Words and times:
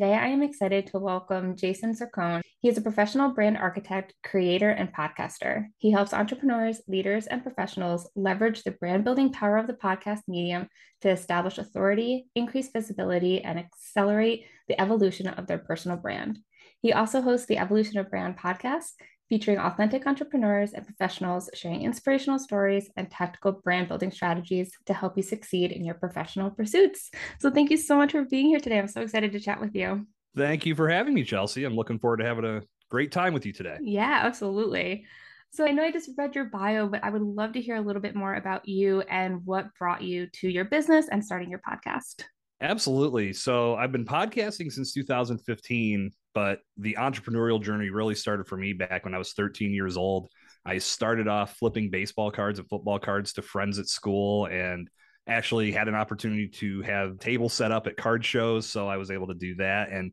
Today, 0.00 0.14
I 0.14 0.28
am 0.28 0.42
excited 0.42 0.86
to 0.86 0.98
welcome 0.98 1.56
Jason 1.56 1.94
Cercone. 1.94 2.40
He 2.60 2.70
is 2.70 2.78
a 2.78 2.80
professional 2.80 3.34
brand 3.34 3.58
architect, 3.58 4.14
creator, 4.24 4.70
and 4.70 4.90
podcaster. 4.94 5.66
He 5.76 5.90
helps 5.90 6.14
entrepreneurs, 6.14 6.80
leaders, 6.88 7.26
and 7.26 7.42
professionals 7.42 8.08
leverage 8.16 8.62
the 8.62 8.70
brand 8.70 9.04
building 9.04 9.30
power 9.30 9.58
of 9.58 9.66
the 9.66 9.74
podcast 9.74 10.20
medium 10.26 10.68
to 11.02 11.10
establish 11.10 11.58
authority, 11.58 12.28
increase 12.34 12.70
visibility, 12.70 13.44
and 13.44 13.58
accelerate 13.58 14.46
the 14.68 14.80
evolution 14.80 15.26
of 15.26 15.46
their 15.46 15.58
personal 15.58 15.98
brand. 15.98 16.38
He 16.80 16.94
also 16.94 17.20
hosts 17.20 17.46
the 17.46 17.58
Evolution 17.58 17.98
of 17.98 18.08
Brand 18.08 18.38
podcast, 18.38 18.92
featuring 19.30 19.58
authentic 19.58 20.06
entrepreneurs 20.06 20.72
and 20.72 20.84
professionals 20.84 21.48
sharing 21.54 21.82
inspirational 21.82 22.38
stories 22.38 22.90
and 22.96 23.10
tactical 23.10 23.52
brand 23.52 23.86
building 23.88 24.10
strategies 24.10 24.72
to 24.84 24.92
help 24.92 25.16
you 25.16 25.22
succeed 25.22 25.70
in 25.70 25.84
your 25.84 25.94
professional 25.94 26.50
pursuits. 26.50 27.10
So, 27.38 27.50
thank 27.50 27.70
you 27.70 27.76
so 27.76 27.96
much 27.96 28.12
for 28.12 28.24
being 28.24 28.46
here 28.46 28.60
today. 28.60 28.78
I'm 28.78 28.88
so 28.88 29.00
excited 29.00 29.32
to 29.32 29.40
chat 29.40 29.60
with 29.60 29.74
you. 29.74 30.06
Thank 30.36 30.66
you 30.66 30.74
for 30.74 30.88
having 30.88 31.14
me, 31.14 31.22
Chelsey. 31.22 31.64
I'm 31.64 31.76
looking 31.76 31.98
forward 31.98 32.18
to 32.18 32.24
having 32.24 32.44
a 32.44 32.62
great 32.90 33.12
time 33.12 33.32
with 33.32 33.46
you 33.46 33.52
today. 33.52 33.78
Yeah, 33.80 34.20
absolutely. 34.24 35.06
So, 35.52 35.64
I 35.64 35.70
know 35.70 35.84
I 35.84 35.92
just 35.92 36.10
read 36.18 36.34
your 36.34 36.46
bio, 36.46 36.88
but 36.88 37.04
I 37.04 37.10
would 37.10 37.22
love 37.22 37.52
to 37.52 37.60
hear 37.60 37.76
a 37.76 37.80
little 37.80 38.02
bit 38.02 38.16
more 38.16 38.34
about 38.34 38.68
you 38.68 39.02
and 39.02 39.46
what 39.46 39.72
brought 39.78 40.02
you 40.02 40.26
to 40.40 40.48
your 40.48 40.64
business 40.64 41.06
and 41.08 41.24
starting 41.24 41.50
your 41.50 41.60
podcast. 41.60 42.24
Absolutely. 42.60 43.32
So, 43.32 43.76
I've 43.76 43.92
been 43.92 44.04
podcasting 44.04 44.72
since 44.72 44.92
2015 44.92 46.10
but 46.34 46.60
the 46.76 46.96
entrepreneurial 46.98 47.62
journey 47.62 47.90
really 47.90 48.14
started 48.14 48.46
for 48.46 48.56
me 48.56 48.72
back 48.72 49.04
when 49.04 49.14
I 49.14 49.18
was 49.18 49.32
13 49.32 49.72
years 49.72 49.96
old. 49.96 50.28
I 50.64 50.78
started 50.78 51.28
off 51.28 51.56
flipping 51.56 51.90
baseball 51.90 52.30
cards 52.30 52.58
and 52.58 52.68
football 52.68 52.98
cards 52.98 53.32
to 53.34 53.42
friends 53.42 53.78
at 53.78 53.88
school 53.88 54.46
and 54.46 54.88
actually 55.26 55.72
had 55.72 55.88
an 55.88 55.94
opportunity 55.94 56.48
to 56.48 56.82
have 56.82 57.18
tables 57.18 57.52
set 57.52 57.72
up 57.72 57.86
at 57.86 57.96
card 57.96 58.24
shows 58.24 58.68
so 58.68 58.88
I 58.88 58.96
was 58.96 59.10
able 59.10 59.28
to 59.28 59.34
do 59.34 59.54
that 59.56 59.90
and 59.90 60.12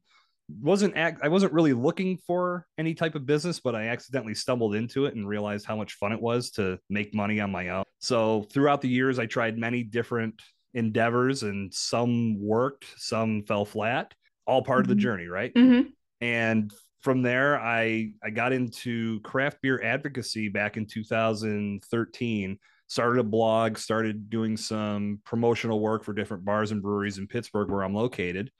wasn't 0.61 0.95
act 0.95 1.21
I 1.23 1.27
wasn't 1.27 1.53
really 1.53 1.73
looking 1.73 2.17
for 2.25 2.65
any 2.77 2.93
type 2.93 3.15
of 3.15 3.25
business 3.25 3.59
but 3.59 3.75
I 3.75 3.87
accidentally 3.87 4.35
stumbled 4.35 4.75
into 4.75 5.05
it 5.05 5.15
and 5.15 5.27
realized 5.27 5.65
how 5.65 5.75
much 5.75 5.93
fun 5.93 6.11
it 6.11 6.21
was 6.21 6.51
to 6.51 6.77
make 6.89 7.15
money 7.15 7.39
on 7.39 7.51
my 7.51 7.69
own. 7.69 7.83
So 7.99 8.43
throughout 8.53 8.81
the 8.81 8.89
years 8.89 9.17
I 9.17 9.25
tried 9.25 9.57
many 9.57 9.83
different 9.83 10.41
endeavors 10.73 11.43
and 11.43 11.73
some 11.73 12.39
worked, 12.39 12.85
some 12.97 13.43
fell 13.43 13.65
flat, 13.65 14.13
all 14.45 14.61
part 14.61 14.83
mm-hmm. 14.83 14.83
of 14.83 14.87
the 14.89 14.93
mm-hmm. 14.93 15.01
journey, 15.01 15.27
right? 15.27 15.53
Mm-hmm 15.53 15.89
and 16.21 16.71
from 17.01 17.21
there 17.21 17.59
i 17.59 18.11
i 18.23 18.29
got 18.29 18.53
into 18.53 19.19
craft 19.21 19.61
beer 19.61 19.81
advocacy 19.83 20.49
back 20.49 20.77
in 20.77 20.85
2013 20.85 22.57
started 22.87 23.19
a 23.19 23.23
blog 23.23 23.77
started 23.77 24.29
doing 24.29 24.57
some 24.57 25.19
promotional 25.25 25.79
work 25.79 26.03
for 26.03 26.13
different 26.13 26.45
bars 26.45 26.71
and 26.71 26.81
breweries 26.81 27.17
in 27.17 27.27
pittsburgh 27.27 27.69
where 27.69 27.83
i'm 27.83 27.93
located. 27.93 28.51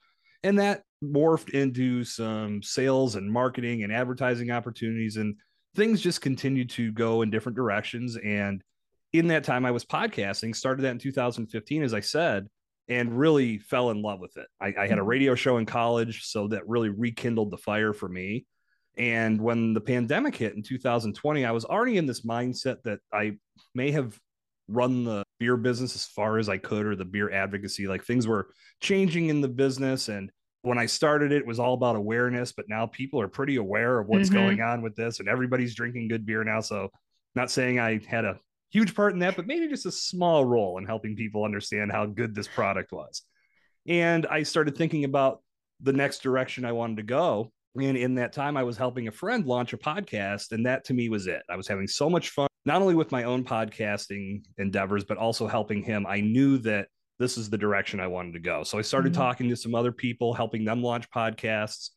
And 0.44 0.58
that 0.60 0.82
morphed 1.02 1.50
into 1.50 2.04
some 2.04 2.62
sales 2.62 3.16
and 3.16 3.30
marketing 3.30 3.82
and 3.82 3.92
advertising 3.92 4.50
opportunities 4.50 5.16
and 5.16 5.36
things 5.74 6.00
just 6.00 6.20
continued 6.20 6.70
to 6.70 6.92
go 6.92 7.22
in 7.22 7.30
different 7.30 7.56
directions. 7.56 8.16
And 8.16 8.62
in 9.12 9.28
that 9.28 9.44
time 9.44 9.64
i 9.64 9.70
was 9.70 9.84
podcasting 9.84 10.54
started 10.54 10.82
that 10.82 10.90
in 10.90 10.98
2015 10.98 11.82
as 11.82 11.94
i 11.94 12.00
said 12.00 12.46
and 12.88 13.18
really 13.18 13.58
fell 13.58 13.90
in 13.90 14.02
love 14.02 14.20
with 14.20 14.36
it. 14.36 14.46
I, 14.60 14.68
I, 14.78 14.86
had 14.86 14.92
a 14.92 15.00
mm-hmm. 15.00 15.08
radio 15.08 15.34
show 15.34 15.58
in 15.58 15.66
college, 15.66 16.24
so 16.24 16.48
that 16.48 16.66
really 16.66 16.88
rekindled 16.88 17.50
the 17.50 17.58
fire 17.58 17.92
for 17.92 18.08
me. 18.08 18.46
And 18.96 19.40
when 19.40 19.74
the 19.74 19.80
pandemic 19.80 20.34
hit 20.34 20.54
in 20.54 20.62
2020, 20.62 21.44
I 21.44 21.50
was 21.52 21.64
already 21.64 21.98
in 21.98 22.06
this 22.06 22.22
mindset 22.22 22.82
that 22.84 23.00
I 23.12 23.36
may 23.74 23.92
have 23.92 24.18
run 24.66 25.04
the 25.04 25.22
beer 25.38 25.56
business 25.56 25.94
as 25.94 26.06
far 26.06 26.38
as 26.38 26.48
I 26.48 26.58
could 26.58 26.84
or 26.84 26.96
the 26.96 27.04
beer 27.04 27.30
advocacy. 27.30 27.86
Like 27.86 28.04
things 28.04 28.26
were 28.26 28.48
changing 28.80 29.28
in 29.28 29.40
the 29.40 29.48
business. 29.48 30.08
And 30.08 30.30
when 30.62 30.78
I 30.78 30.86
started 30.86 31.30
it, 31.30 31.42
it 31.42 31.46
was 31.46 31.60
all 31.60 31.74
about 31.74 31.96
awareness, 31.96 32.52
but 32.52 32.68
now 32.68 32.86
people 32.86 33.20
are 33.20 33.28
pretty 33.28 33.56
aware 33.56 34.00
of 34.00 34.08
what's 34.08 34.28
mm-hmm. 34.28 34.38
going 34.38 34.60
on 34.60 34.82
with 34.82 34.96
this 34.96 35.20
and 35.20 35.28
everybody's 35.28 35.74
drinking 35.74 36.08
good 36.08 36.26
beer 36.26 36.42
now. 36.42 36.60
So, 36.60 36.90
not 37.34 37.50
saying 37.50 37.78
I 37.78 38.00
had 38.08 38.24
a 38.24 38.40
huge 38.70 38.94
part 38.94 39.12
in 39.12 39.20
that, 39.20 39.36
but 39.36 39.46
maybe 39.46 39.68
just 39.68 39.86
a 39.86 39.92
small 39.92 40.44
role 40.44 40.78
in 40.78 40.84
helping 40.84 41.16
people 41.16 41.44
understand 41.44 41.92
how 41.92 42.06
good 42.06 42.34
this 42.34 42.48
product 42.48 42.92
was. 42.92 43.22
And 43.86 44.26
I 44.26 44.42
started 44.42 44.76
thinking 44.76 45.04
about 45.04 45.42
the 45.80 45.92
next 45.92 46.22
direction 46.22 46.64
I 46.64 46.72
wanted 46.72 46.98
to 46.98 47.02
go. 47.04 47.52
And 47.76 47.96
in 47.96 48.16
that 48.16 48.32
time, 48.32 48.56
I 48.56 48.64
was 48.64 48.76
helping 48.76 49.08
a 49.08 49.12
friend 49.12 49.46
launch 49.46 49.72
a 49.72 49.78
podcast. 49.78 50.52
And 50.52 50.66
that 50.66 50.84
to 50.84 50.94
me 50.94 51.08
was 51.08 51.26
it. 51.26 51.42
I 51.48 51.56
was 51.56 51.68
having 51.68 51.86
so 51.86 52.10
much 52.10 52.30
fun, 52.30 52.48
not 52.64 52.82
only 52.82 52.94
with 52.94 53.12
my 53.12 53.24
own 53.24 53.44
podcasting 53.44 54.42
endeavors, 54.58 55.04
but 55.04 55.16
also 55.16 55.46
helping 55.46 55.82
him. 55.82 56.06
I 56.06 56.20
knew 56.20 56.58
that 56.58 56.88
this 57.18 57.38
is 57.38 57.50
the 57.50 57.58
direction 57.58 58.00
I 58.00 58.06
wanted 58.06 58.32
to 58.34 58.40
go. 58.40 58.62
So 58.62 58.78
I 58.78 58.82
started 58.82 59.12
mm-hmm. 59.12 59.22
talking 59.22 59.48
to 59.48 59.56
some 59.56 59.74
other 59.74 59.92
people, 59.92 60.34
helping 60.34 60.64
them 60.64 60.82
launch 60.82 61.10
podcasts. 61.10 61.90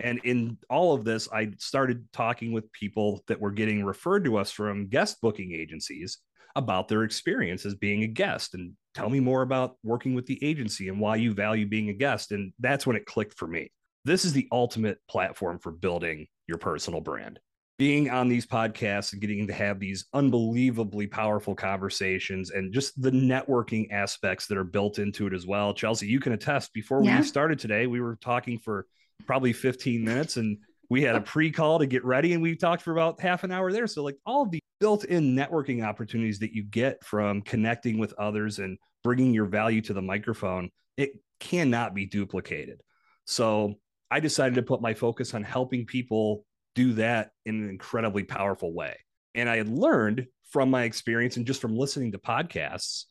And 0.00 0.20
in 0.24 0.58
all 0.70 0.94
of 0.94 1.04
this, 1.04 1.28
I 1.32 1.50
started 1.58 2.06
talking 2.12 2.52
with 2.52 2.72
people 2.72 3.22
that 3.26 3.40
were 3.40 3.50
getting 3.50 3.84
referred 3.84 4.24
to 4.24 4.36
us 4.36 4.50
from 4.50 4.88
guest 4.88 5.20
booking 5.20 5.52
agencies 5.52 6.18
about 6.56 6.88
their 6.88 7.04
experience 7.04 7.64
as 7.64 7.74
being 7.74 8.02
a 8.02 8.06
guest 8.08 8.54
and 8.54 8.72
tell 8.94 9.08
me 9.08 9.20
more 9.20 9.42
about 9.42 9.76
working 9.84 10.14
with 10.14 10.26
the 10.26 10.42
agency 10.44 10.88
and 10.88 10.98
why 10.98 11.16
you 11.16 11.32
value 11.32 11.66
being 11.66 11.88
a 11.88 11.92
guest. 11.94 12.32
And 12.32 12.52
that's 12.58 12.86
when 12.86 12.96
it 12.96 13.06
clicked 13.06 13.38
for 13.38 13.46
me. 13.46 13.70
This 14.04 14.24
is 14.24 14.32
the 14.32 14.48
ultimate 14.50 14.98
platform 15.08 15.58
for 15.58 15.70
building 15.70 16.26
your 16.46 16.58
personal 16.58 17.00
brand. 17.00 17.38
Being 17.78 18.10
on 18.10 18.28
these 18.28 18.44
podcasts 18.44 19.12
and 19.12 19.20
getting 19.20 19.46
to 19.46 19.52
have 19.52 19.78
these 19.78 20.06
unbelievably 20.12 21.06
powerful 21.06 21.54
conversations 21.54 22.50
and 22.50 22.72
just 22.72 23.00
the 23.00 23.12
networking 23.12 23.92
aspects 23.92 24.46
that 24.46 24.58
are 24.58 24.64
built 24.64 24.98
into 24.98 25.28
it 25.28 25.32
as 25.32 25.46
well. 25.46 25.72
Chelsey, 25.72 26.08
you 26.08 26.18
can 26.18 26.32
attest 26.32 26.72
before 26.72 27.04
yeah. 27.04 27.18
we 27.18 27.22
started 27.22 27.60
today, 27.60 27.86
we 27.86 28.00
were 28.00 28.18
talking 28.20 28.58
for 28.58 28.86
probably 29.26 29.52
15 29.52 30.04
minutes 30.04 30.36
and 30.36 30.58
we 30.90 31.02
had 31.02 31.16
a 31.16 31.20
pre-call 31.20 31.78
to 31.78 31.86
get 31.86 32.04
ready 32.04 32.32
and 32.32 32.42
we 32.42 32.56
talked 32.56 32.82
for 32.82 32.92
about 32.92 33.20
half 33.20 33.44
an 33.44 33.52
hour 33.52 33.72
there. 33.72 33.86
So 33.86 34.02
like 34.02 34.16
all 34.24 34.46
the 34.46 34.60
built-in 34.80 35.34
networking 35.34 35.84
opportunities 35.84 36.38
that 36.38 36.52
you 36.52 36.62
get 36.62 37.04
from 37.04 37.42
connecting 37.42 37.98
with 37.98 38.14
others 38.14 38.58
and 38.58 38.78
bringing 39.04 39.34
your 39.34 39.46
value 39.46 39.80
to 39.82 39.92
the 39.92 40.02
microphone 40.02 40.70
it 40.96 41.12
cannot 41.38 41.94
be 41.94 42.06
duplicated. 42.06 42.80
So 43.24 43.74
i 44.10 44.20
decided 44.20 44.54
to 44.54 44.62
put 44.62 44.80
my 44.80 44.94
focus 44.94 45.34
on 45.34 45.42
helping 45.42 45.84
people 45.84 46.44
do 46.74 46.94
that 46.94 47.30
in 47.44 47.62
an 47.62 47.68
incredibly 47.68 48.24
powerful 48.24 48.72
way. 48.72 48.96
And 49.34 49.48
i 49.48 49.56
had 49.56 49.68
learned 49.68 50.26
from 50.50 50.70
my 50.70 50.84
experience 50.84 51.36
and 51.36 51.46
just 51.46 51.60
from 51.60 51.76
listening 51.76 52.12
to 52.12 52.18
podcasts 52.18 53.04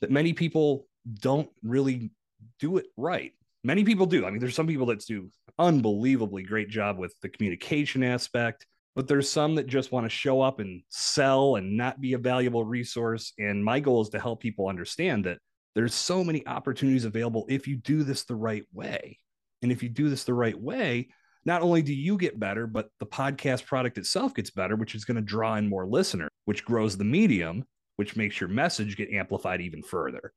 that 0.00 0.10
many 0.10 0.32
people 0.32 0.86
don't 1.20 1.48
really 1.62 2.10
do 2.60 2.76
it 2.76 2.86
right 2.96 3.32
many 3.64 3.82
people 3.82 4.06
do. 4.06 4.24
I 4.24 4.30
mean, 4.30 4.38
there's 4.38 4.54
some 4.54 4.66
people 4.66 4.86
that 4.86 5.04
do 5.04 5.30
unbelievably 5.58 6.44
great 6.44 6.68
job 6.68 6.98
with 6.98 7.14
the 7.22 7.28
communication 7.28 8.02
aspect, 8.02 8.66
but 8.94 9.08
there's 9.08 9.28
some 9.28 9.56
that 9.56 9.66
just 9.66 9.90
want 9.90 10.04
to 10.04 10.10
show 10.10 10.40
up 10.40 10.60
and 10.60 10.82
sell 10.90 11.56
and 11.56 11.76
not 11.76 12.00
be 12.00 12.12
a 12.12 12.18
valuable 12.18 12.64
resource. 12.64 13.32
And 13.38 13.64
my 13.64 13.80
goal 13.80 14.02
is 14.02 14.10
to 14.10 14.20
help 14.20 14.40
people 14.40 14.68
understand 14.68 15.24
that 15.24 15.38
there's 15.74 15.94
so 15.94 16.22
many 16.22 16.46
opportunities 16.46 17.04
available 17.04 17.46
if 17.48 17.66
you 17.66 17.76
do 17.76 18.04
this 18.04 18.24
the 18.24 18.36
right 18.36 18.64
way. 18.72 19.18
And 19.62 19.72
if 19.72 19.82
you 19.82 19.88
do 19.88 20.08
this 20.08 20.24
the 20.24 20.34
right 20.34 20.58
way, 20.58 21.08
not 21.44 21.62
only 21.62 21.82
do 21.82 21.92
you 21.92 22.16
get 22.16 22.38
better, 22.38 22.66
but 22.66 22.88
the 23.00 23.06
podcast 23.06 23.66
product 23.66 23.98
itself 23.98 24.34
gets 24.34 24.50
better, 24.50 24.76
which 24.76 24.94
is 24.94 25.04
going 25.04 25.16
to 25.16 25.22
draw 25.22 25.56
in 25.56 25.68
more 25.68 25.86
listeners, 25.86 26.30
which 26.44 26.64
grows 26.64 26.96
the 26.96 27.04
medium, 27.04 27.64
which 27.96 28.16
makes 28.16 28.40
your 28.40 28.48
message 28.48 28.96
get 28.96 29.10
amplified 29.10 29.60
even 29.60 29.82
further. 29.82 30.32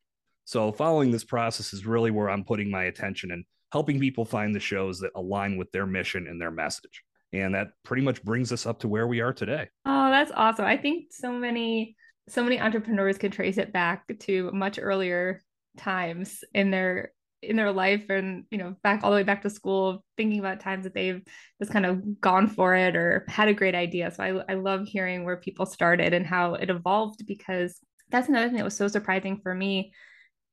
So 0.48 0.72
following 0.72 1.12
this 1.12 1.26
process 1.26 1.74
is 1.74 1.86
really 1.86 2.10
where 2.10 2.30
I'm 2.30 2.46
putting 2.46 2.72
my 2.72 2.86
attention 2.86 3.32
and 3.32 3.44
helping 3.74 4.00
people 4.00 4.24
find 4.24 4.56
the 4.56 4.62
shows 4.62 4.98
that 5.02 5.12
align 5.14 5.58
with 5.58 5.70
their 5.74 5.86
mission 5.86 6.26
and 6.26 6.40
their 6.40 6.52
message. 6.52 7.04
And 7.34 7.54
that 7.54 7.72
pretty 7.84 8.02
much 8.02 8.24
brings 8.24 8.54
us 8.54 8.66
up 8.66 8.80
to 8.80 8.88
where 8.88 9.08
we 9.08 9.20
are 9.20 9.34
today. 9.34 9.68
Oh, 9.86 10.10
that's 10.10 10.32
awesome. 10.34 10.64
I 10.64 10.78
think 10.78 11.08
so 11.12 11.34
many 11.34 11.98
so 12.30 12.44
many 12.44 12.62
entrepreneurs 12.62 13.18
can 13.18 13.30
trace 13.30 13.58
it 13.58 13.74
back 13.74 14.06
to 14.20 14.50
much 14.54 14.80
earlier 14.82 15.42
times 15.78 16.46
in 16.54 16.72
their 16.72 17.12
in 17.42 17.58
their 17.58 17.74
life 17.74 18.10
and 18.10 18.46
you 18.50 18.58
know 18.58 18.74
back 18.84 19.02
all 19.04 19.12
the 19.12 19.18
way 19.18 19.24
back 19.24 19.42
to 19.42 19.50
school 19.50 20.04
thinking 20.16 20.40
about 20.40 20.62
times 20.62 20.86
that 20.86 20.94
they've 20.94 21.22
just 21.62 21.72
kind 21.74 21.86
of 21.86 22.22
gone 22.22 22.48
for 22.48 22.74
it 22.74 22.96
or 22.96 23.26
had 23.28 23.48
a 23.48 23.54
great 23.54 23.76
idea 23.76 24.12
so 24.12 24.24
I, 24.24 24.52
I 24.52 24.56
love 24.56 24.88
hearing 24.88 25.24
where 25.24 25.38
people 25.38 25.66
started 25.66 26.14
and 26.14 26.26
how 26.26 26.56
it 26.56 26.70
evolved 26.70 27.28
because 27.28 27.80
that's 28.10 28.30
another 28.30 28.48
thing 28.48 28.58
that 28.58 28.64
was 28.64 28.76
so 28.76 28.88
surprising 28.88 29.40
for 29.44 29.54
me 29.54 29.92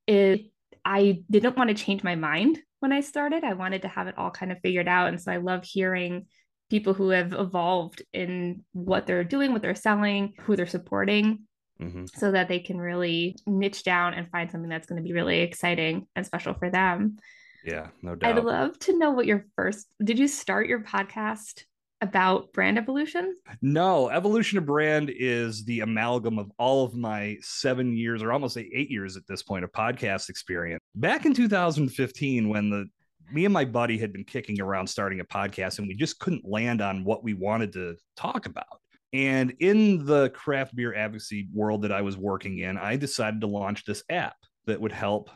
is 0.07 0.41
I 0.85 1.23
didn't 1.31 1.57
want 1.57 1.69
to 1.69 1.75
change 1.75 2.03
my 2.05 2.15
mind 2.15 2.61
when 2.81 2.93
I 2.93 3.01
started. 3.01 3.45
I 3.45 3.55
wanted 3.55 3.83
to 3.83 3.89
have 3.89 4.07
it 4.07 4.19
all 4.19 4.31
kind 4.31 4.53
of 4.53 4.59
figured 4.63 4.89
out. 4.89 5.09
And 5.09 5.21
so 5.21 5.33
I 5.33 5.39
love 5.39 5.65
hearing 5.65 6.27
people 6.71 6.95
who 6.95 7.11
have 7.11 7.33
evolved 7.33 8.03
in 8.13 8.65
what 8.73 9.07
they're 9.07 9.25
doing, 9.25 9.53
what 9.53 9.63
they're 9.63 9.75
selling, 9.75 10.35
who 10.41 10.57
they're 10.57 10.67
supporting. 10.67 11.47
Mm-hmm. 11.83 12.05
So 12.15 12.31
that 12.31 12.47
they 12.47 12.61
can 12.61 12.79
really 12.79 13.37
niche 13.49 13.83
down 13.83 14.15
and 14.15 14.31
find 14.31 14.49
something 14.49 14.71
that's 14.71 14.87
going 14.87 15.03
to 15.03 15.07
be 15.07 15.13
really 15.13 15.41
exciting 15.41 16.07
and 16.15 16.25
special 16.25 16.55
for 16.55 16.71
them. 16.71 17.17
Yeah, 17.65 17.89
no 18.01 18.15
doubt. 18.15 18.39
I'd 18.39 18.45
love 18.45 18.79
to 18.81 18.97
know 18.97 19.11
what 19.11 19.27
your 19.27 19.47
first 19.57 19.89
did 20.03 20.21
you 20.21 20.29
start 20.29 20.69
your 20.69 20.85
podcast 20.85 21.65
about 22.05 22.53
brand 22.53 22.79
evolution? 22.79 23.37
No, 23.61 24.09
evolution 24.11 24.59
of 24.59 24.67
brand 24.67 25.11
is 25.11 25.65
the 25.65 25.81
amalgam 25.81 26.39
of 26.39 26.53
all 26.59 26.85
of 26.85 26.95
my 26.95 27.37
seven 27.41 27.97
years 27.97 28.23
or 28.23 28.33
almost 28.33 28.57
eight 28.57 28.91
years 28.91 29.17
at 29.17 29.27
this 29.27 29.43
point 29.43 29.65
of 29.65 29.73
podcast 29.73 30.29
experience. 30.29 30.81
Back 30.95 31.27
in 31.27 31.35
2015, 31.35 32.49
when 32.49 32.71
the 32.71 32.87
me 33.33 33.47
and 33.47 33.55
my 33.55 33.65
buddy 33.65 33.99
had 33.99 34.13
been 34.13 34.25
kicking 34.25 34.61
around 34.61 34.87
starting 34.87 35.21
a 35.21 35.25
podcast 35.25 35.79
and 35.79 35.89
we 35.89 35.95
just 35.95 36.19
couldn't 36.19 36.47
land 36.47 36.83
on 36.83 37.05
what 37.05 37.25
we 37.25 37.33
wanted 37.33 37.73
to 37.73 37.97
talk 38.17 38.47
about. 38.47 38.67
And 39.15 39.55
in 39.61 40.05
the 40.05 40.29
craft 40.31 40.77
beer 40.77 40.95
advocacy 40.95 41.49
world 41.55 41.83
that 41.83 41.93
I 41.93 42.03
was 42.03 42.17
working 42.19 42.59
in, 42.59 42.77
I 42.77 42.97
decided 42.97 43.41
to 43.41 43.47
launch 43.47 43.85
this 43.85 44.03
app 44.11 44.37
that 44.67 44.81
would 44.81 44.93
help 44.93 45.31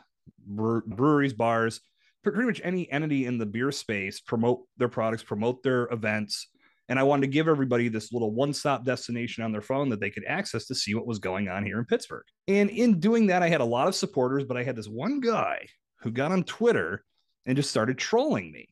breweries, 0.45 1.33
bars, 1.33 1.81
pretty 2.23 2.43
much 2.43 2.61
any 2.63 2.91
entity 2.91 3.25
in 3.25 3.37
the 3.37 3.45
beer 3.45 3.71
space 3.71 4.19
promote 4.19 4.63
their 4.77 4.89
products, 4.89 5.23
promote 5.23 5.63
their 5.63 5.87
events, 5.91 6.47
and 6.89 6.99
I 6.99 7.03
wanted 7.03 7.21
to 7.21 7.27
give 7.27 7.47
everybody 7.47 7.87
this 7.87 8.11
little 8.11 8.31
one 8.31 8.51
stop 8.51 8.83
destination 8.83 9.43
on 9.43 9.51
their 9.51 9.61
phone 9.61 9.89
that 9.89 9.99
they 9.99 10.09
could 10.09 10.25
access 10.27 10.65
to 10.65 10.75
see 10.75 10.95
what 10.95 11.05
was 11.05 11.19
going 11.19 11.47
on 11.47 11.63
here 11.63 11.77
in 11.77 11.85
Pittsburgh. 11.85 12.25
And 12.47 12.69
in 12.71 12.99
doing 12.99 13.27
that, 13.27 13.43
I 13.43 13.47
had 13.47 13.61
a 13.61 13.65
lot 13.65 13.87
of 13.87 13.95
supporters, 13.95 14.43
but 14.43 14.57
I 14.57 14.63
had 14.63 14.75
this 14.75 14.87
one 14.87 15.19
guy 15.19 15.67
who 16.01 16.09
got 16.09 16.31
on 16.31 16.43
Twitter 16.43 17.05
and 17.45 17.55
just 17.55 17.69
started 17.69 17.99
trolling 17.99 18.51
me. 18.51 18.69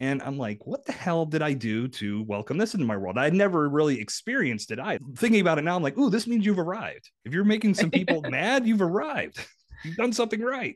And 0.00 0.22
I'm 0.22 0.38
like, 0.38 0.66
what 0.66 0.86
the 0.86 0.92
hell 0.92 1.26
did 1.26 1.42
I 1.42 1.52
do 1.52 1.88
to 1.88 2.22
welcome 2.22 2.56
this 2.56 2.72
into 2.72 2.86
my 2.86 2.96
world? 2.96 3.18
I'd 3.18 3.34
never 3.34 3.68
really 3.68 4.00
experienced 4.00 4.70
it. 4.70 4.78
I 4.78 4.98
thinking 5.16 5.40
about 5.40 5.58
it 5.58 5.62
now, 5.62 5.76
I'm 5.76 5.82
like, 5.82 5.98
ooh, 5.98 6.08
this 6.08 6.26
means 6.26 6.46
you've 6.46 6.58
arrived. 6.58 7.10
If 7.24 7.34
you're 7.34 7.44
making 7.44 7.74
some 7.74 7.90
people 7.92 8.22
mad, 8.22 8.66
you've 8.66 8.82
arrived. 8.82 9.38
You've 9.84 9.94
done 9.94 10.12
something 10.12 10.40
right. 10.40 10.74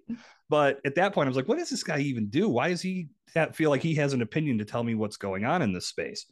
But 0.48 0.78
at 0.84 0.94
that 0.94 1.12
point, 1.12 1.26
I 1.26 1.30
was 1.30 1.36
like, 1.36 1.48
what 1.48 1.58
does 1.58 1.70
this 1.70 1.82
guy 1.82 1.98
even 1.98 2.28
do? 2.28 2.48
Why 2.48 2.68
does 2.68 2.80
he 2.80 3.08
feel 3.52 3.68
like 3.68 3.82
he 3.82 3.96
has 3.96 4.12
an 4.12 4.22
opinion 4.22 4.58
to 4.58 4.64
tell 4.64 4.84
me 4.84 4.94
what's 4.94 5.16
going 5.16 5.44
on 5.44 5.60
in 5.60 5.72
this 5.72 5.86
space? 5.86 6.24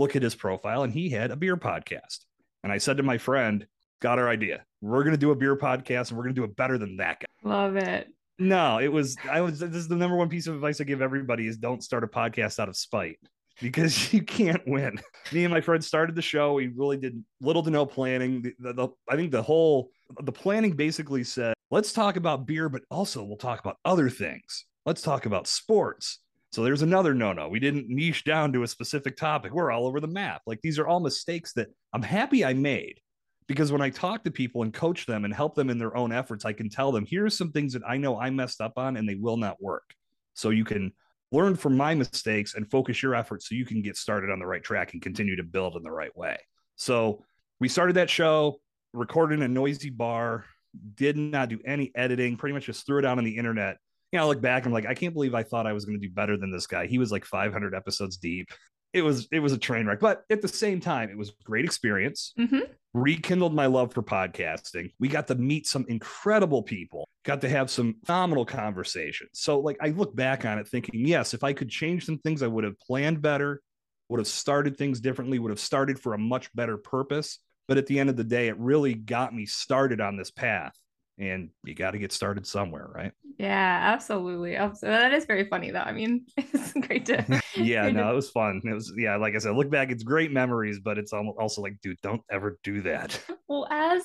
Look 0.00 0.16
at 0.16 0.22
his 0.22 0.34
profile 0.34 0.82
and 0.82 0.92
he 0.92 1.10
had 1.10 1.30
a 1.30 1.36
beer 1.36 1.56
podcast. 1.56 2.24
And 2.64 2.72
I 2.72 2.78
said 2.78 2.96
to 2.96 3.02
my 3.02 3.18
friend, 3.18 3.66
got 4.00 4.18
our 4.18 4.28
idea. 4.28 4.64
We're 4.80 5.04
going 5.04 5.14
to 5.14 5.20
do 5.20 5.30
a 5.30 5.36
beer 5.36 5.56
podcast 5.56 6.08
and 6.08 6.16
we're 6.16 6.24
going 6.24 6.34
to 6.34 6.40
do 6.40 6.44
it 6.44 6.56
better 6.56 6.78
than 6.78 6.96
that 6.96 7.20
guy. 7.20 7.48
Love 7.48 7.76
it. 7.76 8.08
No, 8.38 8.78
it 8.78 8.90
was, 8.90 9.16
I 9.30 9.42
was, 9.42 9.60
this 9.60 9.74
is 9.74 9.88
the 9.88 9.96
number 9.96 10.16
one 10.16 10.30
piece 10.30 10.46
of 10.46 10.54
advice 10.54 10.80
I 10.80 10.84
give 10.84 11.02
everybody 11.02 11.46
is 11.46 11.58
don't 11.58 11.84
start 11.84 12.04
a 12.04 12.06
podcast 12.06 12.58
out 12.58 12.70
of 12.70 12.76
spite 12.76 13.18
because 13.60 14.12
you 14.14 14.22
can't 14.22 14.62
win. 14.66 14.98
Me 15.32 15.44
and 15.44 15.52
my 15.52 15.60
friend 15.60 15.84
started 15.84 16.16
the 16.16 16.22
show. 16.22 16.54
We 16.54 16.68
really 16.68 16.96
did 16.96 17.22
little 17.42 17.62
to 17.62 17.70
no 17.70 17.84
planning. 17.84 18.42
The, 18.42 18.54
the, 18.58 18.72
the, 18.72 18.88
I 19.08 19.16
think 19.16 19.30
the 19.30 19.42
whole, 19.42 19.90
the 20.22 20.32
planning 20.32 20.72
basically 20.72 21.24
said, 21.24 21.52
let's 21.70 21.92
talk 21.92 22.16
about 22.16 22.46
beer, 22.46 22.70
but 22.70 22.82
also 22.90 23.22
we'll 23.22 23.36
talk 23.36 23.60
about 23.60 23.76
other 23.84 24.08
things. 24.08 24.64
Let's 24.86 25.02
talk 25.02 25.26
about 25.26 25.46
sports. 25.46 26.20
So 26.52 26.64
there's 26.64 26.82
another 26.82 27.14
no 27.14 27.32
no. 27.32 27.48
We 27.48 27.60
didn't 27.60 27.88
niche 27.88 28.24
down 28.24 28.52
to 28.52 28.64
a 28.64 28.68
specific 28.68 29.16
topic. 29.16 29.52
We're 29.52 29.70
all 29.70 29.86
over 29.86 30.00
the 30.00 30.08
map. 30.08 30.42
Like 30.46 30.60
these 30.62 30.78
are 30.78 30.86
all 30.86 31.00
mistakes 31.00 31.52
that 31.54 31.68
I'm 31.92 32.02
happy 32.02 32.44
I 32.44 32.54
made 32.54 33.00
because 33.46 33.70
when 33.70 33.80
I 33.80 33.90
talk 33.90 34.24
to 34.24 34.30
people 34.30 34.62
and 34.62 34.74
coach 34.74 35.06
them 35.06 35.24
and 35.24 35.32
help 35.32 35.54
them 35.54 35.70
in 35.70 35.78
their 35.78 35.96
own 35.96 36.12
efforts, 36.12 36.44
I 36.44 36.52
can 36.52 36.68
tell 36.68 36.90
them 36.90 37.06
here's 37.06 37.36
some 37.36 37.52
things 37.52 37.72
that 37.74 37.82
I 37.86 37.96
know 37.98 38.18
I 38.18 38.30
messed 38.30 38.60
up 38.60 38.72
on 38.76 38.96
and 38.96 39.08
they 39.08 39.14
will 39.14 39.36
not 39.36 39.62
work. 39.62 39.94
So 40.34 40.50
you 40.50 40.64
can 40.64 40.92
learn 41.32 41.54
from 41.54 41.76
my 41.76 41.94
mistakes 41.94 42.54
and 42.54 42.68
focus 42.68 43.00
your 43.02 43.14
efforts 43.14 43.48
so 43.48 43.54
you 43.54 43.64
can 43.64 43.82
get 43.82 43.96
started 43.96 44.30
on 44.30 44.40
the 44.40 44.46
right 44.46 44.62
track 44.62 44.92
and 44.92 45.02
continue 45.02 45.36
to 45.36 45.44
build 45.44 45.76
in 45.76 45.84
the 45.84 45.90
right 45.90 46.16
way. 46.16 46.36
So 46.74 47.24
we 47.60 47.68
started 47.68 47.94
that 47.96 48.10
show, 48.10 48.60
recorded 48.92 49.38
in 49.38 49.42
a 49.42 49.48
noisy 49.48 49.90
bar, 49.90 50.46
did 50.94 51.16
not 51.16 51.48
do 51.48 51.60
any 51.64 51.92
editing, 51.94 52.36
pretty 52.36 52.54
much 52.54 52.66
just 52.66 52.86
threw 52.86 52.98
it 52.98 53.04
out 53.04 53.18
on 53.18 53.24
the 53.24 53.36
internet 53.36 53.76
you 54.12 54.18
know, 54.18 54.24
I 54.24 54.28
look 54.28 54.40
back, 54.40 54.66
I'm 54.66 54.72
like, 54.72 54.86
I 54.86 54.94
can't 54.94 55.14
believe 55.14 55.34
I 55.34 55.42
thought 55.42 55.66
I 55.66 55.72
was 55.72 55.84
going 55.84 56.00
to 56.00 56.06
do 56.06 56.12
better 56.12 56.36
than 56.36 56.50
this 56.50 56.66
guy. 56.66 56.86
He 56.86 56.98
was 56.98 57.12
like 57.12 57.24
500 57.24 57.74
episodes 57.74 58.16
deep. 58.16 58.48
It 58.92 59.02
was 59.02 59.28
it 59.30 59.38
was 59.38 59.52
a 59.52 59.58
train 59.58 59.86
wreck, 59.86 60.00
but 60.00 60.24
at 60.30 60.42
the 60.42 60.48
same 60.48 60.80
time, 60.80 61.10
it 61.10 61.16
was 61.16 61.30
great 61.44 61.64
experience. 61.64 62.32
Mm-hmm. 62.36 62.72
Rekindled 62.92 63.54
my 63.54 63.66
love 63.66 63.94
for 63.94 64.02
podcasting. 64.02 64.90
We 64.98 65.06
got 65.06 65.28
to 65.28 65.36
meet 65.36 65.68
some 65.68 65.86
incredible 65.88 66.64
people. 66.64 67.08
Got 67.24 67.40
to 67.42 67.48
have 67.48 67.70
some 67.70 67.94
phenomenal 68.04 68.44
conversations. 68.44 69.30
So, 69.34 69.60
like, 69.60 69.76
I 69.80 69.90
look 69.90 70.16
back 70.16 70.44
on 70.44 70.58
it 70.58 70.66
thinking, 70.66 71.06
yes, 71.06 71.34
if 71.34 71.44
I 71.44 71.52
could 71.52 71.68
change 71.68 72.04
some 72.04 72.18
things, 72.18 72.42
I 72.42 72.48
would 72.48 72.64
have 72.64 72.80
planned 72.80 73.22
better, 73.22 73.62
would 74.08 74.18
have 74.18 74.26
started 74.26 74.76
things 74.76 74.98
differently, 75.00 75.38
would 75.38 75.52
have 75.52 75.60
started 75.60 76.00
for 76.00 76.14
a 76.14 76.18
much 76.18 76.52
better 76.52 76.76
purpose. 76.76 77.38
But 77.68 77.78
at 77.78 77.86
the 77.86 78.00
end 78.00 78.10
of 78.10 78.16
the 78.16 78.24
day, 78.24 78.48
it 78.48 78.58
really 78.58 78.94
got 78.94 79.32
me 79.32 79.46
started 79.46 80.00
on 80.00 80.16
this 80.16 80.32
path 80.32 80.76
and 81.20 81.50
you 81.64 81.74
got 81.74 81.90
to 81.90 81.98
get 81.98 82.12
started 82.12 82.46
somewhere, 82.46 82.88
right? 82.94 83.12
Yeah, 83.38 83.78
absolutely. 83.94 84.54
That 84.82 85.12
is 85.12 85.26
very 85.26 85.48
funny, 85.48 85.70
though. 85.70 85.80
I 85.80 85.92
mean, 85.92 86.26
it's 86.36 86.72
great 86.72 87.06
to. 87.06 87.42
yeah, 87.56 87.88
no, 87.90 88.04
to... 88.04 88.10
it 88.10 88.14
was 88.14 88.30
fun. 88.30 88.62
It 88.64 88.72
was, 88.72 88.92
yeah, 88.96 89.16
like 89.16 89.34
I 89.34 89.38
said, 89.38 89.54
look 89.54 89.70
back, 89.70 89.90
it's 89.90 90.02
great 90.02 90.32
memories, 90.32 90.80
but 90.80 90.98
it's 90.98 91.12
also 91.12 91.62
like, 91.62 91.80
dude, 91.82 92.00
don't 92.02 92.22
ever 92.30 92.58
do 92.64 92.82
that. 92.82 93.20
Well, 93.48 93.66
as 93.68 94.04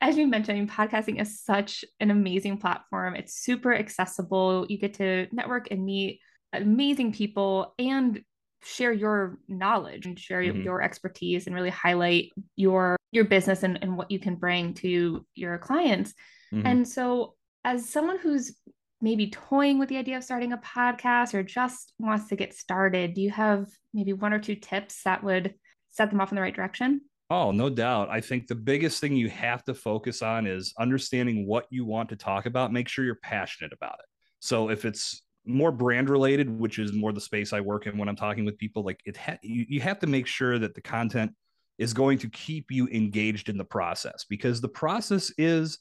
as 0.00 0.16
you 0.16 0.28
mentioned, 0.28 0.56
I 0.56 0.60
mean, 0.60 0.68
podcasting 0.68 1.20
is 1.20 1.40
such 1.40 1.84
an 1.98 2.12
amazing 2.12 2.58
platform. 2.58 3.16
It's 3.16 3.34
super 3.34 3.74
accessible. 3.74 4.64
You 4.68 4.78
get 4.78 4.94
to 4.94 5.26
network 5.32 5.72
and 5.72 5.84
meet 5.84 6.20
amazing 6.52 7.12
people 7.12 7.74
and 7.80 8.22
share 8.62 8.92
your 8.92 9.40
knowledge 9.48 10.06
and 10.06 10.16
share 10.16 10.40
mm-hmm. 10.40 10.62
your 10.62 10.82
expertise 10.82 11.48
and 11.48 11.56
really 11.56 11.70
highlight 11.70 12.30
your 12.54 12.96
your 13.10 13.24
business 13.24 13.64
and, 13.64 13.80
and 13.82 13.96
what 13.96 14.12
you 14.12 14.20
can 14.20 14.36
bring 14.36 14.74
to 14.74 15.26
your 15.34 15.58
clients 15.58 16.14
Mm-hmm. 16.52 16.66
And 16.66 16.88
so, 16.88 17.34
as 17.64 17.88
someone 17.88 18.18
who's 18.18 18.56
maybe 19.00 19.30
toying 19.30 19.78
with 19.78 19.88
the 19.88 19.96
idea 19.96 20.16
of 20.16 20.24
starting 20.24 20.52
a 20.52 20.58
podcast 20.58 21.34
or 21.34 21.42
just 21.42 21.92
wants 21.98 22.28
to 22.28 22.36
get 22.36 22.54
started, 22.54 23.14
do 23.14 23.20
you 23.20 23.30
have 23.30 23.66
maybe 23.92 24.12
one 24.12 24.32
or 24.32 24.38
two 24.38 24.54
tips 24.54 25.02
that 25.04 25.22
would 25.22 25.54
set 25.90 26.10
them 26.10 26.20
off 26.20 26.30
in 26.30 26.36
the 26.36 26.42
right 26.42 26.54
direction? 26.54 27.00
Oh, 27.28 27.50
no 27.50 27.68
doubt. 27.68 28.08
I 28.08 28.20
think 28.20 28.46
the 28.46 28.54
biggest 28.54 29.00
thing 29.00 29.16
you 29.16 29.28
have 29.30 29.64
to 29.64 29.74
focus 29.74 30.22
on 30.22 30.46
is 30.46 30.72
understanding 30.78 31.46
what 31.46 31.66
you 31.70 31.84
want 31.84 32.08
to 32.10 32.16
talk 32.16 32.46
about. 32.46 32.72
Make 32.72 32.88
sure 32.88 33.04
you're 33.04 33.16
passionate 33.16 33.72
about 33.72 33.94
it. 33.98 34.06
So 34.38 34.70
if 34.70 34.84
it's 34.84 35.22
more 35.44 35.72
brand 35.72 36.08
related, 36.08 36.48
which 36.48 36.78
is 36.78 36.92
more 36.92 37.12
the 37.12 37.20
space 37.20 37.52
I 37.52 37.60
work 37.60 37.86
in 37.86 37.98
when 37.98 38.08
I'm 38.08 38.16
talking 38.16 38.44
with 38.44 38.58
people, 38.58 38.84
like 38.84 39.00
it, 39.04 39.16
ha- 39.16 39.38
you, 39.42 39.66
you 39.68 39.80
have 39.80 39.98
to 40.00 40.06
make 40.06 40.26
sure 40.26 40.58
that 40.58 40.74
the 40.74 40.80
content 40.80 41.32
is 41.78 41.92
going 41.92 42.18
to 42.18 42.28
keep 42.30 42.70
you 42.70 42.86
engaged 42.88 43.48
in 43.48 43.58
the 43.58 43.64
process 43.64 44.24
because 44.28 44.60
the 44.60 44.68
process 44.68 45.32
is 45.36 45.78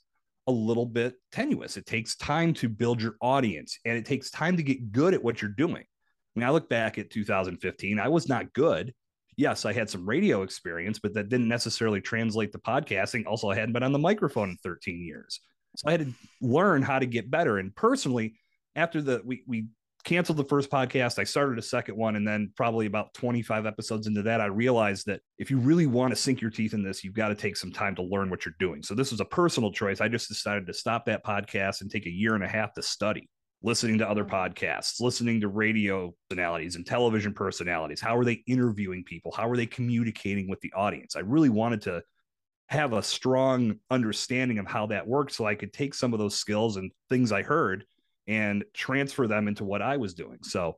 a 0.48 0.52
little 0.52 0.86
bit 0.86 1.16
tenuous. 1.32 1.78
It 1.78 1.86
takes 1.86 2.16
time 2.16 2.54
to 2.56 2.70
build 2.70 3.02
your 3.02 3.16
audience 3.22 3.80
and 3.86 3.98
it 3.98 4.06
takes 4.06 4.30
time 4.30 4.58
to 4.58 4.64
get 4.64 4.92
good 4.92 5.14
at 5.14 5.24
what 5.24 5.42
you're 5.42 5.52
doing. 5.52 5.84
When 6.34 6.44
I 6.44 6.50
look 6.50 6.70
back 6.70 6.98
at 6.98 7.10
2015, 7.10 8.00
I 8.00 8.08
was 8.10 8.28
not 8.28 8.54
good. 8.54 8.94
Yes, 9.38 9.66
I 9.66 9.74
had 9.74 9.90
some 9.90 10.08
radio 10.08 10.44
experience, 10.44 11.00
but 11.00 11.14
that 11.14 11.30
didn't 11.30 11.48
necessarily 11.48 12.02
translate 12.02 12.52
to 12.54 12.60
podcasting. 12.60 13.26
Also, 13.26 13.50
I 13.50 13.56
hadn't 13.56 13.74
been 13.74 13.84
on 13.84 13.92
the 13.92 14.00
microphone 14.00 14.52
in 14.52 14.58
13 14.58 15.02
years. 15.02 15.42
So 15.76 15.90
I 15.90 15.92
had 15.92 16.02
to 16.02 16.14
learn 16.42 16.82
how 16.82 17.00
to 17.00 17.06
get 17.06 17.30
better. 17.30 17.58
And 17.58 17.76
personally, 17.76 18.36
after 18.76 19.02
the 19.02 19.22
we 19.26 19.44
we 19.48 19.68
canceled 20.06 20.38
the 20.38 20.46
first 20.46 20.70
podcast. 20.70 21.20
I 21.20 21.24
started 21.26 21.60
a 21.60 21.64
second 21.64 21.98
one. 21.98 22.16
And 22.16 22.26
then, 22.26 22.54
probably 22.56 22.86
about 22.86 23.14
25 23.16 23.66
episodes 23.66 24.08
into 24.08 24.22
that, 24.24 24.40
I 24.40 24.46
realized 24.46 25.08
that 25.08 25.22
if 25.38 25.52
you 25.52 25.58
really 25.58 25.88
want 25.88 26.12
to 26.12 26.16
sink 26.16 26.40
your 26.40 26.52
teeth 26.52 26.74
in 26.74 26.84
this, 26.84 27.04
you've 27.04 27.14
got 27.14 27.30
to 27.30 27.36
take 27.36 27.58
some 27.58 27.72
time 27.72 27.96
to 27.96 28.04
learn 28.04 28.30
what 28.30 28.46
you're 28.46 28.56
doing. 28.60 28.82
So, 28.84 28.96
this 28.96 29.12
was 29.12 29.20
a 29.20 29.26
personal 29.26 29.72
choice. 29.72 30.00
I 30.00 30.08
just 30.08 30.30
decided 30.30 30.68
to 30.68 30.74
stop 30.74 31.06
that 31.06 31.26
podcast 31.26 31.82
and 31.82 31.92
take 31.92 32.06
a 32.06 32.12
year 32.12 32.36
and 32.36 32.44
a 32.44 32.48
half 32.48 32.74
to 32.76 32.82
study, 32.82 33.30
listening 33.62 33.98
to 33.98 34.10
other 34.10 34.24
mm-hmm. 34.24 34.36
podcasts, 34.36 35.02
listening 35.02 35.42
to 35.42 35.50
radio 35.50 36.14
personalities 36.30 36.76
and 36.76 36.86
television 36.86 37.34
personalities. 37.34 38.00
How 38.00 38.16
are 38.16 38.26
they 38.26 38.44
interviewing 38.48 39.04
people? 39.04 39.34
How 39.36 39.50
are 39.50 39.58
they 39.58 39.66
communicating 39.66 40.48
with 40.48 40.62
the 40.62 40.72
audience? 40.74 41.16
I 41.16 41.22
really 41.22 41.50
wanted 41.50 41.82
to 41.84 42.04
have 42.68 42.94
a 42.94 43.04
strong 43.04 43.76
understanding 43.92 44.58
of 44.58 44.66
how 44.66 44.88
that 44.88 45.08
worked 45.08 45.32
so 45.32 45.46
I 45.46 45.56
could 45.56 45.72
take 45.72 45.94
some 45.94 46.14
of 46.14 46.20
those 46.20 46.36
skills 46.36 46.78
and 46.78 46.92
things 47.10 47.32
I 47.32 47.44
heard 47.44 47.86
and 48.28 48.64
transfer 48.74 49.28
them 49.28 49.48
into 49.48 49.64
what 49.64 49.82
I 49.82 49.98
was 49.98 50.14
doing. 50.14 50.40
So 50.42 50.78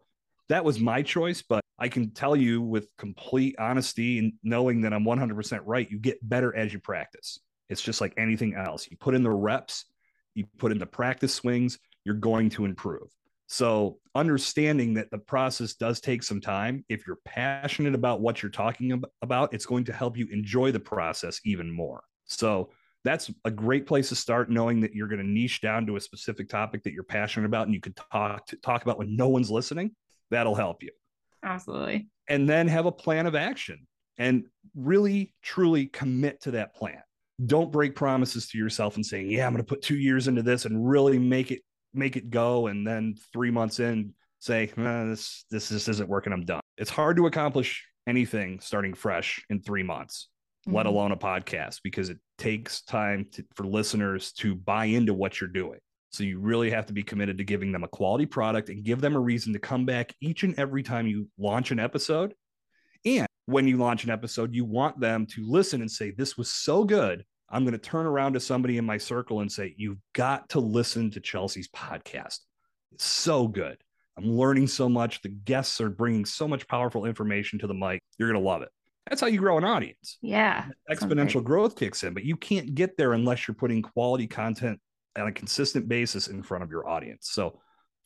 that 0.50 0.64
was 0.66 0.80
my 0.80 1.02
choice, 1.02 1.42
but 1.42 1.62
I 1.80 1.90
can 1.90 2.12
tell 2.12 2.36
you 2.36 2.62
with 2.62 2.88
complete 2.98 3.56
honesty 3.60 4.20
and 4.20 4.34
knowing 4.44 4.82
that 4.82 4.94
I'm 4.94 5.06
100% 5.06 5.62
right, 5.66 5.90
you 5.90 6.00
get 6.00 6.28
better 6.28 6.56
as 6.56 6.74
you 6.74 6.80
practice. 6.80 7.40
It's 7.70 7.82
just 7.82 8.02
like 8.02 8.14
anything 8.18 8.56
else. 8.56 8.88
You 8.90 8.98
put 8.98 9.14
in 9.14 9.24
the 9.24 9.32
reps, 9.32 9.86
you 10.34 10.46
put 10.58 10.72
in 10.72 10.80
the 10.80 10.86
practice 10.86 11.34
swings, 11.34 11.78
you're 12.06 12.16
going 12.16 12.50
to 12.52 12.66
improve. 12.66 13.10
So, 13.50 14.00
understanding 14.14 14.96
that 14.96 15.10
the 15.10 15.20
process 15.20 15.74
does 15.74 16.02
take 16.02 16.22
some 16.22 16.42
time, 16.42 16.84
if 16.90 17.08
you're 17.08 17.20
passionate 17.24 17.96
about 17.96 18.20
what 18.20 18.44
you're 18.44 18.52
talking 18.52 19.02
about, 19.22 19.54
it's 19.54 19.66
going 19.66 19.86
to 19.86 19.94
help 19.94 20.18
you 20.18 20.28
enjoy 20.32 20.72
the 20.72 20.82
process 20.82 21.40
even 21.46 21.72
more. 21.72 22.04
So, 22.26 22.72
that's 23.04 23.32
a 23.46 23.52
great 23.52 23.86
place 23.86 24.10
to 24.10 24.16
start 24.16 24.50
knowing 24.50 24.82
that 24.82 24.94
you're 24.94 25.08
going 25.08 25.22
to 25.22 25.28
niche 25.28 25.62
down 25.62 25.86
to 25.86 25.96
a 25.96 26.02
specific 26.02 26.50
topic 26.50 26.84
that 26.84 26.94
you're 26.94 27.04
passionate 27.04 27.46
about 27.46 27.66
and 27.68 27.74
you 27.74 27.80
can 27.80 27.94
talk 27.94 28.46
to, 28.48 28.58
talk 28.58 28.84
about 28.84 28.98
when 28.98 29.16
no 29.16 29.30
one's 29.30 29.52
listening 29.52 29.92
that'll 30.30 30.56
help 30.56 30.84
you. 30.84 30.92
Absolutely. 31.44 32.10
And 32.28 32.50
then 32.50 32.68
have 32.68 32.86
a 32.86 32.92
plan 32.92 33.26
of 33.26 33.36
action 33.36 33.88
and 34.18 34.46
really 34.76 35.34
truly 35.42 35.88
commit 35.88 36.42
to 36.42 36.52
that 36.52 36.76
plan. 36.76 37.02
Don't 37.46 37.72
break 37.72 37.96
promises 37.96 38.48
to 38.50 38.58
yourself 38.58 38.96
and 38.96 39.06
saying 39.06 39.30
yeah 39.30 39.46
i'm 39.46 39.54
going 39.54 39.64
to 39.64 39.68
put 39.68 39.84
two 39.84 39.98
years 39.98 40.28
into 40.28 40.42
this 40.42 40.66
and 40.66 40.90
really 40.90 41.20
make 41.20 41.52
it 41.52 41.62
make 41.94 42.16
it 42.16 42.32
go 42.32 42.66
and 42.66 42.86
then 42.86 43.16
three 43.32 43.52
months 43.52 43.80
in 43.80 44.12
say 44.40 44.66
this 44.76 45.46
this 45.52 45.70
just 45.70 45.88
isn't 45.88 46.10
working 46.10 46.34
i'm 46.34 46.46
done. 46.46 46.62
It's 46.78 46.90
hard 46.90 47.18
to 47.18 47.28
accomplish 47.28 47.86
anything 48.08 48.60
starting 48.60 48.96
fresh 48.96 49.46
in 49.52 49.62
three 49.62 49.84
months 49.84 50.30
mm-hmm. 50.68 50.76
let 50.76 50.86
alone 50.86 51.12
a 51.12 51.18
podcast 51.18 51.80
because 51.84 52.10
it 52.10 52.20
takes 52.38 52.82
time 52.82 53.26
to, 53.32 53.44
for 53.56 53.66
listeners 53.66 54.32
to 54.34 54.56
buy 54.56 54.86
into 54.86 55.14
what 55.14 55.40
you're 55.40 55.50
doing 55.50 55.80
so 56.10 56.24
you 56.24 56.40
really 56.40 56.70
have 56.70 56.86
to 56.86 56.94
be 56.94 57.04
committed 57.04 57.38
to 57.38 57.44
giving 57.44 57.72
them 57.72 57.84
a 57.84 57.88
quality 57.88 58.26
product 58.26 58.70
and 58.70 58.84
give 58.84 59.02
them 59.02 59.16
a 59.16 59.20
reason 59.20 59.54
to 59.54 59.60
come 59.60 59.86
back 59.86 60.14
each 60.22 60.44
and 60.44 60.58
every 60.60 60.84
time 60.84 61.08
you 61.08 61.28
launch 61.38 61.72
an 61.72 61.80
episode 61.80 62.34
and 63.06 63.28
when 63.46 63.68
you 63.68 63.78
launch 63.78 64.04
an 64.04 64.10
episode 64.10 64.54
you 64.54 64.66
want 64.66 65.00
them 65.00 65.26
to 65.26 65.46
listen 65.46 65.82
and 65.82 65.92
say 65.92 66.12
this 66.12 66.38
was 66.38 66.50
so 66.50 66.84
good 66.84 67.24
I'm 67.50 67.64
going 67.64 67.74
to 67.74 67.78
turn 67.78 68.06
around 68.06 68.34
to 68.34 68.40
somebody 68.40 68.78
in 68.78 68.86
my 68.86 68.98
circle 68.98 69.40
and 69.40 69.52
say, 69.52 69.74
You've 69.78 70.00
got 70.14 70.50
to 70.50 70.60
listen 70.60 71.12
to 71.12 71.20
Chelsey's 71.20 71.70
podcast. 71.70 72.40
It's 72.92 73.06
so 73.06 73.48
good. 73.48 73.78
I'm 74.18 74.30
learning 74.32 74.68
so 74.68 74.90
much. 74.90 75.22
The 75.22 75.30
guests 75.30 75.80
are 75.80 75.90
bringing 75.90 76.26
so 76.26 76.48
much 76.48 76.68
powerful 76.68 77.06
information 77.06 77.60
to 77.60 77.68
the 77.68 77.74
mic. 77.74 78.02
You're 78.18 78.32
going 78.32 78.42
to 78.42 78.48
love 78.48 78.64
it. 78.64 78.70
That's 79.10 79.22
how 79.22 79.28
you 79.28 79.40
grow 79.40 79.58
an 79.58 79.64
audience. 79.64 80.18
Yeah. 80.22 80.66
Exponential 80.92 81.44
growth 81.44 81.76
kicks 81.76 82.04
in, 82.04 82.14
but 82.14 82.24
you 82.24 82.36
can't 82.36 82.76
get 82.76 82.98
there 82.98 83.14
unless 83.14 83.48
you're 83.48 83.56
putting 83.56 83.82
quality 83.82 84.28
content 84.28 84.80
on 85.18 85.28
a 85.28 85.32
consistent 85.32 85.88
basis 85.88 86.28
in 86.28 86.44
front 86.44 86.64
of 86.64 86.72
your 86.72 86.88
audience. 86.88 87.30
So 87.32 87.60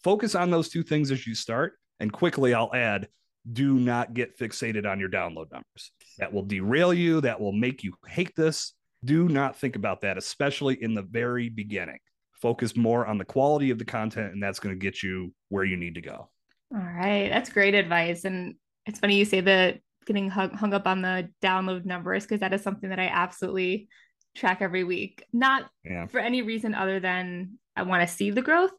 focus 0.04 0.36
on 0.36 0.52
those 0.52 0.70
two 0.70 0.84
things 0.84 1.12
as 1.12 1.26
you 1.26 1.36
start. 1.36 1.74
And 2.00 2.12
quickly, 2.12 2.54
I'll 2.54 2.74
add 2.74 3.08
do 3.52 3.74
not 3.74 4.14
get 4.14 4.38
fixated 4.38 4.90
on 4.90 5.00
your 5.00 5.10
download 5.10 5.52
numbers. 5.52 5.92
That 6.20 6.32
will 6.32 6.44
derail 6.44 6.94
you, 6.94 7.22
that 7.22 7.40
will 7.40 7.52
make 7.52 7.84
you 7.84 7.94
hate 8.08 8.36
this 8.36 8.74
do 9.04 9.28
not 9.28 9.56
think 9.56 9.76
about 9.76 10.02
that, 10.02 10.18
especially 10.18 10.82
in 10.82 10.94
the 10.94 11.02
very 11.02 11.50
beginning. 11.50 12.00
Focus 12.34 12.76
more 12.76 13.06
on 13.06 13.18
the 13.18 13.26
quality 13.26 13.72
of 13.72 13.78
the 13.78 13.86
content, 13.86 14.34
and 14.34 14.42
that's 14.42 14.60
going 14.60 14.76
to 14.76 14.80
get 14.80 15.04
you 15.04 15.34
where 15.50 15.64
you 15.64 15.78
need 15.78 15.96
to 15.96 16.02
go. 16.02 16.30
All 16.74 16.80
right. 16.80 17.30
That's 17.30 17.50
great 17.50 17.76
advice. 17.76 18.26
And 18.26 18.56
it's 18.86 19.00
funny 19.00 19.18
you 19.18 19.26
say 19.26 19.42
that 19.42 19.80
getting 20.06 20.30
hung, 20.30 20.52
hung 20.52 20.74
up 20.74 20.88
on 20.88 21.02
the 21.02 21.30
download 21.42 21.86
numbers 21.86 22.24
because 22.24 22.40
that 22.40 22.54
is 22.54 22.62
something 22.62 22.90
that 22.90 23.00
I 23.00 23.08
absolutely 23.08 23.88
track 24.36 24.62
every 24.62 24.84
week. 24.84 25.24
Not 25.34 25.70
yeah. 25.84 26.08
for 26.08 26.20
any 26.20 26.42
reason 26.42 26.74
other 26.74 27.00
than 27.00 27.58
I 27.76 27.84
want 27.84 28.08
to 28.08 28.14
see 28.14 28.32
the 28.32 28.42
growth, 28.42 28.72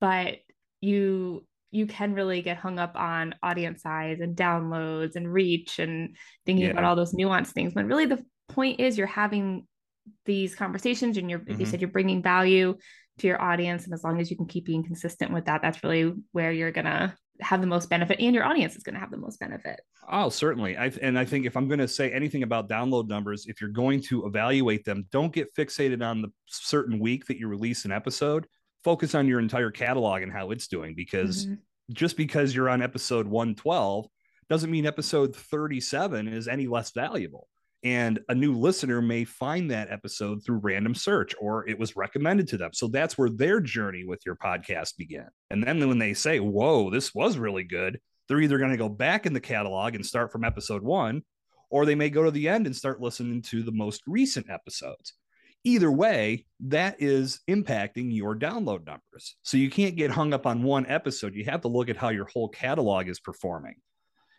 but 0.00 0.36
you 0.80 1.44
you 1.72 1.86
can 1.86 2.12
really 2.12 2.42
get 2.42 2.58
hung 2.58 2.78
up 2.78 2.94
on 2.96 3.34
audience 3.42 3.82
size 3.82 4.20
and 4.20 4.36
downloads 4.36 5.16
and 5.16 5.32
reach 5.32 5.78
and 5.78 6.16
thinking 6.44 6.66
yeah. 6.66 6.72
about 6.72 6.84
all 6.84 6.96
those 6.96 7.14
nuanced 7.14 7.52
things 7.52 7.74
when 7.74 7.88
really 7.88 8.04
the 8.04 8.22
point 8.48 8.78
is 8.78 8.98
you're 8.98 9.06
having 9.06 9.66
these 10.26 10.54
conversations 10.54 11.16
and 11.16 11.30
you're 11.30 11.38
mm-hmm. 11.38 11.58
you 11.58 11.66
said 11.66 11.80
you're 11.80 11.90
bringing 11.90 12.22
value 12.22 12.76
to 13.18 13.26
your 13.26 13.40
audience 13.40 13.84
and 13.84 13.94
as 13.94 14.04
long 14.04 14.20
as 14.20 14.30
you 14.30 14.36
can 14.36 14.46
keep 14.46 14.66
being 14.66 14.84
consistent 14.84 15.32
with 15.32 15.46
that 15.46 15.62
that's 15.62 15.82
really 15.82 16.12
where 16.32 16.52
you're 16.52 16.72
gonna 16.72 17.16
have 17.40 17.60
the 17.60 17.66
most 17.66 17.88
benefit 17.88 18.20
and 18.20 18.34
your 18.34 18.44
audience 18.44 18.76
is 18.76 18.82
going 18.82 18.94
to 18.94 19.00
have 19.00 19.10
the 19.10 19.16
most 19.16 19.40
benefit. 19.40 19.80
Oh 20.10 20.28
certainly. 20.28 20.76
I, 20.76 20.92
and 21.00 21.18
i 21.18 21.24
think 21.24 21.46
if 21.46 21.56
i'm 21.56 21.68
going 21.68 21.78
to 21.78 21.88
say 21.88 22.10
anything 22.10 22.42
about 22.42 22.68
download 22.68 23.08
numbers 23.08 23.46
if 23.46 23.60
you're 23.60 23.70
going 23.70 24.02
to 24.02 24.26
evaluate 24.26 24.84
them 24.84 25.06
don't 25.10 25.32
get 25.32 25.54
fixated 25.54 26.04
on 26.04 26.22
the 26.22 26.28
certain 26.46 26.98
week 26.98 27.26
that 27.26 27.38
you 27.38 27.48
release 27.48 27.84
an 27.84 27.92
episode. 27.92 28.46
Focus 28.84 29.14
on 29.14 29.28
your 29.28 29.38
entire 29.38 29.70
catalog 29.70 30.22
and 30.22 30.32
how 30.32 30.50
it's 30.50 30.66
doing 30.66 30.94
because 30.94 31.46
mm-hmm. 31.46 31.54
just 31.92 32.16
because 32.16 32.54
you're 32.54 32.68
on 32.68 32.82
episode 32.82 33.26
112 33.26 34.06
doesn't 34.48 34.70
mean 34.70 34.86
episode 34.86 35.34
37 35.36 36.28
is 36.28 36.48
any 36.48 36.66
less 36.66 36.90
valuable 36.90 37.48
and 37.84 38.20
a 38.28 38.34
new 38.34 38.54
listener 38.54 39.02
may 39.02 39.24
find 39.24 39.70
that 39.70 39.90
episode 39.90 40.44
through 40.44 40.58
random 40.58 40.94
search 40.94 41.34
or 41.40 41.68
it 41.68 41.78
was 41.78 41.96
recommended 41.96 42.46
to 42.48 42.56
them. 42.56 42.70
So 42.72 42.88
that's 42.88 43.18
where 43.18 43.30
their 43.30 43.60
journey 43.60 44.04
with 44.04 44.20
your 44.24 44.36
podcast 44.36 44.96
began. 44.96 45.28
And 45.50 45.64
then 45.64 45.86
when 45.88 45.98
they 45.98 46.14
say 46.14 46.38
whoa 46.40 46.90
this 46.90 47.14
was 47.14 47.38
really 47.38 47.64
good 47.64 48.00
they're 48.28 48.40
either 48.40 48.58
going 48.58 48.70
to 48.70 48.76
go 48.76 48.88
back 48.88 49.26
in 49.26 49.32
the 49.32 49.40
catalog 49.40 49.94
and 49.94 50.06
start 50.06 50.32
from 50.32 50.44
episode 50.44 50.82
one 50.82 51.22
or 51.70 51.84
they 51.84 51.94
may 51.94 52.10
go 52.10 52.22
to 52.22 52.30
the 52.30 52.48
end 52.48 52.66
and 52.66 52.76
start 52.76 53.00
listening 53.00 53.42
to 53.42 53.62
the 53.62 53.72
most 53.72 54.02
recent 54.06 54.48
episodes. 54.50 55.14
Either 55.64 55.90
way 55.90 56.44
that 56.60 56.96
is 57.00 57.40
impacting 57.48 58.14
your 58.14 58.36
download 58.36 58.84
numbers. 58.84 59.36
So 59.42 59.56
you 59.56 59.70
can't 59.70 59.96
get 59.96 60.10
hung 60.10 60.34
up 60.34 60.46
on 60.46 60.62
one 60.62 60.86
episode. 60.86 61.34
You 61.34 61.44
have 61.46 61.62
to 61.62 61.68
look 61.68 61.88
at 61.88 61.96
how 61.96 62.10
your 62.10 62.26
whole 62.26 62.48
catalog 62.48 63.08
is 63.08 63.20
performing 63.20 63.76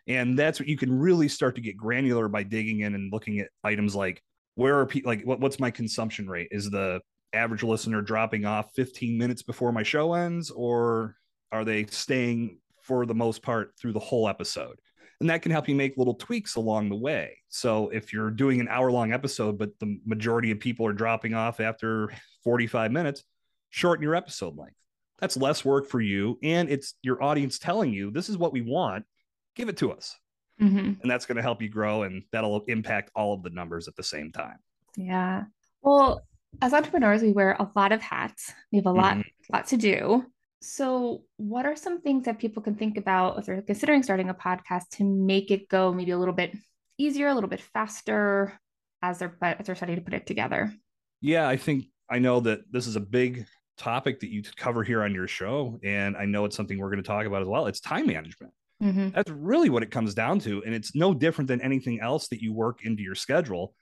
and 0.06 0.38
that's 0.38 0.60
what 0.60 0.68
you 0.68 0.76
can 0.76 0.96
really 0.96 1.28
start 1.28 1.54
to 1.54 1.60
get 1.60 1.76
granular 1.76 2.28
by 2.28 2.42
digging 2.42 2.80
in 2.80 2.94
and 2.94 3.12
looking 3.12 3.40
at 3.40 3.48
items 3.62 3.94
like 3.94 4.22
where 4.54 4.78
are 4.78 4.86
people 4.86 5.10
like 5.10 5.22
what, 5.24 5.40
what's 5.40 5.58
my 5.58 5.70
consumption 5.70 6.28
rate? 6.28 6.48
Is 6.50 6.70
the 6.70 7.00
average 7.32 7.62
listener 7.62 8.00
dropping 8.02 8.44
off 8.44 8.70
15 8.76 9.18
minutes 9.18 9.42
before 9.42 9.72
my 9.72 9.82
show 9.82 10.14
ends 10.14 10.50
or 10.50 11.16
are 11.50 11.64
they 11.64 11.86
staying 11.86 12.58
for 12.82 13.06
the 13.06 13.14
most 13.14 13.42
part 13.42 13.72
through 13.80 13.92
the 13.92 13.98
whole 13.98 14.28
episode? 14.28 14.78
And 15.20 15.30
that 15.30 15.42
can 15.42 15.52
help 15.52 15.68
you 15.68 15.74
make 15.74 15.96
little 15.96 16.14
tweaks 16.14 16.56
along 16.56 16.90
the 16.90 16.96
way. 16.96 17.38
So 17.48 17.88
if 17.88 18.12
you're 18.12 18.30
doing 18.30 18.60
an 18.60 18.68
hour 18.68 18.90
long 18.92 19.12
episode 19.12 19.58
but 19.58 19.70
the 19.80 19.98
majority 20.04 20.50
of 20.50 20.60
people 20.60 20.86
are 20.86 20.92
dropping 20.92 21.34
off 21.34 21.60
after 21.60 22.12
45 22.44 22.92
minutes 22.92 23.24
shorten 23.70 24.02
your 24.02 24.14
episode 24.14 24.56
length. 24.56 24.76
That's 25.18 25.36
less 25.36 25.64
work 25.64 25.88
for 25.88 26.00
you 26.00 26.38
and 26.42 26.68
it's 26.68 26.94
your 27.02 27.22
audience 27.22 27.58
telling 27.58 27.92
you 27.92 28.10
this 28.10 28.28
is 28.28 28.36
what 28.36 28.52
we 28.52 28.60
want 28.60 29.06
give 29.54 29.68
it 29.68 29.76
to 29.78 29.92
us. 29.92 30.16
Mm-hmm. 30.60 31.00
And 31.02 31.10
that's 31.10 31.26
going 31.26 31.36
to 31.36 31.42
help 31.42 31.60
you 31.60 31.68
grow 31.68 32.04
and 32.04 32.22
that'll 32.32 32.62
impact 32.68 33.10
all 33.14 33.34
of 33.34 33.42
the 33.42 33.50
numbers 33.50 33.88
at 33.88 33.96
the 33.96 34.02
same 34.02 34.30
time. 34.30 34.58
Yeah. 34.96 35.44
Well, 35.82 36.22
as 36.62 36.72
entrepreneurs, 36.72 37.22
we 37.22 37.32
wear 37.32 37.56
a 37.58 37.68
lot 37.74 37.92
of 37.92 38.00
hats. 38.00 38.52
We 38.70 38.78
have 38.78 38.86
a 38.86 38.92
lot, 38.92 39.16
mm-hmm. 39.16 39.52
lot 39.52 39.66
to 39.68 39.76
do. 39.76 40.26
So, 40.60 41.24
what 41.36 41.66
are 41.66 41.76
some 41.76 42.00
things 42.00 42.24
that 42.24 42.38
people 42.38 42.62
can 42.62 42.74
think 42.74 42.96
about 42.96 43.38
if 43.38 43.44
they're 43.44 43.60
considering 43.60 44.02
starting 44.02 44.30
a 44.30 44.34
podcast 44.34 44.88
to 44.92 45.04
make 45.04 45.50
it 45.50 45.68
go 45.68 45.92
maybe 45.92 46.12
a 46.12 46.18
little 46.18 46.32
bit 46.32 46.56
easier, 46.96 47.28
a 47.28 47.34
little 47.34 47.50
bit 47.50 47.60
faster 47.60 48.58
as 49.02 49.18
they're 49.18 49.36
as 49.42 49.66
they're 49.66 49.74
starting 49.74 49.96
to 49.96 50.02
put 50.02 50.14
it 50.14 50.26
together? 50.26 50.72
Yeah, 51.20 51.46
I 51.46 51.58
think 51.58 51.86
I 52.08 52.18
know 52.18 52.40
that 52.40 52.60
this 52.70 52.86
is 52.86 52.96
a 52.96 53.00
big 53.00 53.46
topic 53.76 54.20
that 54.20 54.30
you 54.30 54.42
cover 54.56 54.82
here 54.82 55.02
on 55.02 55.14
your 55.14 55.28
show, 55.28 55.78
and 55.84 56.16
I 56.16 56.24
know 56.24 56.46
it's 56.46 56.56
something 56.56 56.78
we're 56.78 56.90
going 56.90 57.02
to 57.02 57.06
talk 57.06 57.26
about 57.26 57.42
as 57.42 57.48
well. 57.48 57.66
It's 57.66 57.80
time 57.80 58.06
management. 58.06 58.52
Mm-hmm. 58.82 59.10
That's 59.14 59.30
really 59.30 59.70
what 59.70 59.82
it 59.82 59.90
comes 59.90 60.14
down 60.14 60.40
to. 60.40 60.62
And 60.64 60.74
it's 60.74 60.94
no 60.94 61.14
different 61.14 61.48
than 61.48 61.60
anything 61.60 62.00
else 62.00 62.28
that 62.28 62.42
you 62.42 62.52
work 62.52 62.84
into 62.84 63.02
your 63.02 63.14
schedule. 63.14 63.74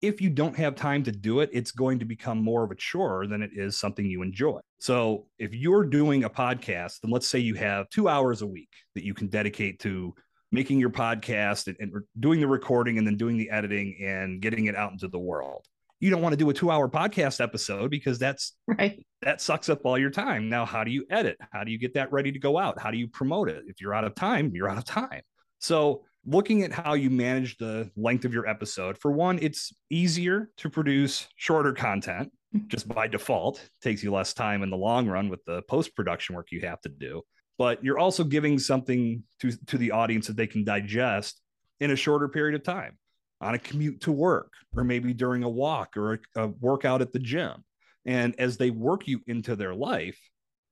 If 0.00 0.20
you 0.20 0.30
don't 0.30 0.56
have 0.56 0.76
time 0.76 1.02
to 1.04 1.12
do 1.12 1.40
it, 1.40 1.50
it's 1.52 1.72
going 1.72 1.98
to 1.98 2.04
become 2.04 2.42
more 2.42 2.64
of 2.64 2.70
a 2.70 2.76
chore 2.76 3.26
than 3.26 3.42
it 3.42 3.50
is 3.54 3.78
something 3.78 4.06
you 4.06 4.22
enjoy. 4.22 4.60
So 4.78 5.26
if 5.38 5.52
you're 5.52 5.84
doing 5.84 6.24
a 6.24 6.30
podcast, 6.30 7.00
then 7.02 7.10
let's 7.10 7.26
say 7.26 7.40
you 7.40 7.54
have 7.54 7.88
two 7.90 8.08
hours 8.08 8.42
a 8.42 8.46
week 8.46 8.70
that 8.94 9.04
you 9.04 9.12
can 9.12 9.26
dedicate 9.26 9.80
to 9.80 10.14
making 10.52 10.78
your 10.78 10.90
podcast 10.90 11.66
and, 11.66 11.76
and 11.80 11.92
doing 12.20 12.40
the 12.40 12.46
recording 12.46 12.96
and 12.96 13.06
then 13.06 13.16
doing 13.16 13.36
the 13.36 13.50
editing 13.50 13.98
and 14.00 14.40
getting 14.40 14.66
it 14.66 14.76
out 14.76 14.92
into 14.92 15.08
the 15.08 15.18
world 15.18 15.66
you 16.00 16.10
don't 16.10 16.22
want 16.22 16.32
to 16.32 16.36
do 16.36 16.48
a 16.50 16.54
two 16.54 16.70
hour 16.70 16.88
podcast 16.88 17.40
episode 17.40 17.90
because 17.90 18.18
that's 18.18 18.54
right. 18.66 19.04
that 19.22 19.40
sucks 19.40 19.68
up 19.68 19.80
all 19.84 19.98
your 19.98 20.10
time. 20.10 20.48
Now 20.48 20.64
how 20.64 20.84
do 20.84 20.90
you 20.90 21.04
edit? 21.10 21.36
How 21.52 21.64
do 21.64 21.70
you 21.70 21.78
get 21.78 21.94
that 21.94 22.12
ready 22.12 22.32
to 22.32 22.38
go 22.38 22.58
out? 22.58 22.80
How 22.80 22.90
do 22.90 22.98
you 22.98 23.08
promote 23.08 23.48
it? 23.48 23.64
If 23.66 23.80
you're 23.80 23.94
out 23.94 24.04
of 24.04 24.14
time 24.14 24.52
you're 24.54 24.68
out 24.68 24.78
of 24.78 24.84
time. 24.84 25.22
So 25.58 26.04
looking 26.26 26.62
at 26.62 26.72
how 26.72 26.94
you 26.94 27.10
manage 27.10 27.56
the 27.56 27.90
length 27.96 28.24
of 28.24 28.32
your 28.32 28.46
episode 28.46 28.98
for 28.98 29.10
one 29.10 29.38
it's 29.40 29.72
easier 29.90 30.50
to 30.58 30.68
produce 30.68 31.26
shorter 31.36 31.72
content 31.72 32.30
mm-hmm. 32.54 32.68
just 32.68 32.88
by 32.88 33.08
default. 33.08 33.58
It 33.58 33.70
takes 33.82 34.02
you 34.02 34.12
less 34.12 34.34
time 34.34 34.62
in 34.62 34.70
the 34.70 34.76
long 34.76 35.08
run 35.08 35.28
with 35.28 35.44
the 35.44 35.62
post 35.62 35.96
production 35.96 36.34
work 36.34 36.48
you 36.52 36.60
have 36.60 36.80
to 36.82 36.88
do. 36.88 37.22
But 37.56 37.82
you're 37.82 37.98
also 37.98 38.22
giving 38.22 38.58
something 38.58 39.24
to 39.40 39.50
to 39.66 39.78
the 39.78 39.90
audience 39.90 40.28
that 40.28 40.36
they 40.36 40.46
can 40.46 40.64
digest 40.64 41.40
in 41.80 41.90
a 41.90 41.96
shorter 41.96 42.28
period 42.28 42.54
of 42.54 42.62
time 42.62 42.98
on 43.40 43.54
a 43.54 43.58
commute 43.58 44.00
to 44.02 44.12
work 44.12 44.52
or 44.76 44.84
maybe 44.84 45.12
during 45.14 45.42
a 45.42 45.48
walk 45.48 45.96
or 45.96 46.14
a, 46.14 46.18
a 46.36 46.46
workout 46.48 47.02
at 47.02 47.12
the 47.12 47.18
gym. 47.18 47.64
And 48.04 48.34
as 48.38 48.56
they 48.56 48.70
work 48.70 49.06
you 49.06 49.20
into 49.26 49.54
their 49.54 49.74
life, 49.74 50.18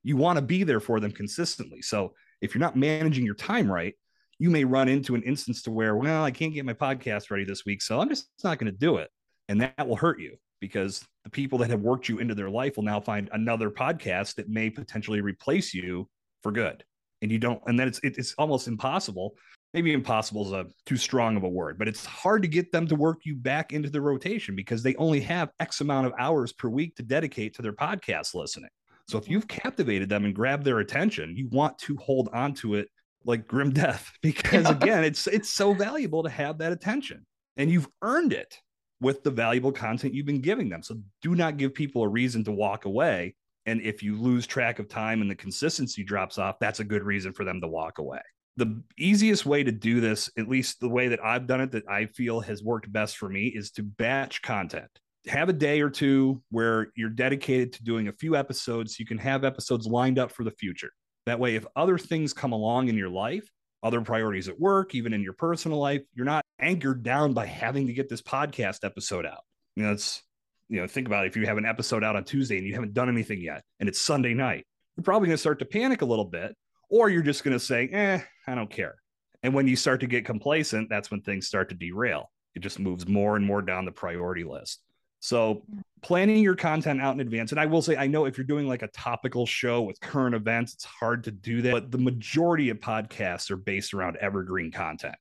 you 0.03 0.17
want 0.17 0.37
to 0.37 0.43
be 0.43 0.63
there 0.63 0.81
for 0.81 1.01
them 1.01 1.13
consistently. 1.13 1.83
So 1.83 2.15
if 2.41 2.55
you're 2.55 2.61
not 2.61 2.77
managing 2.77 3.25
your 3.25 3.35
time 3.35 3.71
right, 3.71 3.95
you 4.39 4.51
may 4.51 4.65
run 4.65 4.89
into 4.89 5.15
an 5.15 5.23
instance 5.23 5.63
to 5.63 5.71
where, 5.71 5.97
well, 5.97 6.23
I 6.23 6.31
can't 6.31 6.55
get 6.55 6.65
my 6.65 6.75
podcast 6.75 7.31
ready 7.31 7.45
this 7.45 7.65
week, 7.65 7.83
so 7.83 8.01
I'm 8.01 8.09
just 8.09 8.29
not 8.45 8.59
going 8.59 8.71
to 8.71 8.79
do 8.79 8.97
it. 8.99 9.11
And 9.49 9.61
that 9.61 9.87
will 9.87 9.97
hurt 9.97 10.21
you 10.21 10.37
because 10.61 11.05
the 11.25 11.31
people 11.31 11.59
that 11.59 11.71
have 11.71 11.81
worked 11.81 12.09
you 12.09 12.19
into 12.19 12.35
their 12.35 12.51
life 12.51 12.77
will 12.77 12.85
now 12.85 13.01
find 13.01 13.29
another 13.33 13.71
podcast 13.71 14.35
that 14.37 14.49
may 14.49 14.71
potentially 14.71 15.21
replace 15.21 15.73
you 15.73 16.09
for 16.43 16.53
good. 16.53 16.85
And 17.23 17.31
you 17.31 17.39
don't, 17.39 17.63
and 17.67 17.79
then 17.81 17.89
it's 17.89 18.01
it's 18.03 18.35
almost 18.37 18.69
impossible 18.69 19.35
maybe 19.75 19.93
impossible 19.93 20.47
is 20.47 20.53
a 20.53 20.67
too 20.85 20.97
strong 20.97 21.37
of 21.37 21.43
a 21.43 21.49
word, 21.49 21.79
but 21.79 21.89
it's 21.89 22.05
hard 22.05 22.43
to 22.43 22.49
get 22.49 22.73
them 22.73 22.87
to 22.87 22.95
work 22.95 23.21
you 23.25 23.37
back 23.37 23.73
into 23.73 23.91
the 23.91 24.01
rotation 24.01 24.57
because 24.57 24.83
they 24.83 24.95
only 24.97 25.21
have 25.21 25.51
X 25.61 25.81
amount 25.81 26.07
of 26.07 26.15
hours 26.19 26.53
per 26.53 26.69
week 26.69 26.97
to 26.97 27.03
dedicate 27.03 27.55
to 27.55 27.63
their 27.63 27.73
podcast 27.73 28.35
listening. 28.35 28.71
So 29.09 29.19
if 29.19 29.29
you've 29.29 29.47
captivated 29.47 30.09
them 30.09 30.25
and 30.25 30.35
grabbed 30.35 30.65
their 30.65 30.81
attention, 30.81 31.37
you 31.37 31.49
want 31.49 31.79
to 31.79 31.97
hold 31.97 32.29
on 32.33 32.55
to 32.55 32.75
it 32.75 32.89
like 33.25 33.47
grim 33.47 33.71
death 33.73 34.13
because 34.23 34.69
again, 34.69 35.05
it's 35.05 35.27
it's 35.27 35.51
so 35.51 35.75
valuable 35.75 36.23
to 36.23 36.31
have 36.31 36.59
that 36.59 36.73
attention 36.73 37.25
and 37.57 37.71
you've 37.71 37.89
earned 38.03 38.33
it 38.33 38.59
with 39.01 39.23
the 39.23 39.31
valuable 39.31 39.73
content 39.73 40.15
you've 40.15 40.27
been 40.27 40.41
giving 40.41 40.69
them. 40.69 40.83
So 40.83 40.97
do 41.23 41.35
not 41.35 41.57
give 41.57 41.75
people 41.75 42.03
a 42.03 42.09
reason 42.09 42.45
to 42.45 42.53
walk 42.53 42.87
away. 42.87 43.35
And 43.67 43.81
if 43.83 44.03
you 44.03 44.17
lose 44.17 44.47
track 44.47 44.79
of 44.79 44.89
time 44.89 45.21
and 45.21 45.31
the 45.31 45.35
consistency 45.35 46.03
drops 46.03 46.39
off, 46.39 46.59
that's 46.61 46.81
a 46.81 46.85
good 46.85 47.03
reason 47.03 47.33
for 47.33 47.45
them 47.45 47.61
to 47.61 47.69
walk 47.69 47.99
away. 47.99 48.21
The 48.57 48.83
easiest 48.99 49.45
way 49.45 49.63
to 49.65 49.73
do 49.73 50.01
this, 50.01 50.31
at 50.39 50.49
least 50.49 50.81
the 50.81 50.89
way 50.89 51.09
that 51.09 51.23
I've 51.23 51.47
done 51.47 51.61
it, 51.61 51.73
that 51.73 51.89
I 51.89 52.07
feel 52.07 52.41
has 52.41 52.63
worked 52.63 52.91
best 52.91 53.19
for 53.19 53.29
me, 53.29 53.49
is 53.49 53.71
to 53.73 53.83
batch 53.83 54.41
content. 54.41 54.89
Have 55.27 55.49
a 55.49 55.53
day 55.53 55.81
or 55.81 55.91
two 55.91 56.43
where 56.51 56.89
you're 56.97 57.11
dedicated 57.11 57.75
to 57.75 57.85
doing 57.85 58.09
a 58.09 58.13
few 58.13 58.37
episodes. 58.37 58.97
So 58.97 59.01
you 59.01 59.07
can 59.07 59.19
have 59.19 59.45
episodes 59.45 59.87
lined 59.87 60.19
up 60.19 60.31
for 60.31 60.45
the 60.45 60.53
future. 60.53 60.91
That 61.27 61.41
way, 61.41 61.57
if 61.57 61.67
other 61.75 61.99
things 61.99 62.33
come 62.33 62.53
along 62.53 62.89
in 62.89 62.97
your 62.97 63.11
life, 63.11 63.47
other 63.83 64.01
priorities 64.01 64.49
at 64.49 64.59
work, 64.59 64.95
even 64.95 65.13
in 65.13 65.23
your 65.23 65.33
personal 65.33 65.79
life, 65.79 66.03
you're 66.15 66.25
not 66.25 66.45
anchored 66.61 67.03
down 67.03 67.35
by 67.35 67.47
having 67.47 67.87
to 67.89 67.93
get 67.93 68.09
this 68.09 68.23
podcast 68.23 68.85
episode 68.85 69.27
out. 69.27 69.43
You 69.75 69.85
know, 69.85 69.93
it's, 69.93 70.23
you 70.69 70.81
know, 70.81 70.87
think 70.87 71.07
about 71.07 71.25
it. 71.25 71.29
if 71.29 71.37
you 71.37 71.47
have 71.47 71.59
an 71.59 71.67
episode 71.67 72.03
out 72.03 72.17
on 72.17 72.25
Tuesday 72.25 72.59
and 72.59 72.67
you 72.67 72.75
haven't 72.75 72.95
done 72.95 73.09
anything 73.09 73.41
yet 73.41 73.63
and 73.81 73.89
it's 73.89 74.01
Sunday 74.01 74.35
night, 74.35 74.65
you're 74.97 75.05
probably 75.05 75.27
going 75.27 75.35
to 75.35 75.41
start 75.41 75.59
to 75.59 75.65
panic 75.65 76.03
a 76.03 76.07
little 76.07 76.25
bit, 76.25 76.57
or 76.89 77.11
you're 77.11 77.23
just 77.23 77.45
going 77.45 77.57
to 77.57 77.65
say, 77.65 77.89
eh, 77.89 78.21
I 78.47 78.55
don't 78.55 78.71
care. 78.71 78.97
And 79.43 79.55
when 79.55 79.67
you 79.67 79.77
start 79.77 80.01
to 80.01 80.07
get 80.07 80.25
complacent, 80.25 80.89
that's 80.89 81.11
when 81.11 81.21
things 81.21 81.47
start 81.47 81.69
to 81.69 81.75
derail. 81.75 82.31
It 82.55 82.61
just 82.61 82.79
moves 82.79 83.07
more 83.07 83.37
and 83.37 83.45
more 83.45 83.63
down 83.63 83.85
the 83.85 83.93
priority 83.93 84.45
list. 84.45 84.83
So 85.21 85.65
planning 86.03 86.43
your 86.43 86.55
content 86.55 87.01
out 87.01 87.15
in 87.15 87.21
advance. 87.21 87.51
And 87.51 87.61
I 87.61 87.67
will 87.67 87.83
say, 87.83 87.97
I 87.97 88.07
know 88.07 88.27
if 88.27 88.39
you're 88.39 88.47
doing 88.47 88.69
like 88.69 88.83
a 88.83 88.89
topical 88.89 89.47
show 89.47 89.83
with 89.83 90.01
current 90.01 90.35
events, 90.35 90.75
it's 90.75 90.85
hard 90.85 91.25
to 91.25 91.31
do 91.31 91.63
that. 91.63 91.73
But 91.73 91.91
the 91.91 91.99
majority 91.99 92.71
of 92.71 92.79
podcasts 92.79 93.51
are 93.51 93.57
based 93.57 93.93
around 93.93 94.17
evergreen 94.19 94.71
content. 94.71 95.17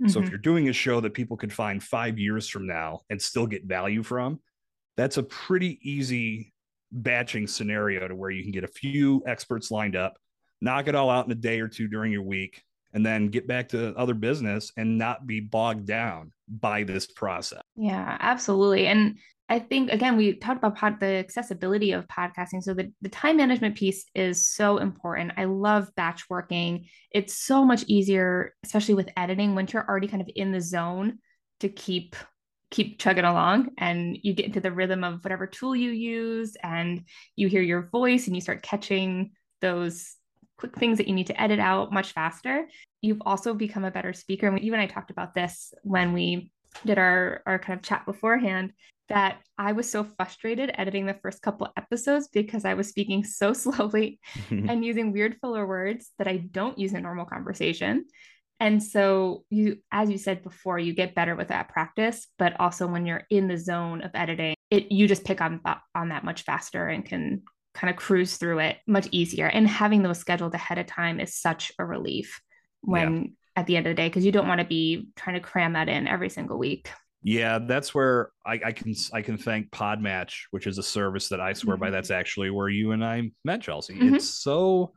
Mm-hmm. 0.00 0.08
So 0.08 0.18
if 0.18 0.24
mm-hmm. 0.24 0.30
you're 0.32 0.38
doing 0.38 0.68
a 0.68 0.72
show 0.72 1.00
that 1.00 1.14
people 1.14 1.36
could 1.36 1.52
find 1.52 1.82
five 1.82 2.18
years 2.18 2.48
from 2.48 2.66
now 2.66 3.00
and 3.10 3.20
still 3.20 3.46
get 3.46 3.64
value 3.64 4.02
from, 4.02 4.40
that's 4.96 5.16
a 5.16 5.22
pretty 5.22 5.78
easy 5.82 6.52
batching 6.92 7.46
scenario 7.46 8.06
to 8.06 8.14
where 8.14 8.30
you 8.30 8.42
can 8.42 8.52
get 8.52 8.64
a 8.64 8.68
few 8.68 9.22
experts 9.26 9.70
lined 9.70 9.96
up, 9.96 10.16
knock 10.62 10.88
it 10.88 10.94
all 10.94 11.10
out 11.10 11.26
in 11.26 11.32
a 11.32 11.36
day 11.36 11.60
or 11.60 11.68
two 11.68 11.88
during 11.88 12.12
your 12.12 12.22
week, 12.22 12.62
and 12.94 13.04
then 13.04 13.28
get 13.28 13.46
back 13.46 13.68
to 13.70 13.94
other 13.96 14.14
business 14.14 14.72
and 14.76 14.96
not 14.96 15.26
be 15.26 15.40
bogged 15.40 15.86
down 15.86 16.32
by 16.48 16.84
this 16.84 17.06
process. 17.06 17.62
Yeah, 17.76 18.16
absolutely. 18.20 18.86
And 18.86 19.18
I 19.48 19.58
think 19.58 19.90
again, 19.90 20.16
we 20.16 20.34
talked 20.34 20.58
about 20.58 20.76
pod, 20.76 21.00
the 21.00 21.06
accessibility 21.06 21.92
of 21.92 22.06
podcasting. 22.06 22.62
So 22.62 22.74
the, 22.74 22.92
the 23.02 23.08
time 23.08 23.36
management 23.36 23.76
piece 23.76 24.06
is 24.14 24.48
so 24.48 24.78
important. 24.78 25.32
I 25.36 25.44
love 25.44 25.90
batch 25.94 26.30
working. 26.30 26.86
It's 27.10 27.34
so 27.34 27.64
much 27.64 27.84
easier, 27.86 28.54
especially 28.64 28.94
with 28.94 29.10
editing, 29.16 29.54
once 29.54 29.72
you're 29.72 29.86
already 29.86 30.08
kind 30.08 30.22
of 30.22 30.30
in 30.34 30.52
the 30.52 30.60
zone 30.60 31.18
to 31.60 31.68
keep 31.68 32.16
keep 32.70 32.98
chugging 32.98 33.24
along 33.24 33.68
and 33.76 34.16
you 34.22 34.32
get 34.32 34.46
into 34.46 34.60
the 34.60 34.72
rhythm 34.72 35.04
of 35.04 35.22
whatever 35.22 35.46
tool 35.46 35.76
you 35.76 35.90
use 35.90 36.56
and 36.62 37.04
you 37.36 37.46
hear 37.46 37.60
your 37.60 37.82
voice 37.82 38.26
and 38.26 38.34
you 38.34 38.40
start 38.40 38.62
catching 38.62 39.32
those 39.60 40.16
quick 40.58 40.76
things 40.76 40.98
that 40.98 41.08
you 41.08 41.14
need 41.14 41.26
to 41.28 41.40
edit 41.40 41.58
out 41.58 41.92
much 41.92 42.12
faster. 42.12 42.66
You've 43.00 43.22
also 43.26 43.54
become 43.54 43.84
a 43.84 43.90
better 43.90 44.12
speaker. 44.12 44.46
And 44.48 44.62
you 44.62 44.72
and 44.72 44.82
I 44.82 44.86
talked 44.86 45.10
about 45.10 45.34
this 45.34 45.72
when 45.82 46.12
we 46.12 46.50
did 46.86 46.98
our, 46.98 47.42
our 47.46 47.58
kind 47.58 47.78
of 47.78 47.84
chat 47.84 48.06
beforehand 48.06 48.72
that 49.08 49.40
I 49.58 49.72
was 49.72 49.90
so 49.90 50.04
frustrated 50.04 50.70
editing 50.74 51.04
the 51.04 51.18
first 51.22 51.42
couple 51.42 51.68
episodes 51.76 52.28
because 52.28 52.64
I 52.64 52.74
was 52.74 52.88
speaking 52.88 53.24
so 53.24 53.52
slowly 53.52 54.20
and 54.50 54.84
using 54.84 55.12
weird 55.12 55.36
filler 55.40 55.66
words 55.66 56.10
that 56.18 56.28
I 56.28 56.38
don't 56.38 56.78
use 56.78 56.94
in 56.94 57.02
normal 57.02 57.26
conversation. 57.26 58.06
And 58.60 58.80
so 58.80 59.44
you 59.50 59.78
as 59.90 60.08
you 60.08 60.18
said 60.18 60.44
before, 60.44 60.78
you 60.78 60.94
get 60.94 61.16
better 61.16 61.34
with 61.34 61.48
that 61.48 61.68
practice, 61.68 62.28
but 62.38 62.58
also 62.60 62.86
when 62.86 63.06
you're 63.06 63.26
in 63.28 63.48
the 63.48 63.58
zone 63.58 64.02
of 64.02 64.12
editing, 64.14 64.54
it 64.70 64.92
you 64.92 65.08
just 65.08 65.24
pick 65.24 65.40
on 65.40 65.60
on 65.96 66.10
that 66.10 66.24
much 66.24 66.42
faster 66.42 66.86
and 66.86 67.04
can 67.04 67.42
kind 67.74 67.90
of 67.90 67.96
cruise 67.96 68.36
through 68.36 68.58
it 68.58 68.78
much 68.86 69.08
easier. 69.10 69.46
And 69.46 69.66
having 69.66 70.02
those 70.02 70.18
scheduled 70.18 70.54
ahead 70.54 70.78
of 70.78 70.86
time 70.86 71.20
is 71.20 71.34
such 71.34 71.72
a 71.78 71.84
relief 71.84 72.40
when 72.82 73.22
yeah. 73.22 73.30
at 73.56 73.66
the 73.66 73.76
end 73.76 73.86
of 73.86 73.92
the 73.92 73.94
day, 73.94 74.08
because 74.08 74.24
you 74.24 74.32
don't 74.32 74.48
want 74.48 74.60
to 74.60 74.66
be 74.66 75.08
trying 75.16 75.34
to 75.34 75.40
cram 75.40 75.72
that 75.72 75.88
in 75.88 76.06
every 76.06 76.28
single 76.28 76.58
week. 76.58 76.90
Yeah, 77.22 77.60
that's 77.60 77.94
where 77.94 78.30
I, 78.44 78.60
I, 78.64 78.72
can 78.72 78.94
I 79.12 79.22
can 79.22 79.38
thank 79.38 79.70
Podmatch, 79.70 80.42
which 80.50 80.66
is 80.66 80.78
a 80.78 80.82
service 80.82 81.28
that 81.28 81.40
I 81.40 81.52
swear 81.52 81.76
mm-hmm. 81.76 81.84
by. 81.84 81.90
That's 81.90 82.10
actually 82.10 82.50
where 82.50 82.68
you 82.68 82.92
and 82.92 83.04
I 83.04 83.30
met, 83.44 83.62
Chelsey. 83.62 83.94
Mm-hmm. 83.94 84.16
It's 84.16 84.28
so 84.28 84.92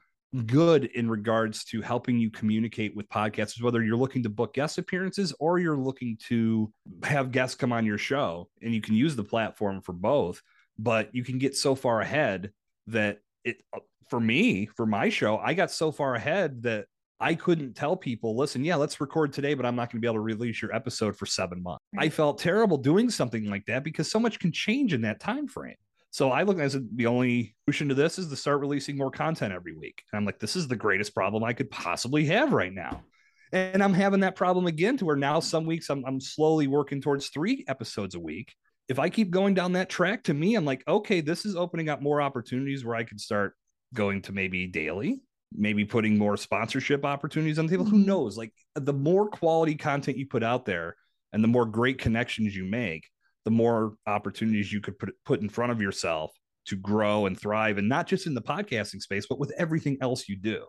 good 0.47 0.85
in 0.85 1.09
regards 1.09 1.63
to 1.65 1.81
helping 1.81 2.17
you 2.17 2.29
communicate 2.29 2.95
with 2.95 3.07
podcasters, 3.09 3.61
whether 3.61 3.83
you're 3.83 3.95
looking 3.95 4.23
to 4.23 4.29
book 4.29 4.55
guest 4.55 4.79
appearances 4.79 5.33
or 5.39 5.59
you're 5.59 5.77
looking 5.77 6.17
to 6.27 6.73
have 7.03 7.31
guests 7.31 7.55
come 7.55 7.71
on 7.71 7.85
your 7.85 7.99
show, 7.99 8.49
and 8.61 8.73
you 8.73 8.81
can 8.81 8.95
use 8.95 9.15
the 9.15 9.23
platform 9.23 9.81
for 9.81 9.93
both. 9.93 10.41
But 10.77 11.13
you 11.13 11.23
can 11.23 11.37
get 11.37 11.55
so 11.55 11.75
far 11.75 12.01
ahead 12.01 12.51
that 12.87 13.19
it 13.43 13.57
uh, 13.73 13.79
for 14.09 14.19
me 14.19 14.65
for 14.65 14.85
my 14.85 15.09
show 15.09 15.37
i 15.37 15.53
got 15.53 15.71
so 15.71 15.91
far 15.91 16.15
ahead 16.15 16.61
that 16.63 16.85
i 17.19 17.33
couldn't 17.33 17.73
tell 17.73 17.95
people 17.95 18.35
listen 18.35 18.63
yeah 18.63 18.75
let's 18.75 18.99
record 19.01 19.33
today 19.33 19.53
but 19.53 19.65
i'm 19.65 19.75
not 19.75 19.91
going 19.91 19.99
to 19.99 20.05
be 20.05 20.07
able 20.07 20.15
to 20.15 20.21
release 20.21 20.61
your 20.61 20.73
episode 20.73 21.15
for 21.15 21.25
seven 21.25 21.61
months. 21.63 21.83
I 21.97 22.09
felt 22.09 22.39
terrible 22.39 22.77
doing 22.77 23.09
something 23.09 23.49
like 23.49 23.65
that 23.65 23.83
because 23.83 24.09
so 24.09 24.19
much 24.19 24.39
can 24.39 24.51
change 24.51 24.93
in 24.93 25.01
that 25.01 25.19
time 25.19 25.47
frame. 25.47 25.75
So 26.11 26.31
i 26.31 26.43
look 26.43 26.59
as 26.59 26.77
the 26.95 27.07
only 27.07 27.55
solution 27.65 27.89
to 27.89 27.95
this 27.95 28.19
is 28.19 28.29
to 28.29 28.35
start 28.35 28.59
releasing 28.59 28.97
more 28.97 29.11
content 29.11 29.53
every 29.53 29.75
week. 29.75 30.03
And 30.11 30.19
i'm 30.19 30.25
like 30.25 30.39
this 30.39 30.55
is 30.55 30.67
the 30.67 30.75
greatest 30.75 31.13
problem 31.13 31.43
i 31.43 31.53
could 31.53 31.71
possibly 31.71 32.25
have 32.25 32.53
right 32.53 32.73
now. 32.73 33.03
And 33.51 33.81
i'm 33.81 33.93
having 33.93 34.19
that 34.21 34.35
problem 34.35 34.67
again 34.67 34.97
to 34.97 35.05
where 35.05 35.15
now 35.15 35.39
some 35.39 35.65
weeks 35.65 35.89
i'm, 35.89 36.03
I'm 36.05 36.19
slowly 36.19 36.67
working 36.67 37.01
towards 37.01 37.29
three 37.29 37.65
episodes 37.67 38.15
a 38.15 38.19
week 38.19 38.53
if 38.87 38.99
I 38.99 39.09
keep 39.09 39.31
going 39.31 39.53
down 39.53 39.73
that 39.73 39.89
track, 39.89 40.23
to 40.23 40.33
me, 40.33 40.55
I'm 40.55 40.65
like, 40.65 40.83
okay, 40.87 41.21
this 41.21 41.45
is 41.45 41.55
opening 41.55 41.89
up 41.89 42.01
more 42.01 42.21
opportunities 42.21 42.85
where 42.85 42.95
I 42.95 43.03
could 43.03 43.19
start 43.19 43.55
going 43.93 44.21
to 44.23 44.31
maybe 44.31 44.67
daily, 44.67 45.21
maybe 45.51 45.85
putting 45.85 46.17
more 46.17 46.37
sponsorship 46.37 47.03
opportunities 47.03 47.57
on 47.57 47.65
the 47.65 47.71
table. 47.71 47.85
Who 47.85 47.97
mm-hmm. 47.97 48.07
knows? 48.07 48.37
Like 48.37 48.53
the 48.75 48.93
more 48.93 49.29
quality 49.29 49.75
content 49.75 50.17
you 50.17 50.27
put 50.27 50.43
out 50.43 50.65
there 50.65 50.95
and 51.33 51.43
the 51.43 51.47
more 51.47 51.65
great 51.65 51.97
connections 51.97 52.55
you 52.55 52.65
make, 52.65 53.09
the 53.43 53.51
more 53.51 53.95
opportunities 54.05 54.71
you 54.71 54.81
could 54.81 54.99
put, 54.99 55.13
put 55.25 55.41
in 55.41 55.49
front 55.49 55.71
of 55.71 55.81
yourself 55.81 56.31
to 56.67 56.75
grow 56.75 57.25
and 57.25 57.39
thrive. 57.39 57.77
And 57.77 57.89
not 57.89 58.07
just 58.07 58.27
in 58.27 58.33
the 58.33 58.41
podcasting 58.41 59.01
space, 59.01 59.25
but 59.27 59.39
with 59.39 59.53
everything 59.57 59.97
else 60.01 60.27
you 60.29 60.35
do. 60.35 60.65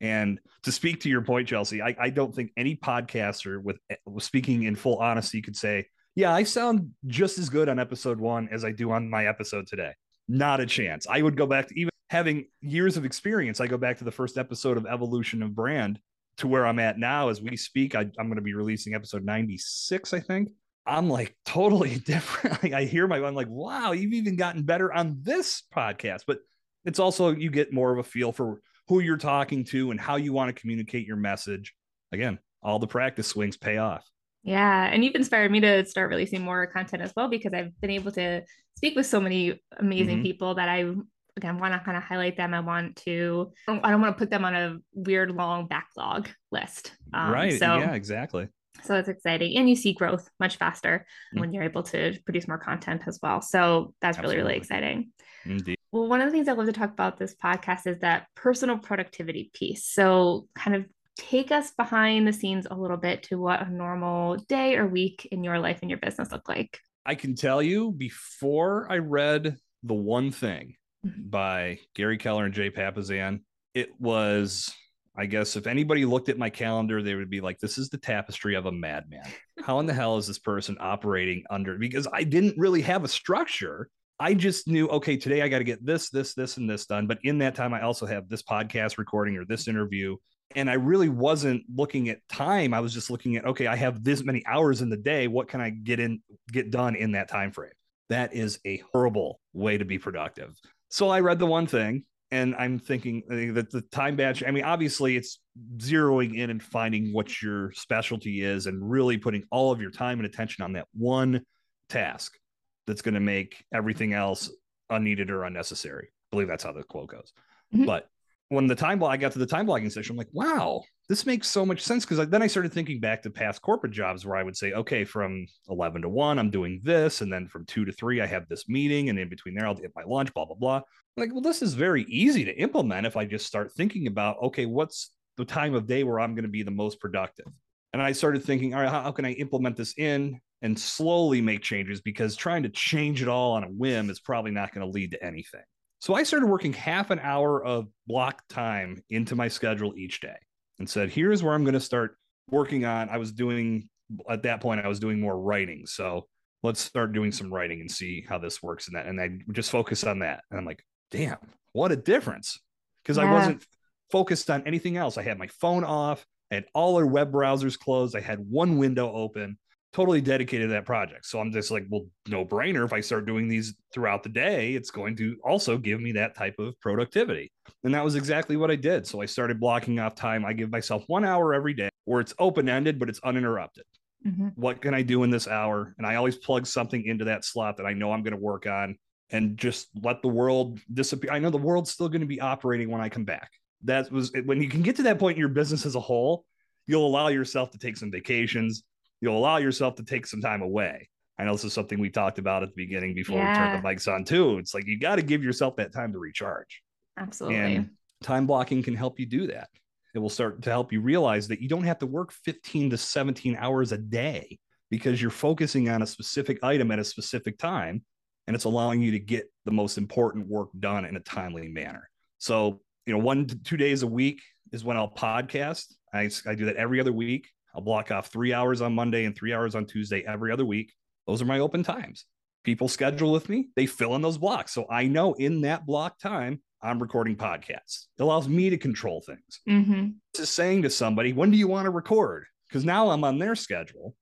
And 0.00 0.40
to 0.64 0.72
speak 0.72 1.00
to 1.00 1.08
your 1.08 1.22
point, 1.22 1.48
Chelsey, 1.48 1.80
I, 1.80 1.96
I 1.98 2.10
don't 2.10 2.34
think 2.34 2.52
any 2.56 2.76
podcaster 2.76 3.62
with, 3.62 3.78
with 4.04 4.24
speaking 4.24 4.64
in 4.64 4.76
full 4.76 4.98
honesty 4.98 5.40
could 5.40 5.56
say, 5.56 5.86
yeah, 6.16 6.32
I 6.32 6.42
sound 6.44 6.92
just 7.06 7.38
as 7.38 7.50
good 7.50 7.68
on 7.68 7.78
episode 7.78 8.18
one 8.18 8.48
as 8.50 8.64
I 8.64 8.72
do 8.72 8.90
on 8.90 9.08
my 9.08 9.26
episode 9.26 9.66
today. 9.66 9.92
Not 10.26 10.60
a 10.60 10.66
chance. 10.66 11.06
I 11.08 11.20
would 11.20 11.36
go 11.36 11.46
back 11.46 11.68
to 11.68 11.78
even 11.78 11.90
having 12.08 12.46
years 12.62 12.96
of 12.96 13.04
experience. 13.04 13.60
I 13.60 13.66
go 13.66 13.76
back 13.76 13.98
to 13.98 14.04
the 14.04 14.10
first 14.10 14.38
episode 14.38 14.78
of 14.78 14.86
Evolution 14.86 15.42
of 15.42 15.54
Brand 15.54 16.00
to 16.38 16.48
where 16.48 16.66
I'm 16.66 16.78
at 16.78 16.98
now 16.98 17.28
as 17.28 17.42
we 17.42 17.54
speak. 17.56 17.94
I, 17.94 18.00
am 18.00 18.14
going 18.14 18.36
to 18.36 18.40
be 18.40 18.54
releasing 18.54 18.94
episode 18.94 19.24
96, 19.24 20.14
I 20.14 20.20
think. 20.20 20.48
I'm 20.86 21.10
like 21.10 21.36
totally 21.44 21.98
different. 22.06 22.72
I 22.72 22.84
hear 22.84 23.06
my, 23.06 23.22
I'm 23.22 23.34
like, 23.34 23.48
wow, 23.50 23.92
you've 23.92 24.14
even 24.14 24.36
gotten 24.36 24.62
better 24.62 24.90
on 24.90 25.18
this 25.20 25.64
podcast. 25.74 26.22
But 26.26 26.38
it's 26.86 26.98
also, 26.98 27.34
you 27.34 27.50
get 27.50 27.74
more 27.74 27.92
of 27.92 27.98
a 27.98 28.02
feel 28.02 28.32
for 28.32 28.62
who 28.88 29.00
you're 29.00 29.18
talking 29.18 29.64
to 29.64 29.90
and 29.90 30.00
how 30.00 30.16
you 30.16 30.32
want 30.32 30.48
to 30.48 30.58
communicate 30.58 31.06
your 31.06 31.16
message. 31.16 31.74
Again, 32.10 32.38
all 32.62 32.78
the 32.78 32.86
practice 32.86 33.26
swings 33.26 33.58
pay 33.58 33.76
off. 33.76 34.08
Yeah. 34.46 34.86
And 34.86 35.04
you've 35.04 35.16
inspired 35.16 35.50
me 35.50 35.60
to 35.60 35.84
start 35.84 36.08
releasing 36.08 36.42
more 36.42 36.66
content 36.68 37.02
as 37.02 37.12
well 37.16 37.28
because 37.28 37.52
I've 37.52 37.78
been 37.80 37.90
able 37.90 38.12
to 38.12 38.42
speak 38.76 38.94
with 38.94 39.06
so 39.06 39.20
many 39.20 39.60
amazing 39.78 40.16
mm-hmm. 40.16 40.22
people 40.22 40.54
that 40.54 40.68
I 40.68 40.94
again 41.36 41.58
want 41.58 41.74
to 41.74 41.80
kind 41.80 41.96
of 41.96 42.04
highlight 42.04 42.36
them. 42.36 42.54
I 42.54 42.60
want 42.60 42.96
to 43.04 43.52
I 43.68 43.90
don't 43.90 44.00
want 44.00 44.16
to 44.16 44.18
put 44.18 44.30
them 44.30 44.44
on 44.44 44.54
a 44.54 44.76
weird 44.94 45.32
long 45.32 45.66
backlog 45.66 46.28
list. 46.52 46.92
Um, 47.12 47.32
right. 47.32 47.58
So 47.58 47.78
yeah, 47.78 47.94
exactly. 47.94 48.48
So 48.84 48.94
it's 48.94 49.08
exciting. 49.08 49.56
And 49.56 49.68
you 49.68 49.74
see 49.74 49.92
growth 49.92 50.28
much 50.38 50.56
faster 50.58 50.98
mm-hmm. 50.98 51.40
when 51.40 51.52
you're 51.52 51.64
able 51.64 51.82
to 51.84 52.16
produce 52.24 52.46
more 52.46 52.58
content 52.58 53.02
as 53.06 53.18
well. 53.20 53.42
So 53.42 53.94
that's 54.00 54.18
Absolutely. 54.18 54.36
really, 54.36 54.46
really 54.46 54.58
exciting. 54.58 55.10
Indeed. 55.44 55.76
Well, 55.92 56.08
one 56.08 56.20
of 56.20 56.26
the 56.26 56.32
things 56.32 56.48
I 56.48 56.52
love 56.52 56.66
to 56.66 56.72
talk 56.72 56.90
about 56.92 57.18
this 57.18 57.34
podcast 57.34 57.86
is 57.86 58.00
that 58.00 58.26
personal 58.34 58.78
productivity 58.78 59.50
piece. 59.54 59.84
So, 59.84 60.48
kind 60.54 60.76
of 60.76 60.84
take 61.16 61.50
us 61.50 61.72
behind 61.72 62.26
the 62.26 62.32
scenes 62.32 62.66
a 62.70 62.74
little 62.74 62.96
bit 62.96 63.22
to 63.24 63.38
what 63.38 63.66
a 63.66 63.70
normal 63.70 64.36
day 64.48 64.76
or 64.76 64.86
week 64.86 65.28
in 65.32 65.42
your 65.42 65.58
life 65.58 65.78
and 65.82 65.90
your 65.90 65.98
business 65.98 66.30
look 66.30 66.48
like. 66.48 66.78
I 67.04 67.14
can 67.14 67.34
tell 67.34 67.62
you 67.62 67.92
before 67.92 68.90
I 68.90 68.98
read 68.98 69.56
The 69.82 69.94
One 69.94 70.30
Thing 70.30 70.74
mm-hmm. 71.06 71.28
by 71.28 71.78
Gary 71.94 72.18
Keller 72.18 72.44
and 72.44 72.54
Jay 72.54 72.70
Papasan, 72.70 73.40
it 73.74 73.90
was 74.00 74.74
I 75.18 75.26
guess 75.26 75.56
if 75.56 75.66
anybody 75.66 76.04
looked 76.04 76.28
at 76.28 76.36
my 76.36 76.50
calendar, 76.50 77.02
they 77.02 77.14
would 77.14 77.30
be 77.30 77.40
like, 77.40 77.58
this 77.58 77.78
is 77.78 77.88
the 77.88 77.96
tapestry 77.96 78.54
of 78.54 78.66
a 78.66 78.72
madman. 78.72 79.24
How 79.62 79.80
in 79.80 79.86
the 79.86 79.94
hell 79.94 80.18
is 80.18 80.26
this 80.26 80.38
person 80.38 80.76
operating 80.78 81.42
under? 81.48 81.78
Because 81.78 82.06
I 82.12 82.22
didn't 82.22 82.58
really 82.58 82.82
have 82.82 83.02
a 83.02 83.08
structure. 83.08 83.88
I 84.20 84.34
just 84.34 84.68
knew, 84.68 84.88
okay, 84.88 85.16
today 85.16 85.40
I 85.40 85.48
got 85.48 85.58
to 85.58 85.64
get 85.64 85.84
this, 85.84 86.10
this, 86.10 86.34
this, 86.34 86.58
and 86.58 86.68
this 86.68 86.84
done. 86.84 87.06
But 87.06 87.18
in 87.22 87.38
that 87.38 87.54
time, 87.54 87.72
I 87.72 87.82
also 87.82 88.04
have 88.04 88.28
this 88.28 88.42
podcast 88.42 88.98
recording 88.98 89.36
or 89.38 89.46
this 89.46 89.68
interview. 89.68 90.16
And 90.54 90.70
I 90.70 90.74
really 90.74 91.08
wasn't 91.08 91.64
looking 91.74 92.08
at 92.08 92.26
time. 92.28 92.72
I 92.72 92.80
was 92.80 92.94
just 92.94 93.10
looking 93.10 93.36
at, 93.36 93.44
okay, 93.44 93.66
I 93.66 93.76
have 93.76 94.04
this 94.04 94.22
many 94.22 94.44
hours 94.46 94.80
in 94.80 94.88
the 94.88 94.96
day. 94.96 95.26
What 95.26 95.48
can 95.48 95.60
I 95.60 95.70
get 95.70 96.00
in, 96.00 96.22
get 96.52 96.70
done 96.70 96.94
in 96.94 97.12
that 97.12 97.28
time 97.28 97.50
frame? 97.50 97.72
That 98.08 98.34
is 98.34 98.60
a 98.64 98.82
horrible 98.92 99.40
way 99.52 99.76
to 99.76 99.84
be 99.84 99.98
productive. 99.98 100.54
So 100.88 101.08
I 101.08 101.20
read 101.20 101.38
the 101.38 101.46
one 101.46 101.66
thing 101.66 102.04
and 102.30 102.54
I'm 102.56 102.78
thinking 102.78 103.22
uh, 103.30 103.54
that 103.54 103.70
the 103.70 103.82
time 103.82 104.16
batch, 104.16 104.42
I 104.46 104.50
mean, 104.50 104.64
obviously 104.64 105.16
it's 105.16 105.40
zeroing 105.78 106.36
in 106.36 106.50
and 106.50 106.62
finding 106.62 107.12
what 107.12 107.42
your 107.42 107.72
specialty 107.72 108.42
is 108.42 108.66
and 108.66 108.88
really 108.88 109.18
putting 109.18 109.44
all 109.50 109.72
of 109.72 109.80
your 109.80 109.90
time 109.90 110.18
and 110.18 110.26
attention 110.26 110.64
on 110.64 110.72
that 110.74 110.86
one 110.94 111.44
task 111.88 112.38
that's 112.86 113.02
going 113.02 113.14
to 113.14 113.20
make 113.20 113.64
everything 113.74 114.12
else 114.12 114.50
unneeded 114.90 115.30
or 115.30 115.44
unnecessary. 115.44 116.08
I 116.10 116.26
believe 116.30 116.48
that's 116.48 116.64
how 116.64 116.72
the 116.72 116.82
quote 116.82 117.08
goes. 117.08 117.32
Mm-hmm. 117.74 117.86
But 117.86 118.08
when 118.48 118.68
the 118.68 118.74
time 118.74 118.98
block, 118.98 119.12
I 119.12 119.16
got 119.16 119.32
to 119.32 119.38
the 119.38 119.46
time 119.46 119.66
blocking 119.66 119.90
section, 119.90 120.14
I'm 120.14 120.18
like, 120.18 120.28
wow, 120.32 120.82
this 121.08 121.26
makes 121.26 121.48
so 121.48 121.66
much 121.66 121.82
sense. 121.82 122.06
Cause 122.06 122.28
then 122.28 122.42
I 122.42 122.46
started 122.46 122.72
thinking 122.72 123.00
back 123.00 123.22
to 123.22 123.30
past 123.30 123.60
corporate 123.60 123.92
jobs 123.92 124.24
where 124.24 124.36
I 124.36 124.44
would 124.44 124.56
say, 124.56 124.72
okay, 124.72 125.04
from 125.04 125.46
11 125.68 126.02
to 126.02 126.08
one, 126.08 126.38
I'm 126.38 126.50
doing 126.50 126.80
this. 126.84 127.22
And 127.22 127.32
then 127.32 127.48
from 127.48 127.66
two 127.66 127.84
to 127.84 127.92
three, 127.92 128.20
I 128.20 128.26
have 128.26 128.48
this 128.48 128.68
meeting. 128.68 129.08
And 129.08 129.18
in 129.18 129.28
between 129.28 129.54
there, 129.54 129.66
I'll 129.66 129.74
get 129.74 129.92
my 129.96 130.04
lunch, 130.04 130.32
blah, 130.32 130.44
blah, 130.44 130.54
blah. 130.54 130.76
I'm 130.76 130.82
like, 131.16 131.32
well, 131.32 131.40
this 131.40 131.60
is 131.60 131.74
very 131.74 132.04
easy 132.04 132.44
to 132.44 132.56
implement 132.56 133.06
if 133.06 133.16
I 133.16 133.24
just 133.24 133.46
start 133.46 133.72
thinking 133.72 134.06
about, 134.06 134.36
okay, 134.42 134.66
what's 134.66 135.10
the 135.36 135.44
time 135.44 135.74
of 135.74 135.86
day 135.86 136.04
where 136.04 136.20
I'm 136.20 136.34
going 136.34 136.44
to 136.44 136.48
be 136.48 136.62
the 136.62 136.70
most 136.70 137.00
productive? 137.00 137.46
And 137.92 138.02
I 138.02 138.12
started 138.12 138.44
thinking, 138.44 138.74
all 138.74 138.80
right, 138.80 138.90
how, 138.90 139.02
how 139.02 139.12
can 139.12 139.24
I 139.24 139.32
implement 139.32 139.76
this 139.76 139.94
in 139.96 140.38
and 140.62 140.78
slowly 140.78 141.40
make 141.40 141.62
changes? 141.62 142.00
Because 142.00 142.36
trying 142.36 142.62
to 142.62 142.68
change 142.68 143.22
it 143.22 143.28
all 143.28 143.52
on 143.52 143.64
a 143.64 143.68
whim 143.68 144.08
is 144.08 144.20
probably 144.20 144.50
not 144.52 144.72
going 144.72 144.86
to 144.86 144.92
lead 144.92 145.12
to 145.12 145.24
anything. 145.24 145.62
So 146.06 146.14
I 146.14 146.22
started 146.22 146.46
working 146.46 146.72
half 146.72 147.10
an 147.10 147.18
hour 147.18 147.60
of 147.64 147.88
block 148.06 148.40
time 148.48 149.02
into 149.10 149.34
my 149.34 149.48
schedule 149.48 149.92
each 149.96 150.20
day 150.20 150.36
and 150.78 150.88
said, 150.88 151.10
here's 151.10 151.42
where 151.42 151.52
I'm 151.52 151.64
going 151.64 151.74
to 151.74 151.80
start 151.80 152.16
working 152.48 152.84
on. 152.84 153.08
I 153.08 153.16
was 153.16 153.32
doing, 153.32 153.88
at 154.30 154.44
that 154.44 154.60
point, 154.60 154.80
I 154.84 154.86
was 154.86 155.00
doing 155.00 155.18
more 155.18 155.36
writing. 155.36 155.84
So 155.84 156.28
let's 156.62 156.78
start 156.78 157.12
doing 157.12 157.32
some 157.32 157.52
writing 157.52 157.80
and 157.80 157.90
see 157.90 158.24
how 158.28 158.38
this 158.38 158.62
works 158.62 158.86
and 158.86 158.96
that. 158.96 159.06
And 159.06 159.20
I 159.20 159.30
just 159.50 159.72
focus 159.72 160.04
on 160.04 160.20
that. 160.20 160.44
And 160.48 160.60
I'm 160.60 160.64
like, 160.64 160.84
damn, 161.10 161.38
what 161.72 161.90
a 161.90 161.96
difference. 161.96 162.60
Because 163.02 163.16
yeah. 163.16 163.24
I 163.24 163.32
wasn't 163.32 163.66
focused 164.12 164.48
on 164.48 164.62
anything 164.64 164.96
else. 164.96 165.18
I 165.18 165.22
had 165.22 165.40
my 165.40 165.48
phone 165.60 165.82
off, 165.82 166.24
I 166.52 166.54
had 166.54 166.66
all 166.72 166.98
our 166.98 167.06
web 167.06 167.32
browsers 167.32 167.76
closed, 167.76 168.14
I 168.14 168.20
had 168.20 168.38
one 168.38 168.78
window 168.78 169.12
open, 169.12 169.58
totally 169.96 170.20
dedicated 170.20 170.68
to 170.68 170.74
that 170.74 170.84
project. 170.84 171.24
So 171.24 171.40
I'm 171.40 171.50
just 171.50 171.70
like, 171.70 171.86
well, 171.88 172.04
no 172.28 172.44
brainer. 172.44 172.84
If 172.84 172.92
I 172.92 173.00
start 173.00 173.24
doing 173.24 173.48
these 173.48 173.74
throughout 173.94 174.22
the 174.22 174.28
day, 174.28 174.74
it's 174.74 174.90
going 174.90 175.16
to 175.16 175.38
also 175.42 175.78
give 175.78 176.02
me 176.02 176.12
that 176.12 176.36
type 176.36 176.56
of 176.58 176.78
productivity. 176.82 177.50
And 177.82 177.94
that 177.94 178.04
was 178.04 178.14
exactly 178.14 178.58
what 178.58 178.70
I 178.70 178.76
did. 178.76 179.06
So 179.06 179.22
I 179.22 179.24
started 179.24 179.58
blocking 179.58 179.98
off 179.98 180.14
time. 180.14 180.44
I 180.44 180.52
give 180.52 180.70
myself 180.70 181.04
one 181.06 181.24
hour 181.24 181.54
every 181.54 181.72
day 181.72 181.88
where 182.04 182.20
it's 182.20 182.34
open 182.38 182.68
ended, 182.68 182.98
but 182.98 183.08
it's 183.08 183.20
uninterrupted. 183.24 183.84
Mm-hmm. 184.26 184.48
What 184.56 184.82
can 184.82 184.92
I 184.92 185.00
do 185.00 185.22
in 185.22 185.30
this 185.30 185.48
hour? 185.48 185.94
And 185.96 186.06
I 186.06 186.16
always 186.16 186.36
plug 186.36 186.66
something 186.66 187.02
into 187.02 187.24
that 187.24 187.46
slot 187.46 187.78
that 187.78 187.86
I 187.86 187.94
know 187.94 188.12
I'm 188.12 188.22
going 188.22 188.36
to 188.36 188.38
work 188.38 188.66
on 188.66 188.98
and 189.30 189.56
just 189.56 189.88
let 190.02 190.20
the 190.20 190.28
world 190.28 190.78
disappear. 190.92 191.32
I 191.32 191.38
know 191.38 191.48
the 191.48 191.56
world's 191.56 191.90
still 191.90 192.10
going 192.10 192.20
to 192.20 192.26
be 192.26 192.42
operating 192.42 192.90
when 192.90 193.00
I 193.00 193.08
come 193.08 193.24
back. 193.24 193.50
That 193.84 194.12
was 194.12 194.30
when 194.44 194.60
you 194.60 194.68
can 194.68 194.82
get 194.82 194.96
to 194.96 195.04
that 195.04 195.18
point 195.18 195.36
in 195.36 195.40
your 195.40 195.48
business 195.48 195.86
as 195.86 195.94
a 195.94 196.00
whole, 196.00 196.44
you'll 196.86 197.06
allow 197.06 197.28
yourself 197.28 197.70
to 197.70 197.78
take 197.78 197.96
some 197.96 198.10
vacations. 198.10 198.82
You'll 199.20 199.36
allow 199.36 199.56
yourself 199.58 199.96
to 199.96 200.04
take 200.04 200.26
some 200.26 200.40
time 200.40 200.62
away. 200.62 201.08
I 201.38 201.44
know 201.44 201.52
this 201.52 201.64
is 201.64 201.72
something 201.72 201.98
we 201.98 202.10
talked 202.10 202.38
about 202.38 202.62
at 202.62 202.70
the 202.70 202.74
beginning 202.76 203.14
before 203.14 203.38
yeah. 203.38 203.52
we 203.52 203.58
turned 203.58 203.84
the 203.84 203.88
mics 203.88 204.12
on 204.12 204.24
too. 204.24 204.58
It's 204.58 204.74
like 204.74 204.86
you 204.86 204.98
got 204.98 205.16
to 205.16 205.22
give 205.22 205.44
yourself 205.44 205.76
that 205.76 205.92
time 205.92 206.12
to 206.12 206.18
recharge. 206.18 206.82
Absolutely. 207.18 207.58
And 207.58 207.90
time 208.22 208.46
blocking 208.46 208.82
can 208.82 208.94
help 208.94 209.18
you 209.18 209.26
do 209.26 209.46
that. 209.48 209.68
It 210.14 210.18
will 210.18 210.30
start 210.30 210.62
to 210.62 210.70
help 210.70 210.92
you 210.92 211.02
realize 211.02 211.48
that 211.48 211.60
you 211.60 211.68
don't 211.68 211.84
have 211.84 211.98
to 211.98 212.06
work 212.06 212.32
15 212.32 212.90
to 212.90 212.96
17 212.96 213.56
hours 213.58 213.92
a 213.92 213.98
day 213.98 214.58
because 214.90 215.20
you're 215.20 215.30
focusing 215.30 215.90
on 215.90 216.00
a 216.00 216.06
specific 216.06 216.62
item 216.62 216.90
at 216.90 216.98
a 216.98 217.04
specific 217.04 217.58
time 217.58 218.02
and 218.46 218.54
it's 218.54 218.64
allowing 218.64 219.02
you 219.02 219.10
to 219.12 219.18
get 219.18 219.50
the 219.64 219.72
most 219.72 219.98
important 219.98 220.46
work 220.46 220.68
done 220.78 221.04
in 221.04 221.16
a 221.16 221.20
timely 221.20 221.68
manner. 221.68 222.08
So, 222.38 222.80
you 223.04 223.12
know, 223.12 223.18
one 223.18 223.46
to 223.46 223.58
two 223.58 223.76
days 223.76 224.02
a 224.02 224.06
week 224.06 224.40
is 224.72 224.84
when 224.84 224.96
I'll 224.96 225.10
podcast. 225.10 225.86
I, 226.14 226.30
I 226.46 226.54
do 226.54 226.66
that 226.66 226.76
every 226.76 227.00
other 227.00 227.12
week. 227.12 227.48
I'll 227.76 227.82
block 227.82 228.10
off 228.10 228.28
three 228.28 228.54
hours 228.54 228.80
on 228.80 228.94
Monday 228.94 229.26
and 229.26 229.36
three 229.36 229.52
hours 229.52 229.74
on 229.74 229.84
Tuesday 229.84 230.24
every 230.26 230.50
other 230.50 230.64
week. 230.64 230.94
Those 231.26 231.42
are 231.42 231.46
my 231.46 231.58
open 231.58 231.82
times. 231.82 232.24
People 232.64 232.88
schedule 232.88 233.30
with 233.32 233.48
me, 233.48 233.68
they 233.76 233.86
fill 233.86 234.16
in 234.16 234.22
those 234.22 234.38
blocks. 234.38 234.72
So 234.72 234.86
I 234.90 235.06
know 235.06 235.34
in 235.34 235.60
that 235.60 235.86
block 235.86 236.18
time, 236.18 236.62
I'm 236.82 236.98
recording 236.98 237.36
podcasts. 237.36 238.06
It 238.18 238.22
allows 238.22 238.48
me 238.48 238.70
to 238.70 238.78
control 238.78 239.20
things. 239.20 239.60
Mm-hmm. 239.68 240.08
Just 240.34 240.54
saying 240.54 240.82
to 240.82 240.90
somebody, 240.90 241.32
when 241.32 241.50
do 241.50 241.58
you 241.58 241.68
want 241.68 241.84
to 241.84 241.90
record? 241.90 242.46
Because 242.68 242.84
now 242.84 243.10
I'm 243.10 243.24
on 243.24 243.38
their 243.38 243.54
schedule 243.54 244.14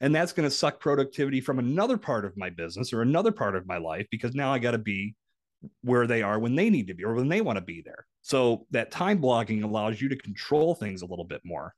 and 0.00 0.14
that's 0.14 0.32
going 0.32 0.48
to 0.48 0.54
suck 0.54 0.80
productivity 0.80 1.40
from 1.40 1.58
another 1.58 1.96
part 1.96 2.24
of 2.24 2.36
my 2.36 2.50
business 2.50 2.92
or 2.92 3.02
another 3.02 3.32
part 3.32 3.54
of 3.54 3.66
my 3.66 3.76
life 3.76 4.06
because 4.10 4.34
now 4.34 4.52
I 4.52 4.58
got 4.58 4.72
to 4.72 4.78
be 4.78 5.14
where 5.82 6.06
they 6.06 6.22
are 6.22 6.38
when 6.38 6.56
they 6.56 6.70
need 6.70 6.88
to 6.88 6.94
be 6.94 7.04
or 7.04 7.14
when 7.14 7.28
they 7.28 7.42
want 7.42 7.58
to 7.58 7.64
be 7.64 7.82
there. 7.82 8.06
So 8.22 8.66
that 8.70 8.90
time 8.90 9.18
blocking 9.18 9.62
allows 9.62 10.00
you 10.00 10.08
to 10.08 10.16
control 10.16 10.74
things 10.74 11.02
a 11.02 11.06
little 11.06 11.24
bit 11.24 11.42
more 11.44 11.74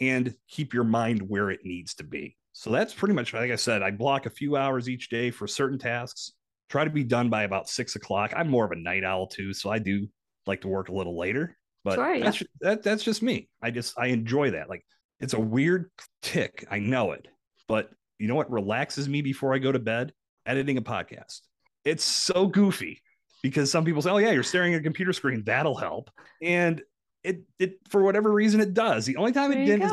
and 0.00 0.34
keep 0.48 0.72
your 0.72 0.84
mind 0.84 1.22
where 1.22 1.50
it 1.50 1.60
needs 1.64 1.94
to 1.94 2.04
be. 2.04 2.36
So 2.52 2.70
that's 2.70 2.94
pretty 2.94 3.14
much, 3.14 3.32
like 3.32 3.50
I 3.50 3.56
said, 3.56 3.82
I 3.82 3.90
block 3.90 4.26
a 4.26 4.30
few 4.30 4.56
hours 4.56 4.88
each 4.88 5.08
day 5.08 5.30
for 5.30 5.46
certain 5.46 5.78
tasks, 5.78 6.32
try 6.68 6.84
to 6.84 6.90
be 6.90 7.04
done 7.04 7.28
by 7.28 7.44
about 7.44 7.68
six 7.68 7.96
o'clock. 7.96 8.32
I'm 8.34 8.48
more 8.48 8.64
of 8.64 8.72
a 8.72 8.76
night 8.76 9.04
owl 9.04 9.26
too. 9.26 9.52
So 9.52 9.70
I 9.70 9.78
do 9.78 10.06
like 10.46 10.62
to 10.62 10.68
work 10.68 10.88
a 10.88 10.94
little 10.94 11.18
later, 11.18 11.56
but 11.84 11.94
sure, 11.94 12.14
yeah. 12.14 12.24
that's, 12.24 12.42
that, 12.60 12.82
that's 12.82 13.04
just 13.04 13.22
me. 13.22 13.48
I 13.62 13.70
just, 13.70 13.98
I 13.98 14.06
enjoy 14.06 14.52
that. 14.52 14.68
Like 14.68 14.84
it's 15.20 15.34
a 15.34 15.40
weird 15.40 15.90
tick. 16.22 16.66
I 16.70 16.78
know 16.78 17.12
it, 17.12 17.28
but 17.68 17.90
you 18.18 18.26
know 18.26 18.34
what 18.34 18.50
relaxes 18.50 19.08
me 19.08 19.22
before 19.22 19.54
I 19.54 19.58
go 19.58 19.70
to 19.72 19.78
bed? 19.78 20.12
Editing 20.46 20.78
a 20.78 20.82
podcast. 20.82 21.40
It's 21.84 22.04
so 22.04 22.46
goofy 22.46 23.00
because 23.42 23.70
some 23.70 23.84
people 23.84 24.02
say, 24.02 24.10
"Oh 24.10 24.18
yeah, 24.18 24.30
you're 24.30 24.42
staring 24.42 24.74
at 24.74 24.80
a 24.80 24.82
computer 24.82 25.12
screen. 25.12 25.42
That'll 25.44 25.76
help." 25.76 26.10
And 26.42 26.82
it 27.24 27.42
it 27.58 27.78
for 27.88 28.02
whatever 28.02 28.32
reason 28.32 28.60
it 28.60 28.74
does. 28.74 29.06
The 29.06 29.16
only 29.16 29.32
time 29.32 29.50
there 29.50 29.62
it 29.62 29.66
did 29.66 29.82
is 29.82 29.92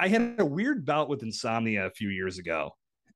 I 0.00 0.08
had 0.08 0.36
a 0.38 0.44
weird 0.44 0.84
bout 0.84 1.08
with 1.08 1.22
insomnia 1.22 1.86
a 1.86 1.90
few 1.90 2.08
years 2.08 2.38
ago, 2.38 2.70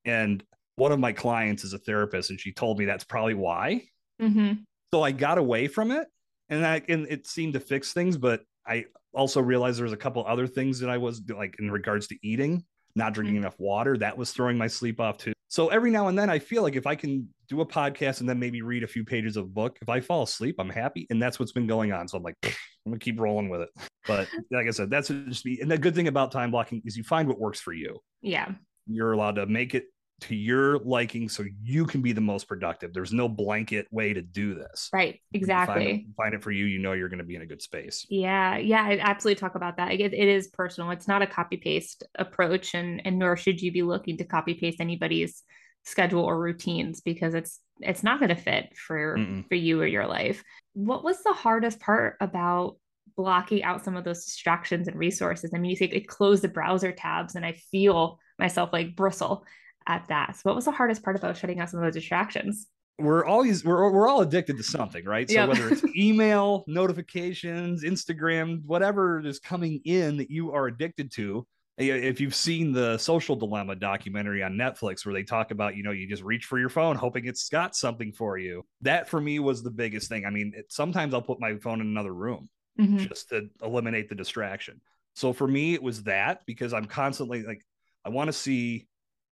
and 0.04 0.42
one 0.76 0.92
of 0.92 1.00
my 1.00 1.12
clients 1.12 1.64
is 1.64 1.72
a 1.72 1.78
therapist, 1.78 2.30
and 2.30 2.38
she 2.38 2.52
told 2.52 2.78
me 2.78 2.84
that's 2.84 3.04
probably 3.04 3.34
why. 3.34 3.82
Mm-hmm. 4.20 4.62
So 4.92 5.02
I 5.02 5.12
got 5.12 5.38
away 5.38 5.68
from 5.68 5.90
it, 5.90 6.06
and 6.48 6.66
I 6.66 6.82
and 6.88 7.06
it 7.08 7.26
seemed 7.26 7.54
to 7.54 7.60
fix 7.60 7.92
things. 7.92 8.16
But 8.16 8.42
I 8.66 8.86
also 9.14 9.40
realized 9.40 9.78
there 9.78 9.84
was 9.84 9.92
a 9.92 9.96
couple 9.96 10.24
other 10.26 10.46
things 10.46 10.80
that 10.80 10.90
I 10.90 10.98
was 10.98 11.22
like 11.28 11.56
in 11.58 11.70
regards 11.70 12.06
to 12.08 12.16
eating 12.22 12.64
not 12.96 13.12
drinking 13.12 13.36
mm-hmm. 13.36 13.44
enough 13.44 13.60
water. 13.60 13.96
That 13.98 14.16
was 14.16 14.32
throwing 14.32 14.58
my 14.58 14.66
sleep 14.66 15.00
off 15.00 15.18
too. 15.18 15.32
So 15.48 15.68
every 15.68 15.90
now 15.90 16.09
and 16.09 16.18
then 16.18 16.28
I 16.28 16.38
feel 16.38 16.62
like 16.62 16.76
if 16.76 16.87
I 16.87 16.94
can 16.94 17.28
do 17.48 17.61
a 17.61 17.66
podcast 17.66 18.20
and 18.20 18.28
then 18.28 18.38
maybe 18.38 18.62
read 18.62 18.82
a 18.82 18.88
few 18.88 19.04
pages 19.04 19.37
of 19.37 19.44
a 19.44 19.48
book, 19.48 19.78
if 19.80 19.88
I 19.88 20.00
fall 20.00 20.24
asleep, 20.24 20.56
I'm 20.59 20.70
happy. 20.70 21.06
And 21.09 21.22
that's 21.22 21.38
what's 21.38 21.52
been 21.52 21.66
going 21.66 21.92
on. 21.92 22.09
So 22.09 22.16
I'm 22.18 22.24
like, 22.24 22.35
I'm 22.42 22.52
gonna 22.87 22.98
keep 22.98 23.20
rolling 23.20 23.48
with 23.48 23.62
it. 23.62 23.70
But 24.06 24.28
like 24.50 24.66
I 24.66 24.70
said, 24.70 24.90
that's 24.90 25.09
just 25.09 25.46
me. 25.46 25.59
And 25.61 25.70
the 25.70 25.78
good 25.78 25.94
thing 25.94 26.09
about 26.09 26.32
time 26.32 26.50
blocking 26.50 26.82
is 26.85 26.96
you 26.96 27.04
find 27.04 27.28
what 27.28 27.38
works 27.38 27.61
for 27.61 27.72
you. 27.72 27.98
Yeah. 28.22 28.52
You're 28.88 29.12
allowed 29.12 29.37
to 29.37 29.46
make 29.46 29.74
it 29.74 29.87
to 30.18 30.35
your 30.35 30.79
liking 30.79 31.29
so 31.29 31.44
you 31.62 31.85
can 31.85 32.00
be 32.00 32.12
the 32.12 32.20
most 32.20 32.48
productive. 32.48 32.94
There's 32.94 33.12
no 33.12 33.29
blanket 33.29 33.87
way 33.90 34.14
to 34.14 34.22
do 34.22 34.55
this. 34.55 34.88
Right. 34.92 35.20
Exactly. 35.33 35.74
Find 35.74 36.00
it, 36.00 36.07
find, 36.16 36.35
it 36.35 36.42
for 36.42 36.50
you. 36.50 36.64
You 36.64 36.79
know 36.79 36.92
you're 36.92 37.11
going 37.11 37.18
to 37.18 37.24
be 37.24 37.37
in 37.37 37.42
a 37.42 37.46
good 37.46 37.61
space. 37.61 38.07
Yeah. 38.09 38.57
Yeah. 38.57 38.83
I 38.83 38.98
absolutely 38.98 39.40
talk 39.40 39.57
about 39.57 39.76
that. 39.76 39.92
It, 39.92 40.14
it 40.14 40.14
is 40.14 40.48
personal. 40.48 40.90
It's 40.90 41.07
not 41.07 41.22
a 41.22 41.26
copy 41.26 41.59
paste 41.59 42.02
approach, 42.18 42.74
and 42.74 43.02
and 43.05 43.18
nor 43.18 43.37
should 43.37 43.61
you 43.61 43.70
be 43.72 43.83
looking 43.83 44.16
to 44.18 44.24
copy 44.24 44.55
paste 44.55 44.81
anybody's 44.81 45.42
schedule 45.85 46.24
or 46.24 46.38
routines 46.38 47.00
because 47.00 47.35
it's 47.35 47.61
it's 47.81 48.02
not 48.02 48.18
going 48.18 48.31
to 48.31 48.35
fit 48.35 48.76
for 48.76 49.16
Mm-mm. 49.16 49.46
for 49.48 49.55
you 49.55 49.81
or 49.81 49.87
your 49.87 50.07
life. 50.07 50.42
What 50.72 51.05
was 51.05 51.22
the 51.22 51.35
hardest 51.35 51.79
part 51.79 52.16
about 52.20 52.76
blocking 53.16 53.62
out 53.62 53.85
some 53.85 53.96
of 53.96 54.05
those 54.05 54.24
distractions 54.24 54.88
and 54.88 54.98
resources? 54.98 55.52
I 55.55 55.59
mean, 55.59 55.70
you 55.70 55.76
say 55.76 55.87
it 55.87 56.09
closed 56.09 56.42
the 56.42 56.48
browser 56.48 56.92
tabs, 56.92 57.35
and 57.35 57.44
I 57.44 57.52
feel 57.70 58.18
myself 58.38 58.70
like 58.72 58.96
bristle 58.96 59.44
at 59.87 60.07
that. 60.09 60.37
So 60.37 60.42
what 60.44 60.57
was 60.57 60.64
the 60.64 60.70
hardest 60.70 61.03
part 61.03 61.16
about 61.16 61.37
shutting 61.37 61.61
out 61.61 61.70
some 61.70 61.81
of 61.81 61.85
those 61.85 61.94
distractions? 61.94 62.66
We're 62.99 63.27
always 63.27 63.64
we're 63.64 63.90
we're 63.90 64.09
all 64.09 64.22
addicted 64.22 64.57
to 64.57 64.62
something, 64.62 65.05
right? 65.05 65.29
So 65.29 65.35
yep. 65.35 65.49
whether 65.51 65.68
it's 65.68 65.85
email, 65.96 66.64
notifications, 66.66 67.85
Instagram, 67.85 68.64
whatever 68.64 69.20
is 69.20 69.38
coming 69.38 69.81
in 69.85 70.16
that 70.16 70.31
you 70.31 70.53
are 70.53 70.66
addicted 70.66 71.12
to, 71.12 71.46
if 71.77 72.22
you've 72.22 72.35
seen 72.35 72.72
the 72.72 72.96
social 72.96 73.37
dilemma 73.37 73.77
documentary 73.77 74.42
on 74.42 74.55
netflix 74.55 75.05
where 75.05 75.12
they 75.12 75.22
talk 75.22 75.51
about 75.51 75.77
you 75.77 75.83
know 75.83 75.90
you 75.90 76.09
just 76.09 76.22
reach 76.22 76.46
for 76.46 76.59
your 76.59 76.70
phone 76.70 76.96
hoping 76.96 77.27
it's 77.27 77.51
got 77.51 77.77
something 77.77 78.12
for 78.12 78.38
you 78.38 78.64
that 78.81 79.11
for 79.11 79.20
me 79.20 79.38
was 79.40 79.62
the 79.62 79.70
biggest 79.70 80.09
thing 80.09 80.25
i 80.25 80.31
mean 80.31 80.55
it, 80.57 80.64
sometimes 80.70 81.12
i'll 81.12 81.20
put 81.20 81.38
my 81.38 81.55
phone 81.59 81.83
in 81.83 81.87
another 81.87 82.14
room 82.14 82.49
mm-hmm. 82.79 82.99
just 82.99 83.31
to 83.31 83.49
eliminate 83.62 84.09
the 84.09 84.14
distraction. 84.14 84.81
So 85.14 85.33
for 85.33 85.46
me, 85.46 85.75
it 85.75 85.83
was 85.83 86.03
that 86.05 86.42
because 86.46 86.72
I'm 86.72 86.85
constantly 86.85 87.42
like, 87.42 87.64
I 88.05 88.11
want 88.11 88.29
to 88.29 88.33
see 88.33 88.87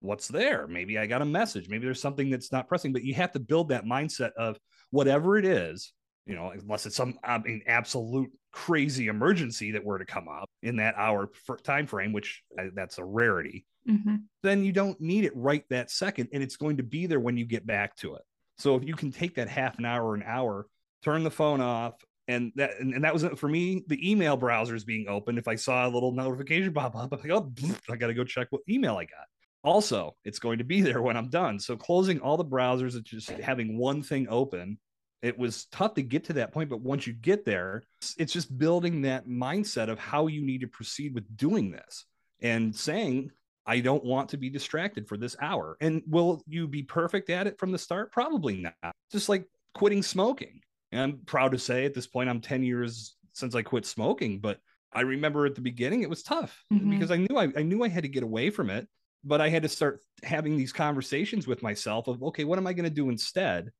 what's 0.02 0.28
there. 0.28 0.66
Maybe 0.66 0.98
I 0.98 1.06
got 1.06 1.22
a 1.22 1.26
message. 1.26 1.68
Maybe 1.68 1.84
there's 1.84 2.00
something 2.00 2.30
that's 2.30 2.52
not 2.52 2.68
pressing, 2.68 2.92
but 2.92 3.04
you 3.04 3.14
have 3.14 3.32
to 3.32 3.40
build 3.40 3.68
that 3.70 3.84
mindset 3.84 4.32
of 4.32 4.58
whatever 4.90 5.38
it 5.38 5.44
is, 5.44 5.92
you 6.26 6.34
know, 6.34 6.50
unless 6.50 6.86
it's 6.86 6.96
some 6.96 7.18
I 7.24 7.38
mean, 7.38 7.62
absolute 7.66 8.30
crazy 8.52 9.08
emergency 9.08 9.72
that 9.72 9.84
were 9.84 9.98
to 9.98 10.04
come 10.04 10.28
up 10.28 10.50
in 10.62 10.76
that 10.76 10.94
hour 10.96 11.30
time 11.62 11.86
frame, 11.86 12.12
which 12.12 12.42
uh, 12.58 12.66
that's 12.74 12.98
a 12.98 13.04
rarity. 13.04 13.64
Mm-hmm. 13.88 14.16
Then 14.42 14.64
you 14.64 14.72
don't 14.72 15.00
need 15.00 15.24
it 15.24 15.32
right 15.34 15.64
that 15.70 15.90
second, 15.90 16.28
and 16.32 16.42
it's 16.42 16.56
going 16.56 16.76
to 16.76 16.82
be 16.82 17.06
there 17.06 17.20
when 17.20 17.36
you 17.36 17.44
get 17.44 17.66
back 17.66 17.96
to 17.96 18.14
it. 18.14 18.22
So 18.58 18.76
if 18.76 18.84
you 18.84 18.94
can 18.94 19.10
take 19.10 19.36
that 19.36 19.48
half 19.48 19.78
an 19.78 19.84
hour, 19.84 20.14
an 20.14 20.22
hour, 20.24 20.66
turn 21.02 21.24
the 21.24 21.30
phone 21.30 21.60
off, 21.60 21.94
and 22.28 22.52
that 22.56 22.78
and, 22.78 22.94
and 22.94 23.04
that 23.04 23.12
was 23.12 23.24
for 23.36 23.48
me. 23.48 23.84
The 23.88 24.10
email 24.10 24.36
browser 24.36 24.74
is 24.74 24.84
being 24.84 25.08
open. 25.08 25.38
If 25.38 25.48
I 25.48 25.56
saw 25.56 25.86
a 25.86 25.90
little 25.90 26.12
notification 26.12 26.72
pop 26.72 26.94
up, 26.94 27.12
I'm 27.12 27.18
like, 27.18 27.30
oh, 27.30 27.52
I 27.90 27.96
got 27.96 28.08
to 28.08 28.14
go 28.14 28.24
check 28.24 28.48
what 28.50 28.62
email 28.68 28.96
I 28.96 29.04
got. 29.04 29.26
Also, 29.64 30.16
it's 30.24 30.38
going 30.38 30.58
to 30.58 30.64
be 30.64 30.80
there 30.82 31.02
when 31.02 31.16
I'm 31.16 31.28
done. 31.28 31.58
So 31.58 31.76
closing 31.76 32.20
all 32.20 32.36
the 32.36 32.44
browsers 32.44 32.94
and 32.94 33.04
just 33.04 33.30
having 33.30 33.78
one 33.78 34.02
thing 34.02 34.26
open 34.28 34.78
it 35.22 35.38
was 35.38 35.66
tough 35.66 35.94
to 35.94 36.02
get 36.02 36.24
to 36.24 36.32
that 36.34 36.52
point 36.52 36.68
but 36.68 36.80
once 36.80 37.06
you 37.06 37.12
get 37.12 37.44
there 37.44 37.84
it's 38.18 38.32
just 38.32 38.58
building 38.58 39.02
that 39.02 39.26
mindset 39.26 39.88
of 39.88 39.98
how 39.98 40.26
you 40.26 40.44
need 40.44 40.60
to 40.60 40.66
proceed 40.66 41.14
with 41.14 41.36
doing 41.36 41.70
this 41.70 42.04
and 42.42 42.74
saying 42.74 43.30
i 43.64 43.80
don't 43.80 44.04
want 44.04 44.28
to 44.28 44.36
be 44.36 44.50
distracted 44.50 45.08
for 45.08 45.16
this 45.16 45.36
hour. 45.40 45.76
And 45.80 46.02
will 46.06 46.42
you 46.46 46.66
be 46.66 46.82
perfect 46.82 47.30
at 47.30 47.46
it 47.46 47.58
from 47.58 47.70
the 47.70 47.78
start? 47.78 48.10
Probably 48.10 48.56
not. 48.56 48.94
Just 49.12 49.28
like 49.28 49.46
quitting 49.74 50.02
smoking. 50.02 50.60
And 50.90 51.00
i'm 51.00 51.18
proud 51.24 51.52
to 51.52 51.58
say 51.58 51.84
at 51.84 51.94
this 51.94 52.06
point 52.06 52.28
i'm 52.28 52.40
10 52.40 52.62
years 52.62 53.16
since 53.32 53.54
i 53.54 53.62
quit 53.62 53.86
smoking 53.86 54.40
but 54.40 54.58
i 54.92 55.00
remember 55.00 55.46
at 55.46 55.54
the 55.54 55.62
beginning 55.62 56.02
it 56.02 56.10
was 56.10 56.22
tough 56.22 56.64
mm-hmm. 56.72 56.90
because 56.90 57.10
i 57.10 57.16
knew 57.16 57.36
I, 57.36 57.48
I 57.56 57.62
knew 57.62 57.82
i 57.82 57.88
had 57.88 58.02
to 58.02 58.10
get 58.10 58.22
away 58.22 58.50
from 58.50 58.68
it 58.68 58.86
but 59.24 59.40
i 59.40 59.48
had 59.48 59.62
to 59.62 59.68
start 59.68 60.00
having 60.22 60.56
these 60.56 60.72
conversations 60.72 61.46
with 61.46 61.62
myself 61.62 62.08
of 62.08 62.22
okay 62.22 62.44
what 62.44 62.58
am 62.58 62.66
i 62.66 62.72
going 62.72 62.88
to 62.88 62.94
do 62.94 63.10
instead 63.10 63.70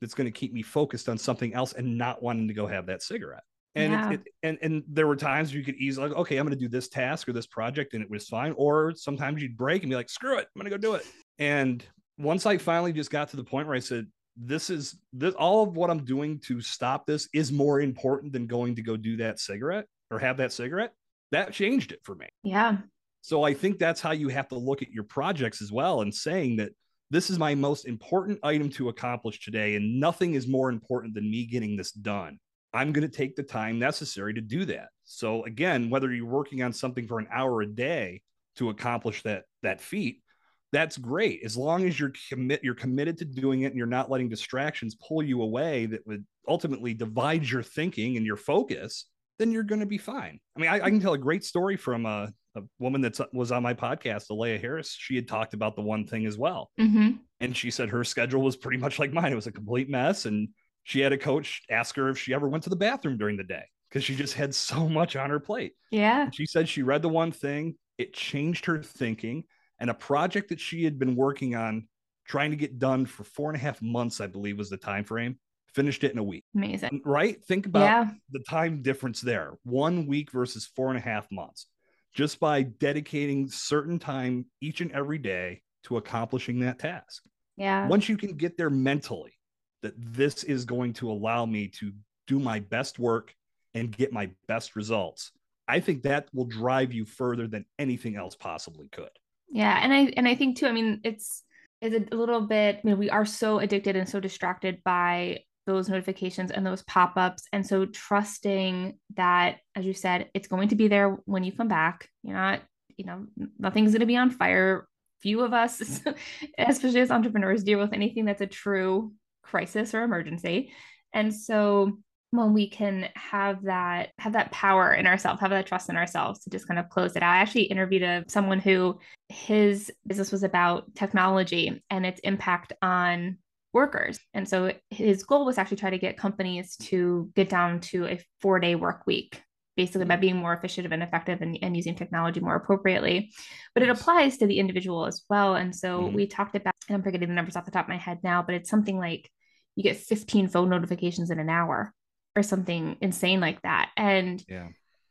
that's 0.00 0.14
going 0.14 0.26
to 0.26 0.30
keep 0.30 0.52
me 0.52 0.62
focused 0.62 1.08
on 1.08 1.18
something 1.18 1.54
else 1.54 1.72
and 1.72 1.96
not 1.96 2.22
wanting 2.22 2.48
to 2.48 2.54
go 2.54 2.66
have 2.66 2.86
that 2.86 3.02
cigarette. 3.02 3.42
And 3.74 3.92
yeah. 3.92 4.10
it, 4.10 4.20
it, 4.20 4.32
and 4.42 4.58
and 4.62 4.84
there 4.88 5.06
were 5.06 5.16
times 5.16 5.52
you 5.52 5.62
could 5.62 5.74
easily 5.74 6.08
like, 6.08 6.16
okay, 6.18 6.38
I'm 6.38 6.46
going 6.46 6.58
to 6.58 6.60
do 6.60 6.68
this 6.68 6.88
task 6.88 7.28
or 7.28 7.34
this 7.34 7.46
project, 7.46 7.92
and 7.92 8.02
it 8.02 8.10
was 8.10 8.26
fine. 8.26 8.54
Or 8.56 8.94
sometimes 8.96 9.42
you'd 9.42 9.56
break 9.56 9.82
and 9.82 9.90
be 9.90 9.96
like, 9.96 10.08
screw 10.08 10.38
it, 10.38 10.48
I'm 10.54 10.60
going 10.60 10.70
to 10.70 10.70
go 10.70 10.78
do 10.78 10.94
it. 10.94 11.04
And 11.38 11.84
once 12.16 12.46
I 12.46 12.56
finally 12.56 12.92
just 12.92 13.10
got 13.10 13.28
to 13.30 13.36
the 13.36 13.44
point 13.44 13.66
where 13.66 13.76
I 13.76 13.80
said, 13.80 14.06
this 14.34 14.70
is 14.70 14.98
this 15.12 15.34
all 15.34 15.62
of 15.62 15.76
what 15.76 15.90
I'm 15.90 16.04
doing 16.04 16.40
to 16.46 16.60
stop 16.62 17.06
this 17.06 17.28
is 17.34 17.52
more 17.52 17.80
important 17.80 18.32
than 18.32 18.46
going 18.46 18.76
to 18.76 18.82
go 18.82 18.96
do 18.96 19.18
that 19.18 19.40
cigarette 19.40 19.86
or 20.10 20.18
have 20.18 20.38
that 20.38 20.52
cigarette. 20.52 20.94
That 21.32 21.52
changed 21.52 21.92
it 21.92 22.00
for 22.02 22.14
me. 22.14 22.28
Yeah. 22.44 22.78
So 23.26 23.42
I 23.42 23.54
think 23.54 23.80
that's 23.80 24.00
how 24.00 24.12
you 24.12 24.28
have 24.28 24.46
to 24.50 24.54
look 24.54 24.82
at 24.82 24.92
your 24.92 25.02
projects 25.02 25.60
as 25.60 25.72
well 25.72 26.02
and 26.02 26.14
saying 26.14 26.58
that 26.58 26.70
this 27.10 27.28
is 27.28 27.40
my 27.40 27.56
most 27.56 27.84
important 27.84 28.38
item 28.44 28.70
to 28.70 28.88
accomplish 28.88 29.40
today, 29.40 29.74
and 29.74 29.98
nothing 29.98 30.34
is 30.34 30.46
more 30.46 30.68
important 30.68 31.12
than 31.12 31.28
me 31.28 31.44
getting 31.44 31.76
this 31.76 31.90
done. 31.90 32.38
I'm 32.72 32.92
going 32.92 33.02
to 33.02 33.12
take 33.12 33.34
the 33.34 33.42
time 33.42 33.80
necessary 33.80 34.32
to 34.34 34.40
do 34.40 34.64
that. 34.66 34.90
So 35.02 35.44
again, 35.44 35.90
whether 35.90 36.14
you're 36.14 36.24
working 36.24 36.62
on 36.62 36.72
something 36.72 37.08
for 37.08 37.18
an 37.18 37.26
hour 37.32 37.62
a 37.62 37.66
day 37.66 38.22
to 38.58 38.70
accomplish 38.70 39.24
that 39.24 39.42
that 39.64 39.80
feat, 39.80 40.22
that's 40.70 40.96
great. 40.96 41.40
As 41.44 41.56
long 41.56 41.84
as 41.84 41.98
you're 41.98 42.12
commit 42.28 42.62
you're 42.62 42.76
committed 42.76 43.18
to 43.18 43.24
doing 43.24 43.62
it 43.62 43.72
and 43.72 43.76
you're 43.76 43.88
not 43.88 44.08
letting 44.08 44.28
distractions 44.28 44.94
pull 44.94 45.24
you 45.24 45.42
away 45.42 45.86
that 45.86 46.06
would 46.06 46.24
ultimately 46.46 46.94
divide 46.94 47.44
your 47.44 47.64
thinking 47.64 48.16
and 48.16 48.24
your 48.24 48.36
focus, 48.36 49.06
then 49.38 49.52
you're 49.52 49.62
going 49.62 49.80
to 49.80 49.86
be 49.86 49.98
fine. 49.98 50.40
I 50.56 50.60
mean, 50.60 50.70
I, 50.70 50.76
I 50.76 50.90
can 50.90 51.00
tell 51.00 51.14
a 51.14 51.18
great 51.18 51.44
story 51.44 51.76
from 51.76 52.06
a 52.06 52.32
a 52.56 52.62
woman 52.78 53.02
that 53.02 53.20
was 53.32 53.52
on 53.52 53.62
my 53.62 53.74
podcast, 53.74 54.30
Alea 54.30 54.58
Harris, 54.58 54.96
she 54.98 55.14
had 55.14 55.28
talked 55.28 55.54
about 55.54 55.76
the 55.76 55.82
one 55.82 56.06
thing 56.06 56.26
as 56.26 56.38
well. 56.38 56.70
Mm-hmm. 56.80 57.12
And 57.40 57.56
she 57.56 57.70
said 57.70 57.90
her 57.90 58.02
schedule 58.02 58.42
was 58.42 58.56
pretty 58.56 58.78
much 58.78 58.98
like 58.98 59.12
mine. 59.12 59.32
It 59.32 59.36
was 59.36 59.46
a 59.46 59.52
complete 59.52 59.88
mess. 59.88 60.24
And 60.24 60.48
she 60.84 61.00
had 61.00 61.12
a 61.12 61.18
coach 61.18 61.62
ask 61.70 61.94
her 61.96 62.08
if 62.08 62.18
she 62.18 62.32
ever 62.32 62.48
went 62.48 62.64
to 62.64 62.70
the 62.70 62.76
bathroom 62.76 63.18
during 63.18 63.36
the 63.36 63.44
day 63.44 63.64
because 63.88 64.04
she 64.04 64.16
just 64.16 64.34
had 64.34 64.54
so 64.54 64.88
much 64.88 65.16
on 65.16 65.30
her 65.30 65.40
plate. 65.40 65.74
Yeah. 65.90 66.22
And 66.22 66.34
she 66.34 66.46
said 66.46 66.68
she 66.68 66.82
read 66.82 67.02
the 67.02 67.08
one 67.08 67.30
thing, 67.30 67.76
it 67.98 68.14
changed 68.14 68.64
her 68.66 68.82
thinking. 68.82 69.44
And 69.78 69.90
a 69.90 69.94
project 69.94 70.48
that 70.48 70.60
she 70.60 70.84
had 70.84 70.98
been 70.98 71.14
working 71.14 71.54
on 71.54 71.88
trying 72.26 72.50
to 72.50 72.56
get 72.56 72.78
done 72.78 73.04
for 73.04 73.24
four 73.24 73.50
and 73.50 73.56
a 73.56 73.60
half 73.60 73.82
months, 73.82 74.20
I 74.20 74.26
believe 74.26 74.56
was 74.56 74.70
the 74.70 74.78
time 74.78 75.04
frame, 75.04 75.38
finished 75.76 76.02
it 76.02 76.10
in 76.10 76.18
a 76.18 76.24
week. 76.24 76.44
Amazing. 76.56 77.02
Right? 77.04 77.40
Think 77.44 77.66
about 77.66 77.82
yeah. 77.82 78.10
the 78.30 78.42
time 78.48 78.82
difference 78.82 79.20
there. 79.20 79.58
One 79.62 80.06
week 80.06 80.32
versus 80.32 80.68
four 80.74 80.88
and 80.88 80.98
a 80.98 81.00
half 81.00 81.30
months 81.30 81.66
just 82.14 82.40
by 82.40 82.62
dedicating 82.62 83.48
certain 83.48 83.98
time 83.98 84.46
each 84.62 84.80
and 84.80 84.90
every 84.92 85.18
day 85.18 85.60
to 85.84 85.98
accomplishing 85.98 86.60
that 86.60 86.78
task. 86.78 87.22
Yeah. 87.58 87.86
Once 87.86 88.08
you 88.08 88.16
can 88.16 88.36
get 88.36 88.56
there 88.56 88.70
mentally, 88.70 89.34
that 89.82 89.92
this 89.96 90.42
is 90.42 90.64
going 90.64 90.94
to 90.94 91.10
allow 91.10 91.44
me 91.44 91.68
to 91.68 91.92
do 92.26 92.40
my 92.40 92.58
best 92.58 92.98
work 92.98 93.34
and 93.74 93.94
get 93.94 94.12
my 94.12 94.30
best 94.48 94.74
results, 94.76 95.30
I 95.68 95.80
think 95.80 96.02
that 96.02 96.28
will 96.32 96.46
drive 96.46 96.92
you 96.92 97.04
further 97.04 97.46
than 97.46 97.66
anything 97.78 98.16
else 98.16 98.34
possibly 98.34 98.88
could. 98.88 99.10
Yeah, 99.48 99.78
and 99.80 99.92
I 99.92 100.12
and 100.16 100.26
I 100.26 100.34
think 100.34 100.56
too. 100.56 100.66
I 100.66 100.72
mean, 100.72 101.00
it's 101.04 101.44
it's 101.80 102.12
a 102.12 102.16
little 102.16 102.40
bit. 102.40 102.76
I 102.76 102.80
mean, 102.86 102.98
we 102.98 103.10
are 103.10 103.26
so 103.26 103.58
addicted 103.58 103.94
and 103.94 104.08
so 104.08 104.18
distracted 104.18 104.82
by 104.84 105.40
those 105.66 105.88
notifications 105.88 106.50
and 106.50 106.64
those 106.64 106.82
pop-ups. 106.82 107.44
And 107.52 107.66
so 107.66 107.86
trusting 107.86 108.98
that 109.16 109.58
as 109.74 109.84
you 109.84 109.92
said 109.92 110.30
it's 110.34 110.48
going 110.48 110.68
to 110.68 110.76
be 110.76 110.88
there 110.88 111.18
when 111.24 111.44
you 111.44 111.52
come 111.52 111.68
back. 111.68 112.08
You're 112.22 112.36
not 112.36 112.62
you 112.96 113.04
know 113.04 113.26
nothing's 113.58 113.92
going 113.92 114.00
to 114.00 114.06
be 114.06 114.16
on 114.16 114.30
fire. 114.30 114.86
Few 115.20 115.42
of 115.42 115.52
us 115.52 116.02
especially 116.58 117.00
as 117.00 117.10
entrepreneurs 117.10 117.64
deal 117.64 117.78
with 117.78 117.92
anything 117.92 118.24
that's 118.24 118.40
a 118.40 118.46
true 118.46 119.12
crisis 119.42 119.94
or 119.94 120.02
emergency. 120.02 120.72
And 121.12 121.34
so 121.34 121.98
when 122.30 122.52
we 122.52 122.68
can 122.68 123.08
have 123.14 123.62
that 123.62 124.10
have 124.18 124.32
that 124.34 124.50
power 124.50 124.92
in 124.92 125.06
ourselves 125.06 125.40
have 125.40 125.50
that 125.50 125.66
trust 125.66 125.88
in 125.88 125.96
ourselves 125.96 126.40
to 126.40 126.50
just 126.50 126.66
kind 126.66 126.78
of 126.78 126.88
close 126.88 127.16
it 127.16 127.22
out. 127.22 127.34
I 127.34 127.38
actually 127.38 127.64
interviewed 127.64 128.02
a, 128.02 128.24
someone 128.28 128.58
who 128.58 128.98
his 129.28 129.90
business 130.06 130.32
was 130.32 130.42
about 130.42 130.94
technology 130.94 131.82
and 131.90 132.04
its 132.04 132.20
impact 132.20 132.72
on 132.82 133.38
workers. 133.76 134.18
And 134.34 134.48
so 134.48 134.72
his 134.90 135.22
goal 135.22 135.44
was 135.44 135.58
actually 135.58 135.76
try 135.76 135.90
to 135.90 135.98
get 135.98 136.16
companies 136.16 136.76
to 136.88 137.30
get 137.36 137.48
down 137.48 137.80
to 137.92 138.06
a 138.06 138.20
four 138.40 138.58
day 138.58 138.74
work 138.74 139.06
week, 139.06 139.40
basically 139.76 140.06
by 140.06 140.14
mm-hmm. 140.14 140.20
being 140.22 140.36
more 140.36 140.54
efficient 140.54 140.90
and 140.90 141.02
effective 141.02 141.42
and, 141.42 141.58
and 141.60 141.76
using 141.76 141.94
technology 141.94 142.40
more 142.40 142.56
appropriately. 142.56 143.30
But 143.74 143.82
it 143.82 143.90
applies 143.90 144.38
to 144.38 144.46
the 144.46 144.58
individual 144.58 145.04
as 145.04 145.22
well. 145.28 145.54
And 145.54 145.76
so 145.76 146.00
mm-hmm. 146.00 146.16
we 146.16 146.26
talked 146.26 146.56
about, 146.56 146.74
and 146.88 146.96
I'm 146.96 147.02
forgetting 147.02 147.28
the 147.28 147.34
numbers 147.34 147.54
off 147.54 147.66
the 147.66 147.70
top 147.70 147.84
of 147.84 147.90
my 147.90 147.98
head 147.98 148.20
now, 148.24 148.42
but 148.42 148.54
it's 148.54 148.70
something 148.70 148.98
like 148.98 149.30
you 149.76 149.82
get 149.82 149.98
15 149.98 150.48
phone 150.48 150.70
notifications 150.70 151.30
in 151.30 151.38
an 151.38 151.50
hour 151.50 151.92
or 152.34 152.42
something 152.42 152.96
insane 153.02 153.40
like 153.40 153.60
that. 153.62 153.90
And 153.94 154.42
yeah. 154.48 154.68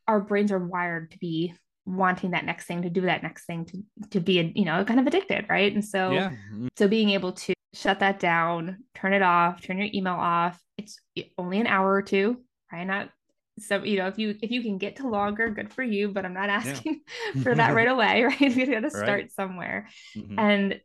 our 0.08 0.20
brains 0.20 0.52
are 0.52 0.60
wired 0.60 1.12
to 1.12 1.20
be 1.20 1.54
wanting 1.86 2.32
that 2.32 2.46
next 2.46 2.66
thing 2.66 2.82
to 2.82 2.90
do 2.90 3.02
that 3.02 3.22
next 3.22 3.46
thing 3.46 3.64
to 3.64 3.84
to 4.10 4.20
be 4.20 4.52
you 4.56 4.66
know 4.66 4.84
kind 4.84 5.00
of 5.00 5.06
addicted 5.06 5.46
right 5.50 5.72
and 5.72 5.86
so 5.86 6.12
yeah. 6.12 6.30
Mm-hmm. 6.30 6.68
so 6.76 6.88
being 6.88 7.12
able 7.12 7.34
to 7.34 7.54
shut 7.76 8.00
that 8.00 8.20
down, 8.20 8.78
turn 8.96 9.14
it 9.14 9.22
off, 9.22 9.62
turn 9.62 9.78
your 9.78 9.90
email 9.94 10.14
off. 10.14 10.60
It's 10.78 11.00
only 11.38 11.60
an 11.60 11.68
hour 11.68 11.94
or 11.94 12.02
two, 12.02 12.38
right? 12.72 12.86
Not 12.86 13.10
so 13.60 13.84
you 13.84 13.98
know 13.98 14.08
if 14.08 14.18
you 14.18 14.36
if 14.42 14.52
you 14.52 14.62
can 14.62 14.78
get 14.78 14.98
to 14.98 15.08
longer, 15.08 15.50
good 15.50 15.72
for 15.72 15.84
you. 15.84 16.10
But 16.10 16.26
I'm 16.26 16.34
not 16.34 16.50
asking 16.50 17.02
yeah. 17.36 17.42
for 17.44 17.56
that 17.56 17.76
right 17.76 17.88
away, 17.96 18.24
right? 18.24 18.40
We 18.56 18.66
got 18.66 18.82
to 18.82 18.90
start 18.90 19.08
right. 19.10 19.32
somewhere, 19.32 19.90
mm-hmm. 20.16 20.40
and 20.40 20.82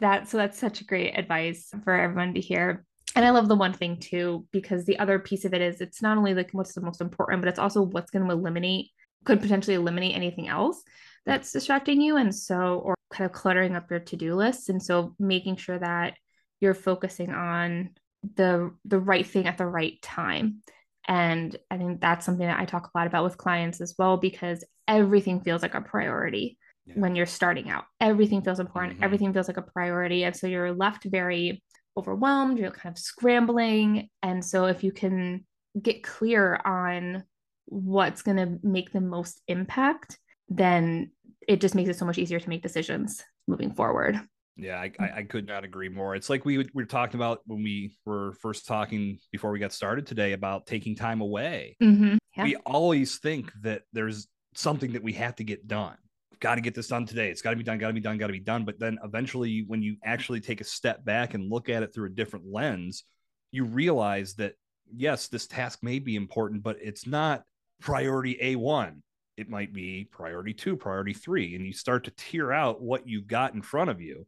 that 0.00 0.28
so 0.28 0.38
that's 0.38 0.58
such 0.58 0.80
a 0.80 0.84
great 0.84 1.18
advice 1.18 1.72
for 1.84 1.92
everyone 1.92 2.34
to 2.34 2.40
hear. 2.40 2.84
And 3.16 3.24
I 3.24 3.30
love 3.30 3.48
the 3.48 3.56
one 3.56 3.72
thing 3.72 3.98
too 3.98 4.46
because 4.52 4.84
the 4.84 4.98
other 4.98 5.18
piece 5.18 5.44
of 5.44 5.52
it 5.52 5.60
is 5.60 5.80
it's 5.80 6.00
not 6.00 6.16
only 6.16 6.32
like 6.32 6.50
what's 6.52 6.74
the 6.74 6.80
most 6.80 7.00
important, 7.00 7.42
but 7.42 7.48
it's 7.48 7.58
also 7.58 7.82
what's 7.82 8.10
going 8.10 8.26
to 8.26 8.32
eliminate 8.32 8.90
could 9.24 9.40
potentially 9.42 9.74
eliminate 9.74 10.14
anything 10.14 10.48
else 10.48 10.82
that's 11.26 11.52
distracting 11.52 12.00
you 12.00 12.16
and 12.16 12.34
so 12.34 12.78
or 12.78 12.94
kind 13.10 13.26
of 13.26 13.32
cluttering 13.32 13.76
up 13.76 13.90
your 13.90 14.00
to-do 14.00 14.34
list 14.34 14.70
and 14.70 14.82
so 14.82 15.14
making 15.18 15.56
sure 15.56 15.78
that 15.78 16.14
you're 16.60 16.74
focusing 16.74 17.30
on 17.30 17.90
the 18.36 18.72
the 18.84 18.98
right 18.98 19.26
thing 19.26 19.46
at 19.46 19.58
the 19.58 19.66
right 19.66 20.00
time. 20.02 20.62
And 21.08 21.56
i 21.70 21.78
think 21.78 22.00
that's 22.00 22.26
something 22.26 22.46
that 22.46 22.60
i 22.60 22.66
talk 22.66 22.86
a 22.86 22.98
lot 22.98 23.06
about 23.06 23.24
with 23.24 23.38
clients 23.38 23.80
as 23.80 23.94
well 23.98 24.18
because 24.18 24.62
everything 24.86 25.40
feels 25.40 25.62
like 25.62 25.74
a 25.74 25.80
priority 25.80 26.58
yeah. 26.84 26.94
when 26.96 27.16
you're 27.16 27.26
starting 27.26 27.70
out. 27.70 27.84
Everything 28.00 28.42
feels 28.42 28.60
important. 28.60 28.94
Mm-hmm. 28.94 29.04
everything 29.04 29.32
feels 29.32 29.48
like 29.48 29.56
a 29.56 29.62
priority. 29.62 30.24
And 30.24 30.36
so 30.36 30.46
you're 30.46 30.72
left 30.72 31.04
very 31.04 31.62
overwhelmed 31.96 32.58
you're 32.58 32.70
kind 32.70 32.92
of 32.92 32.98
scrambling. 32.98 34.08
And 34.22 34.44
so 34.44 34.66
if 34.66 34.84
you 34.84 34.92
can 34.92 35.44
get 35.80 36.02
clear 36.02 36.60
on 36.64 37.24
what's 37.66 38.22
going 38.22 38.36
to 38.36 38.58
make 38.66 38.92
the 38.92 39.00
most 39.00 39.40
impact 39.46 40.18
then 40.48 41.12
it 41.46 41.60
just 41.60 41.76
makes 41.76 41.88
it 41.88 41.96
so 41.96 42.04
much 42.04 42.18
easier 42.18 42.40
to 42.40 42.48
make 42.48 42.62
decisions 42.62 43.22
moving 43.46 43.72
forward 43.72 44.20
yeah, 44.60 44.78
I, 44.78 44.92
I, 44.98 45.10
I 45.16 45.22
could 45.22 45.46
not 45.46 45.64
agree 45.64 45.88
more. 45.88 46.14
It's 46.14 46.28
like 46.28 46.44
we, 46.44 46.58
we 46.58 46.68
were 46.74 46.84
talking 46.84 47.16
about 47.16 47.40
when 47.46 47.62
we 47.62 47.96
were 48.04 48.32
first 48.34 48.66
talking 48.66 49.18
before 49.32 49.50
we 49.50 49.58
got 49.58 49.72
started 49.72 50.06
today 50.06 50.32
about 50.32 50.66
taking 50.66 50.94
time 50.94 51.20
away. 51.20 51.76
Mm-hmm. 51.82 52.18
yeah. 52.36 52.44
we 52.44 52.56
always 52.56 53.18
think 53.18 53.52
that 53.62 53.82
there's 53.92 54.28
something 54.54 54.92
that 54.92 55.02
we 55.02 55.12
have 55.14 55.36
to 55.36 55.44
get 55.44 55.66
done. 55.66 55.96
Got 56.40 56.56
to 56.56 56.60
get 56.60 56.74
this 56.74 56.88
done 56.88 57.06
today. 57.06 57.30
It's 57.30 57.42
got 57.42 57.50
to 57.50 57.56
be 57.56 57.62
done, 57.62 57.78
got 57.78 57.88
to 57.88 57.92
be 57.92 58.00
done, 58.00 58.18
got 58.18 58.28
to 58.28 58.32
be 58.32 58.40
done. 58.40 58.64
But 58.64 58.78
then 58.78 58.98
eventually, 59.04 59.64
when 59.66 59.82
you 59.82 59.96
actually 60.04 60.40
take 60.40 60.60
a 60.60 60.64
step 60.64 61.04
back 61.04 61.34
and 61.34 61.50
look 61.50 61.68
at 61.68 61.82
it 61.82 61.92
through 61.94 62.06
a 62.06 62.10
different 62.10 62.46
lens, 62.50 63.04
you 63.52 63.64
realize 63.64 64.34
that 64.34 64.54
yes, 64.94 65.28
this 65.28 65.46
task 65.46 65.80
may 65.82 65.98
be 65.98 66.16
important, 66.16 66.62
but 66.62 66.76
it's 66.82 67.06
not 67.06 67.42
priority 67.80 68.38
A1. 68.42 69.00
It 69.36 69.48
might 69.48 69.72
be 69.72 70.08
priority 70.10 70.52
two, 70.52 70.76
priority 70.76 71.14
three. 71.14 71.54
And 71.54 71.64
you 71.64 71.72
start 71.72 72.04
to 72.04 72.10
tear 72.12 72.52
out 72.52 72.82
what 72.82 73.08
you've 73.08 73.26
got 73.26 73.54
in 73.54 73.62
front 73.62 73.90
of 73.90 74.00
you. 74.00 74.26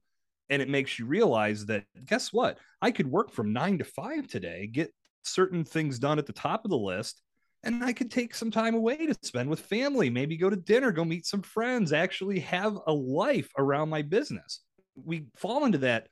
And 0.52 0.60
it 0.60 0.68
makes 0.68 0.98
you 0.98 1.06
realize 1.06 1.64
that, 1.66 1.84
guess 2.04 2.30
what? 2.30 2.58
I 2.82 2.90
could 2.90 3.10
work 3.10 3.32
from 3.32 3.54
nine 3.54 3.78
to 3.78 3.84
five 3.84 4.28
today, 4.28 4.66
get 4.66 4.92
certain 5.24 5.64
things 5.64 5.98
done 5.98 6.18
at 6.18 6.26
the 6.26 6.32
top 6.34 6.66
of 6.66 6.70
the 6.70 6.76
list, 6.76 7.22
and 7.64 7.82
I 7.82 7.94
could 7.94 8.10
take 8.10 8.34
some 8.34 8.50
time 8.50 8.74
away 8.74 9.06
to 9.06 9.16
spend 9.22 9.48
with 9.48 9.60
family, 9.60 10.10
maybe 10.10 10.36
go 10.36 10.50
to 10.50 10.56
dinner, 10.56 10.92
go 10.92 11.06
meet 11.06 11.24
some 11.24 11.40
friends, 11.40 11.90
actually 11.90 12.40
have 12.40 12.76
a 12.86 12.92
life 12.92 13.50
around 13.56 13.88
my 13.88 14.02
business. 14.02 14.60
We 14.94 15.28
fall 15.36 15.64
into 15.64 15.78
that 15.78 16.08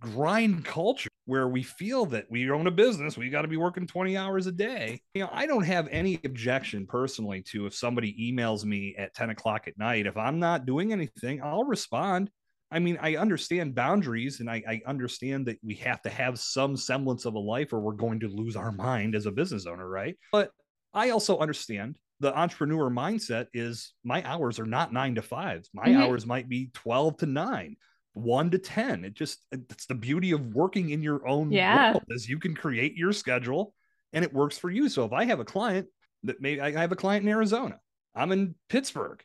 grind 0.00 0.64
culture 0.64 1.08
where 1.26 1.46
we 1.46 1.62
feel 1.62 2.06
that 2.06 2.26
we 2.28 2.50
own 2.50 2.66
a 2.66 2.72
business, 2.72 3.16
we 3.16 3.30
got 3.30 3.42
to 3.42 3.48
be 3.48 3.56
working 3.56 3.86
20 3.86 4.16
hours 4.16 4.48
a 4.48 4.52
day. 4.52 5.00
You 5.14 5.22
know, 5.22 5.30
I 5.32 5.46
don't 5.46 5.64
have 5.64 5.86
any 5.92 6.18
objection 6.24 6.88
personally 6.88 7.42
to 7.50 7.66
if 7.66 7.74
somebody 7.74 8.32
emails 8.32 8.64
me 8.64 8.96
at 8.98 9.14
10 9.14 9.30
o'clock 9.30 9.68
at 9.68 9.78
night. 9.78 10.06
If 10.06 10.16
I'm 10.16 10.40
not 10.40 10.66
doing 10.66 10.92
anything, 10.92 11.40
I'll 11.40 11.64
respond. 11.64 12.30
I 12.70 12.78
mean, 12.80 12.98
I 13.00 13.16
understand 13.16 13.74
boundaries 13.74 14.40
and 14.40 14.50
I, 14.50 14.62
I, 14.68 14.82
understand 14.86 15.46
that 15.46 15.58
we 15.62 15.76
have 15.76 16.02
to 16.02 16.10
have 16.10 16.38
some 16.40 16.76
semblance 16.76 17.24
of 17.24 17.34
a 17.34 17.38
life 17.38 17.72
or 17.72 17.78
we're 17.78 17.92
going 17.92 18.18
to 18.20 18.28
lose 18.28 18.56
our 18.56 18.72
mind 18.72 19.14
as 19.14 19.26
a 19.26 19.30
business 19.30 19.66
owner, 19.66 19.88
right? 19.88 20.16
But 20.32 20.50
I 20.92 21.10
also 21.10 21.38
understand 21.38 21.96
the 22.18 22.36
entrepreneur 22.36 22.90
mindset 22.90 23.46
is 23.54 23.92
my 24.02 24.20
hours 24.24 24.58
are 24.58 24.66
not 24.66 24.92
nine 24.92 25.14
to 25.14 25.22
fives. 25.22 25.70
My 25.72 25.84
mm-hmm. 25.84 26.02
hours 26.02 26.26
might 26.26 26.48
be 26.48 26.70
12 26.74 27.18
to 27.18 27.26
nine 27.26 27.76
one 28.16 28.50
to 28.50 28.58
10. 28.58 29.04
It 29.04 29.12
just, 29.12 29.44
it's 29.52 29.84
the 29.84 29.94
beauty 29.94 30.32
of 30.32 30.54
working 30.54 30.90
in 30.90 31.02
your 31.02 31.28
own 31.28 31.52
yeah. 31.52 31.92
world 31.92 32.04
is 32.08 32.28
you 32.28 32.38
can 32.38 32.54
create 32.54 32.96
your 32.96 33.12
schedule 33.12 33.74
and 34.14 34.24
it 34.24 34.32
works 34.32 34.56
for 34.56 34.70
you. 34.70 34.88
So 34.88 35.04
if 35.04 35.12
I 35.12 35.26
have 35.26 35.38
a 35.38 35.44
client 35.44 35.88
that 36.22 36.40
may, 36.40 36.58
I 36.58 36.80
have 36.80 36.92
a 36.92 36.96
client 36.96 37.24
in 37.24 37.28
Arizona, 37.28 37.78
I'm 38.14 38.32
in 38.32 38.54
Pittsburgh. 38.70 39.22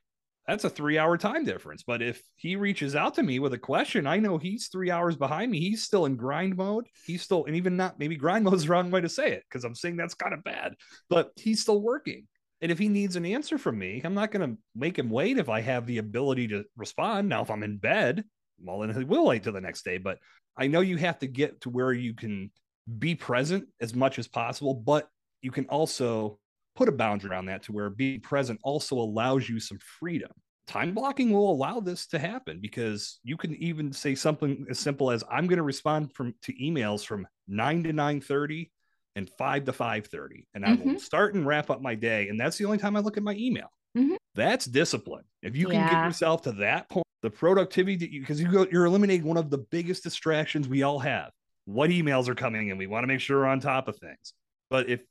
That's 0.48 0.64
a 0.64 0.70
three 0.70 0.98
hour 0.98 1.18
time 1.18 1.46
difference. 1.46 1.84
But 1.84 2.02
if 2.02 2.22
he 2.36 2.56
reaches 2.56 2.96
out 2.96 3.16
to 3.16 3.24
me 3.24 3.40
with 3.40 3.54
a 3.54 3.60
question, 3.60 4.08
I 4.08 4.18
know 4.18 4.38
he's 4.38 4.68
three 4.68 4.90
hours 4.90 5.16
behind 5.16 5.52
me. 5.52 5.60
He's 5.60 5.84
still 5.84 6.06
in 6.06 6.16
grind 6.16 6.58
mode. 6.58 6.88
He's 7.06 7.22
still, 7.22 7.46
and 7.46 7.56
even 7.56 7.78
not, 7.78 8.00
maybe 8.00 8.16
grind 8.16 8.46
mode 8.46 8.56
is 8.56 8.64
the 8.66 8.70
wrong 8.70 8.92
way 8.92 9.02
to 9.02 9.10
say 9.10 9.32
it 9.32 9.44
because 9.50 9.64
I'm 9.64 9.76
saying 9.76 9.98
that's 9.98 10.16
kind 10.16 10.34
of 10.34 10.44
bad, 10.44 10.74
but 11.10 11.32
he's 11.36 11.62
still 11.62 11.82
working. 11.82 12.28
And 12.62 12.72
if 12.72 12.78
he 12.78 12.90
needs 12.90 13.16
an 13.16 13.26
answer 13.26 13.58
from 13.58 13.78
me, 13.78 14.02
I'm 14.04 14.14
not 14.14 14.32
going 14.32 14.48
to 14.48 14.58
make 14.76 14.98
him 14.98 15.10
wait 15.10 15.38
if 15.38 15.50
I 15.50 15.62
have 15.62 15.88
the 15.88 15.98
ability 15.98 16.50
to 16.50 16.64
respond. 16.78 17.28
Now, 17.28 17.42
if 17.42 17.50
I'm 17.50 17.64
in 17.64 17.78
bed, 17.78 18.24
well, 18.64 18.80
then 18.80 18.94
he 18.96 19.04
will 19.04 19.26
wait 19.26 19.44
till 19.44 19.54
the 19.54 19.62
next 19.62 19.84
day. 19.84 19.98
But 19.98 20.20
I 20.56 20.68
know 20.68 20.82
you 20.82 20.98
have 20.98 21.18
to 21.20 21.28
get 21.28 21.62
to 21.62 21.70
where 21.70 21.92
you 21.92 22.14
can 22.14 22.52
be 23.00 23.16
present 23.16 23.68
as 23.80 23.96
much 23.96 24.20
as 24.20 24.28
possible, 24.28 24.76
but 24.76 25.08
you 25.42 25.50
can 25.50 25.66
also 25.66 26.38
put 26.76 26.90
a 26.90 26.92
boundary 26.92 27.30
around 27.30 27.46
that 27.48 27.64
to 27.64 27.72
where 27.72 27.90
being 27.90 28.22
present 28.22 28.60
also 28.64 28.96
allows 28.96 29.48
you 29.48 29.60
some 29.60 29.80
freedom. 30.00 30.32
Time 30.68 30.94
blocking 30.94 31.32
will 31.32 31.52
allow 31.52 31.80
this 31.80 32.08
to 32.08 32.20
happen 32.20 32.60
because 32.62 33.20
you 33.24 33.36
can 33.36 33.56
even 33.56 33.92
say 33.92 34.16
something 34.16 34.66
as 34.70 34.80
simple 34.80 35.12
as 35.12 35.24
I'm 35.30 35.48
going 35.48 35.58
to 35.58 35.64
respond 35.64 36.14
from 36.14 36.34
to 36.44 36.54
emails 36.54 37.06
from 37.06 37.28
9 37.48 37.84
to 37.84 37.94
9:30 37.94 38.70
and 39.16 39.30
5 39.38 39.66
to 39.66 39.74
5:30 39.74 40.46
and 40.54 40.66
I 40.66 40.70
mm-hmm. 40.70 40.94
will 40.94 41.00
start 41.00 41.34
and 41.34 41.46
wrap 41.46 41.70
up 41.70 41.82
my 41.82 41.96
day 41.96 42.30
and 42.30 42.40
that's 42.40 42.58
the 42.58 42.66
only 42.66 42.78
time 42.78 42.96
I 42.96 43.02
look 43.02 43.18
at 43.18 43.24
my 43.24 43.36
email. 43.36 43.68
Mm-hmm. 43.98 44.16
That's 44.36 44.66
discipline. 44.66 45.26
If 45.42 45.58
you 45.58 45.66
can 45.66 45.76
yeah. 45.76 45.92
get 45.92 46.06
yourself 46.06 46.44
to 46.44 46.54
that 46.54 46.90
point 46.90 47.06
the 47.22 47.30
productivity 47.30 47.96
that 47.98 48.12
you 48.12 48.22
because 48.22 48.42
you 48.42 48.52
go 48.52 48.68
you're 48.72 48.86
eliminating 48.86 49.26
one 49.26 49.38
of 49.38 49.50
the 49.50 49.60
biggest 49.60 50.04
distractions 50.04 50.68
we 50.68 50.84
all 50.84 51.00
have 51.00 51.32
what 51.66 51.90
emails 51.90 52.28
are 52.28 52.36
coming 52.36 52.70
and 52.72 52.80
we 52.80 52.88
want 52.88 53.04
to 53.04 53.08
make 53.08 53.20
sure 53.20 53.40
we're 53.40 53.46
on 53.46 53.60
top 53.60 53.88
of 53.88 53.98
things 53.98 54.34
but 54.70 54.90
if 54.90 55.02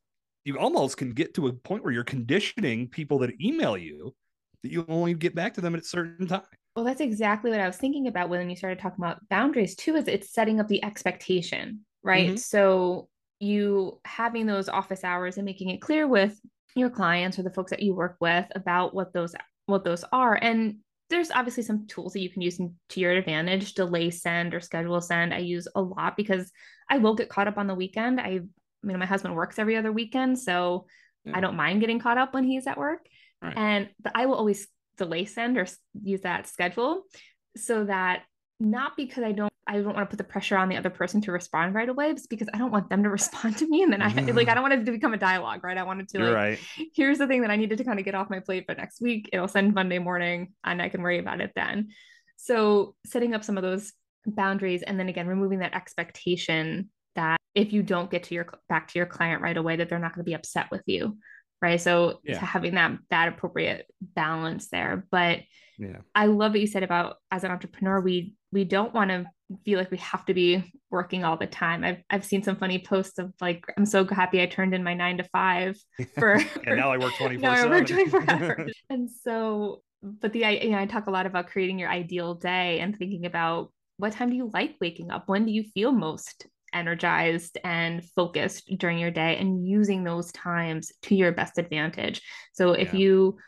you 0.44 0.58
almost 0.58 0.96
can 0.96 1.10
get 1.10 1.34
to 1.34 1.48
a 1.48 1.52
point 1.52 1.84
where 1.84 1.92
you're 1.92 2.04
conditioning 2.04 2.88
people 2.88 3.18
that 3.18 3.40
email 3.40 3.76
you 3.76 4.14
that 4.62 4.72
you 4.72 4.84
only 4.88 5.14
get 5.14 5.34
back 5.34 5.54
to 5.54 5.60
them 5.60 5.74
at 5.74 5.80
a 5.80 5.84
certain 5.84 6.26
time. 6.26 6.42
Well 6.76 6.84
that's 6.84 7.00
exactly 7.00 7.50
what 7.50 7.60
i 7.60 7.66
was 7.66 7.76
thinking 7.76 8.06
about 8.06 8.28
when 8.28 8.48
you 8.48 8.56
started 8.56 8.78
talking 8.78 9.04
about 9.04 9.28
boundaries 9.28 9.74
too 9.74 9.96
is 9.96 10.06
it's 10.06 10.32
setting 10.32 10.60
up 10.60 10.68
the 10.68 10.82
expectation 10.84 11.80
right? 12.02 12.28
Mm-hmm. 12.28 12.36
so 12.36 13.08
you 13.38 14.00
having 14.04 14.46
those 14.46 14.68
office 14.68 15.02
hours 15.02 15.36
and 15.36 15.46
making 15.46 15.70
it 15.70 15.80
clear 15.80 16.06
with 16.06 16.38
your 16.76 16.90
clients 16.90 17.38
or 17.38 17.42
the 17.42 17.50
folks 17.50 17.70
that 17.70 17.82
you 17.82 17.94
work 17.94 18.16
with 18.20 18.46
about 18.54 18.94
what 18.94 19.12
those 19.12 19.34
what 19.66 19.84
those 19.84 20.04
are. 20.12 20.34
And 20.34 20.76
there's 21.08 21.30
obviously 21.30 21.62
some 21.62 21.86
tools 21.86 22.12
that 22.12 22.20
you 22.20 22.30
can 22.30 22.42
use 22.42 22.58
to 22.58 23.00
your 23.00 23.12
advantage 23.12 23.74
delay 23.74 24.10
send 24.10 24.54
or 24.54 24.60
schedule 24.60 25.00
send. 25.00 25.34
I 25.34 25.38
use 25.38 25.66
a 25.74 25.80
lot 25.80 26.16
because 26.16 26.52
i 26.88 26.98
will 26.98 27.14
get 27.14 27.28
caught 27.28 27.48
up 27.48 27.58
on 27.58 27.66
the 27.66 27.74
weekend. 27.74 28.20
I 28.20 28.40
you 28.82 28.92
know 28.92 28.98
my 28.98 29.06
husband 29.06 29.34
works 29.34 29.58
every 29.58 29.76
other 29.76 29.92
weekend 29.92 30.38
so 30.38 30.86
yeah. 31.24 31.36
i 31.36 31.40
don't 31.40 31.56
mind 31.56 31.80
getting 31.80 31.98
caught 31.98 32.18
up 32.18 32.34
when 32.34 32.44
he's 32.44 32.66
at 32.66 32.78
work 32.78 33.06
right. 33.42 33.56
and 33.56 33.88
but 34.02 34.12
i 34.14 34.26
will 34.26 34.34
always 34.34 34.66
delay 34.96 35.24
send 35.24 35.56
or 35.56 35.66
use 36.02 36.20
that 36.22 36.46
schedule 36.46 37.02
so 37.56 37.84
that 37.84 38.22
not 38.58 38.96
because 38.96 39.24
i 39.24 39.32
don't 39.32 39.50
I 39.70 39.74
don't 39.74 39.94
want 39.94 39.98
to 39.98 40.06
put 40.06 40.18
the 40.18 40.24
pressure 40.24 40.56
on 40.56 40.68
the 40.68 40.76
other 40.76 40.90
person 40.90 41.20
to 41.22 41.32
respond 41.32 41.76
right 41.76 41.88
away, 41.88 42.12
but 42.12 42.22
because 42.28 42.48
I 42.52 42.58
don't 42.58 42.72
want 42.72 42.90
them 42.90 43.04
to 43.04 43.08
respond 43.18 43.56
to 43.58 43.68
me. 43.68 43.82
And 43.82 43.92
then 43.92 44.02
I 44.02 44.08
like 44.32 44.48
I 44.48 44.54
don't 44.54 44.62
want 44.62 44.74
it 44.74 44.84
to 44.84 44.90
become 44.90 45.14
a 45.14 45.18
dialogue, 45.18 45.62
right? 45.62 45.78
I 45.78 45.84
wanted 45.84 46.08
to 46.08 46.18
like 46.18 46.34
right. 46.34 46.58
here's 46.94 47.18
the 47.18 47.28
thing 47.28 47.42
that 47.42 47.52
I 47.52 47.56
needed 47.56 47.78
to 47.78 47.84
kind 47.84 47.98
of 48.00 48.04
get 48.04 48.16
off 48.16 48.30
my 48.30 48.40
plate, 48.40 48.64
but 48.66 48.78
next 48.78 49.00
week 49.00 49.30
it'll 49.32 49.46
send 49.46 49.72
Monday 49.72 50.00
morning 50.00 50.54
and 50.64 50.82
I 50.82 50.88
can 50.88 51.02
worry 51.02 51.20
about 51.20 51.40
it 51.40 51.52
then. 51.54 51.90
So 52.36 52.96
setting 53.06 53.32
up 53.32 53.44
some 53.44 53.56
of 53.56 53.62
those 53.62 53.92
boundaries 54.26 54.82
and 54.82 54.98
then 54.98 55.08
again 55.08 55.28
removing 55.28 55.60
that 55.60 55.74
expectation 55.74 56.90
that 57.16 57.38
if 57.54 57.72
you 57.72 57.82
don't 57.82 58.10
get 58.10 58.24
to 58.24 58.34
your 58.34 58.46
back 58.68 58.88
to 58.88 58.98
your 58.98 59.06
client 59.06 59.42
right 59.42 59.56
away, 59.56 59.76
that 59.76 59.88
they're 59.88 59.98
not 59.98 60.14
going 60.14 60.24
to 60.24 60.28
be 60.28 60.34
upset 60.34 60.70
with 60.70 60.82
you. 60.86 61.18
Right. 61.62 61.80
So 61.80 62.20
yeah. 62.24 62.38
having 62.38 62.76
that 62.76 62.92
that 63.10 63.28
appropriate 63.28 63.86
balance 64.00 64.68
there. 64.70 65.06
But 65.10 65.40
yeah. 65.78 65.98
I 66.14 66.26
love 66.26 66.52
what 66.52 66.60
you 66.60 66.66
said 66.66 66.82
about 66.82 67.16
as 67.30 67.44
an 67.44 67.50
entrepreneur, 67.50 68.00
we 68.00 68.34
we 68.52 68.64
don't 68.64 68.94
want 68.94 69.10
to 69.10 69.26
feel 69.64 69.78
like 69.78 69.90
we 69.90 69.98
have 69.98 70.24
to 70.26 70.34
be 70.34 70.72
working 70.90 71.24
all 71.24 71.36
the 71.36 71.46
time. 71.46 71.84
I've 71.84 72.02
I've 72.08 72.24
seen 72.24 72.42
some 72.42 72.56
funny 72.56 72.78
posts 72.78 73.18
of 73.18 73.32
like, 73.40 73.64
I'm 73.76 73.86
so 73.86 74.06
happy 74.06 74.40
I 74.40 74.46
turned 74.46 74.74
in 74.74 74.84
my 74.84 74.94
nine 74.94 75.18
to 75.18 75.24
five 75.24 75.76
for 76.18 76.32
and 76.66 76.76
now 76.76 76.92
I 76.92 76.98
work 76.98 77.14
24 77.16 77.40
now 77.50 77.54
I 77.54 77.66
work 77.66 77.86
24 77.86 78.30
hours. 78.30 78.72
and 78.90 79.10
so 79.10 79.82
but 80.02 80.32
the 80.32 80.44
I 80.44 80.50
you 80.50 80.70
know, 80.70 80.78
I 80.78 80.86
talk 80.86 81.06
a 81.06 81.10
lot 81.10 81.26
about 81.26 81.48
creating 81.48 81.78
your 81.78 81.90
ideal 81.90 82.34
day 82.34 82.80
and 82.80 82.96
thinking 82.96 83.26
about 83.26 83.72
what 83.96 84.12
time 84.12 84.30
do 84.30 84.36
you 84.36 84.50
like 84.52 84.76
waking 84.80 85.10
up? 85.10 85.24
When 85.26 85.44
do 85.44 85.52
you 85.52 85.64
feel 85.74 85.92
most 85.92 86.46
energized 86.72 87.58
and 87.64 88.04
focused 88.04 88.70
during 88.78 88.98
your 88.98 89.10
day 89.10 89.36
and 89.36 89.66
using 89.66 90.04
those 90.04 90.32
times 90.32 90.92
to 91.02 91.14
your 91.14 91.32
best 91.32 91.58
advantage. 91.58 92.22
So 92.52 92.72
if 92.72 92.92
yeah. 92.92 93.00
you 93.00 93.38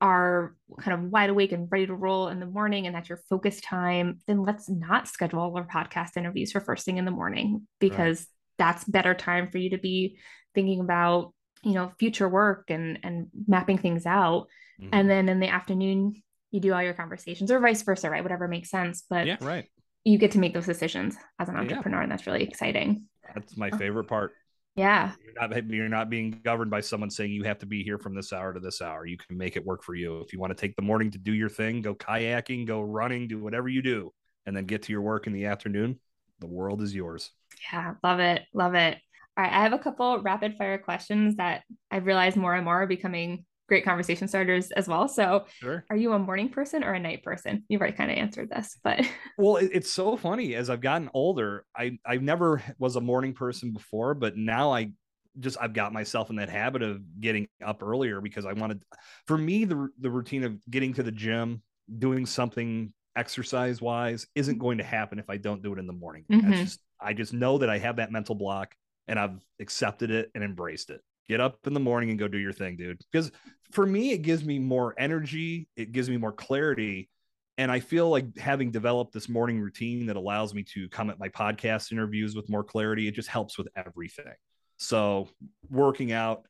are 0.00 0.54
kind 0.80 0.98
of 0.98 1.10
wide 1.10 1.30
awake 1.30 1.52
and 1.52 1.68
ready 1.70 1.86
to 1.86 1.94
roll 1.94 2.28
in 2.28 2.40
the 2.40 2.46
morning 2.46 2.86
and 2.86 2.96
that's 2.96 3.08
your 3.08 3.20
focus 3.28 3.60
time, 3.60 4.18
then 4.26 4.44
let's 4.44 4.68
not 4.68 5.08
schedule 5.08 5.52
our 5.54 5.66
podcast 5.66 6.16
interviews 6.16 6.52
for 6.52 6.60
first 6.60 6.84
thing 6.84 6.96
in 6.96 7.04
the 7.04 7.10
morning 7.10 7.66
because 7.80 8.20
right. 8.20 8.26
that's 8.58 8.84
better 8.84 9.14
time 9.14 9.50
for 9.50 9.58
you 9.58 9.70
to 9.70 9.78
be 9.78 10.18
thinking 10.54 10.80
about, 10.80 11.34
you 11.62 11.72
know, 11.72 11.92
future 11.98 12.28
work 12.28 12.70
and 12.70 12.98
and 13.02 13.28
mapping 13.46 13.78
things 13.78 14.06
out. 14.06 14.46
Mm-hmm. 14.80 14.90
And 14.92 15.10
then 15.10 15.28
in 15.28 15.40
the 15.40 15.48
afternoon, 15.48 16.14
you 16.50 16.60
do 16.60 16.72
all 16.72 16.82
your 16.82 16.94
conversations 16.94 17.50
or 17.50 17.60
vice 17.60 17.82
versa, 17.82 18.10
right? 18.10 18.22
Whatever 18.22 18.48
makes 18.48 18.70
sense. 18.70 19.04
But 19.08 19.26
yeah, 19.26 19.36
right. 19.40 19.66
You 20.04 20.18
get 20.18 20.30
to 20.32 20.38
make 20.38 20.54
those 20.54 20.66
decisions 20.66 21.16
as 21.38 21.48
an 21.48 21.56
entrepreneur, 21.56 21.98
yeah. 21.98 22.02
and 22.04 22.12
that's 22.12 22.26
really 22.26 22.42
exciting. 22.42 23.06
That's 23.34 23.56
my 23.56 23.70
oh. 23.72 23.76
favorite 23.76 24.04
part. 24.04 24.32
Yeah. 24.76 25.12
You're 25.24 25.48
not 25.48 25.70
you're 25.70 25.88
not 25.88 26.10
being 26.10 26.40
governed 26.44 26.70
by 26.70 26.80
someone 26.80 27.10
saying 27.10 27.32
you 27.32 27.44
have 27.44 27.58
to 27.58 27.66
be 27.66 27.82
here 27.82 27.98
from 27.98 28.14
this 28.14 28.32
hour 28.32 28.52
to 28.52 28.60
this 28.60 28.80
hour. 28.80 29.04
You 29.04 29.16
can 29.18 29.36
make 29.36 29.56
it 29.56 29.64
work 29.64 29.82
for 29.82 29.94
you. 29.94 30.20
If 30.20 30.32
you 30.32 30.38
want 30.38 30.56
to 30.56 30.60
take 30.60 30.76
the 30.76 30.82
morning 30.82 31.10
to 31.10 31.18
do 31.18 31.32
your 31.32 31.48
thing, 31.48 31.82
go 31.82 31.94
kayaking, 31.94 32.66
go 32.66 32.80
running, 32.80 33.28
do 33.28 33.38
whatever 33.38 33.68
you 33.68 33.82
do, 33.82 34.12
and 34.46 34.56
then 34.56 34.64
get 34.64 34.82
to 34.82 34.92
your 34.92 35.02
work 35.02 35.26
in 35.26 35.32
the 35.32 35.46
afternoon, 35.46 35.98
the 36.38 36.46
world 36.46 36.82
is 36.82 36.94
yours. 36.94 37.30
Yeah, 37.72 37.94
love 38.02 38.20
it. 38.20 38.42
Love 38.54 38.74
it. 38.74 38.98
All 39.36 39.44
right, 39.44 39.52
I 39.52 39.62
have 39.62 39.72
a 39.72 39.78
couple 39.78 40.20
rapid 40.22 40.56
fire 40.56 40.78
questions 40.78 41.36
that 41.36 41.62
I've 41.90 42.06
realized 42.06 42.36
more 42.36 42.54
and 42.54 42.64
more 42.64 42.82
are 42.82 42.86
becoming 42.86 43.44
great 43.70 43.84
conversation 43.84 44.26
starters 44.26 44.72
as 44.72 44.88
well. 44.88 45.06
So, 45.06 45.46
sure. 45.60 45.84
are 45.88 45.96
you 45.96 46.12
a 46.12 46.18
morning 46.18 46.48
person 46.48 46.82
or 46.82 46.92
a 46.92 46.98
night 46.98 47.22
person? 47.22 47.62
You've 47.68 47.80
already 47.80 47.96
kind 47.96 48.10
of 48.10 48.18
answered 48.18 48.50
this, 48.50 48.76
but 48.82 49.00
well, 49.38 49.56
it's 49.56 49.90
so 49.90 50.16
funny 50.16 50.56
as 50.56 50.68
I've 50.68 50.80
gotten 50.80 51.08
older. 51.14 51.64
I 51.74 51.98
I 52.04 52.16
never 52.16 52.62
was 52.78 52.96
a 52.96 53.00
morning 53.00 53.32
person 53.32 53.72
before, 53.72 54.14
but 54.14 54.36
now 54.36 54.72
I 54.72 54.90
just 55.38 55.56
I've 55.60 55.72
got 55.72 55.92
myself 55.92 56.30
in 56.30 56.36
that 56.36 56.50
habit 56.50 56.82
of 56.82 57.00
getting 57.20 57.46
up 57.64 57.82
earlier 57.82 58.20
because 58.20 58.44
I 58.44 58.52
wanted. 58.52 58.82
For 59.28 59.38
me, 59.38 59.64
the 59.64 59.88
the 60.00 60.10
routine 60.10 60.42
of 60.42 60.58
getting 60.68 60.92
to 60.94 61.04
the 61.04 61.12
gym, 61.12 61.62
doing 61.96 62.26
something 62.26 62.92
exercise 63.14 63.80
wise, 63.80 64.26
isn't 64.34 64.58
going 64.58 64.78
to 64.78 64.84
happen 64.84 65.20
if 65.20 65.30
I 65.30 65.36
don't 65.36 65.62
do 65.62 65.72
it 65.72 65.78
in 65.78 65.86
the 65.86 65.92
morning. 65.92 66.24
Mm-hmm. 66.30 66.52
Just, 66.52 66.80
I 67.00 67.12
just 67.12 67.32
know 67.32 67.58
that 67.58 67.70
I 67.70 67.78
have 67.78 67.96
that 67.96 68.10
mental 68.10 68.34
block 68.34 68.74
and 69.06 69.18
I've 69.18 69.40
accepted 69.60 70.10
it 70.10 70.30
and 70.34 70.42
embraced 70.42 70.90
it 70.90 71.00
get 71.30 71.40
up 71.40 71.58
in 71.64 71.74
the 71.74 71.80
morning 71.80 72.10
and 72.10 72.18
go 72.18 72.26
do 72.26 72.38
your 72.38 72.52
thing, 72.52 72.76
dude. 72.76 73.00
Because 73.10 73.30
for 73.70 73.86
me, 73.86 74.10
it 74.10 74.18
gives 74.18 74.44
me 74.44 74.58
more 74.58 74.94
energy, 74.98 75.68
it 75.76 75.92
gives 75.92 76.10
me 76.10 76.16
more 76.16 76.32
clarity. 76.32 77.08
And 77.56 77.70
I 77.70 77.78
feel 77.78 78.08
like 78.08 78.36
having 78.36 78.70
developed 78.72 79.12
this 79.12 79.28
morning 79.28 79.60
routine 79.60 80.06
that 80.06 80.16
allows 80.16 80.54
me 80.54 80.64
to 80.74 80.88
come 80.88 81.08
at 81.08 81.20
my 81.20 81.28
podcast 81.28 81.92
interviews 81.92 82.34
with 82.34 82.48
more 82.48 82.64
clarity, 82.64 83.06
it 83.06 83.14
just 83.14 83.28
helps 83.28 83.56
with 83.56 83.68
everything. 83.76 84.34
So, 84.78 85.28
working 85.68 86.10
out, 86.10 86.46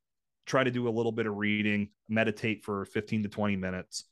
try 0.46 0.64
to 0.64 0.70
do 0.70 0.88
a 0.88 0.90
little 0.90 1.12
bit 1.12 1.26
of 1.26 1.36
reading, 1.36 1.90
meditate 2.08 2.64
for 2.64 2.84
15 2.86 3.24
to 3.24 3.28
20 3.28 3.56
minutes, 3.56 4.04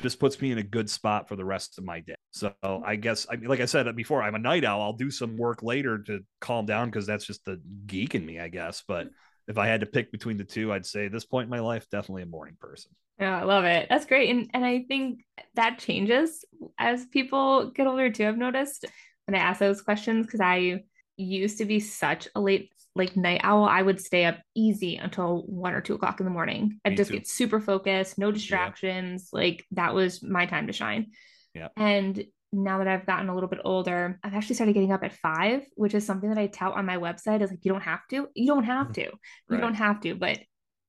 just 0.00 0.20
puts 0.20 0.40
me 0.40 0.52
in 0.52 0.58
a 0.58 0.62
good 0.62 0.88
spot 0.88 1.28
for 1.28 1.36
the 1.36 1.44
rest 1.44 1.76
of 1.76 1.84
my 1.84 2.00
day. 2.00 2.14
So 2.30 2.52
I 2.62 2.96
guess 2.96 3.26
I 3.30 3.36
mean, 3.36 3.48
like 3.48 3.60
I 3.60 3.66
said 3.66 3.94
before, 3.94 4.22
I'm 4.22 4.34
a 4.34 4.40
night 4.40 4.64
owl. 4.64 4.80
I'll 4.82 4.92
do 4.92 5.10
some 5.10 5.36
work 5.36 5.62
later 5.62 5.98
to 6.04 6.20
calm 6.40 6.66
down 6.66 6.88
because 6.88 7.06
that's 7.06 7.26
just 7.26 7.44
the 7.44 7.60
geek 7.86 8.14
in 8.14 8.24
me, 8.24 8.40
I 8.40 8.48
guess. 8.48 8.82
But 8.86 9.08
if 9.48 9.58
I 9.58 9.66
had 9.66 9.80
to 9.80 9.86
pick 9.86 10.10
between 10.10 10.36
the 10.36 10.44
two, 10.44 10.72
I'd 10.72 10.86
say 10.86 11.06
at 11.06 11.12
this 11.12 11.24
point 11.24 11.44
in 11.44 11.50
my 11.50 11.60
life, 11.60 11.88
definitely 11.90 12.22
a 12.22 12.26
morning 12.26 12.56
person. 12.60 12.90
Yeah, 13.18 13.38
I 13.38 13.44
love 13.44 13.64
it. 13.64 13.86
That's 13.88 14.06
great. 14.06 14.30
And 14.30 14.50
and 14.52 14.64
I 14.64 14.84
think 14.88 15.24
that 15.54 15.78
changes 15.78 16.44
as 16.78 17.06
people 17.06 17.70
get 17.70 17.86
older 17.86 18.10
too. 18.10 18.26
I've 18.26 18.38
noticed 18.38 18.86
when 19.26 19.34
I 19.34 19.44
ask 19.44 19.60
those 19.60 19.82
questions 19.82 20.26
because 20.26 20.40
I 20.40 20.82
used 21.16 21.58
to 21.58 21.64
be 21.64 21.80
such 21.80 22.28
a 22.34 22.40
late 22.40 22.70
like 22.96 23.16
night 23.16 23.40
owl, 23.42 23.64
I 23.64 23.82
would 23.82 24.00
stay 24.00 24.24
up 24.24 24.38
easy 24.54 24.96
until 24.96 25.42
one 25.46 25.74
or 25.74 25.80
two 25.80 25.94
o'clock 25.94 26.20
in 26.20 26.24
the 26.24 26.30
morning. 26.30 26.80
I'd 26.84 26.90
Me 26.90 26.96
just 26.96 27.10
too. 27.10 27.18
get 27.18 27.28
super 27.28 27.60
focused, 27.60 28.18
no 28.18 28.30
distractions. 28.30 29.30
Yeah. 29.32 29.40
Like 29.40 29.64
that 29.72 29.94
was 29.94 30.22
my 30.22 30.46
time 30.46 30.68
to 30.68 30.72
shine. 30.72 31.12
Yeah. 31.54 31.68
And 31.76 32.24
now 32.62 32.78
that 32.78 32.88
I've 32.88 33.06
gotten 33.06 33.28
a 33.28 33.34
little 33.34 33.48
bit 33.48 33.60
older, 33.64 34.18
I've 34.22 34.34
actually 34.34 34.54
started 34.54 34.74
getting 34.74 34.92
up 34.92 35.04
at 35.04 35.12
five, 35.12 35.62
which 35.74 35.94
is 35.94 36.06
something 36.06 36.28
that 36.28 36.38
I 36.38 36.46
tout 36.46 36.74
on 36.74 36.86
my 36.86 36.96
website. 36.96 37.42
Is 37.42 37.50
like 37.50 37.64
you 37.64 37.72
don't 37.72 37.82
have 37.82 38.06
to. 38.10 38.28
You 38.34 38.46
don't 38.46 38.64
have 38.64 38.86
mm-hmm. 38.86 38.92
to. 38.92 39.02
You 39.02 39.10
right. 39.50 39.60
don't 39.60 39.74
have 39.74 40.00
to. 40.00 40.14
But 40.14 40.38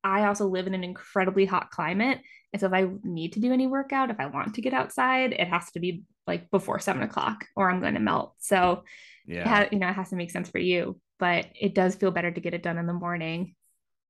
I 0.03 0.25
also 0.25 0.47
live 0.47 0.67
in 0.67 0.75
an 0.75 0.83
incredibly 0.83 1.45
hot 1.45 1.71
climate. 1.71 2.19
And 2.53 2.59
so 2.59 2.67
if 2.67 2.73
I 2.73 2.87
need 3.03 3.33
to 3.33 3.39
do 3.39 3.51
any 3.51 3.67
workout, 3.67 4.11
if 4.11 4.19
I 4.19 4.27
want 4.27 4.55
to 4.55 4.61
get 4.61 4.73
outside, 4.73 5.33
it 5.33 5.47
has 5.47 5.71
to 5.71 5.79
be 5.79 6.03
like 6.27 6.49
before 6.51 6.79
seven 6.79 7.01
o'clock 7.01 7.45
or 7.55 7.69
I'm 7.69 7.81
going 7.81 7.95
to 7.95 7.99
melt. 7.99 8.35
So 8.39 8.83
yeah, 9.25 9.47
ha- 9.47 9.69
you 9.71 9.79
know, 9.79 9.89
it 9.89 9.93
has 9.93 10.09
to 10.11 10.15
make 10.15 10.31
sense 10.31 10.49
for 10.49 10.59
you 10.59 10.99
but 11.19 11.47
it 11.59 11.73
does 11.73 11.95
feel 11.95 12.11
better 12.11 12.31
to 12.31 12.41
get 12.41 12.53
it 12.53 12.63
done 12.63 12.77
in 12.77 12.87
the 12.87 12.93
morning. 12.93 13.55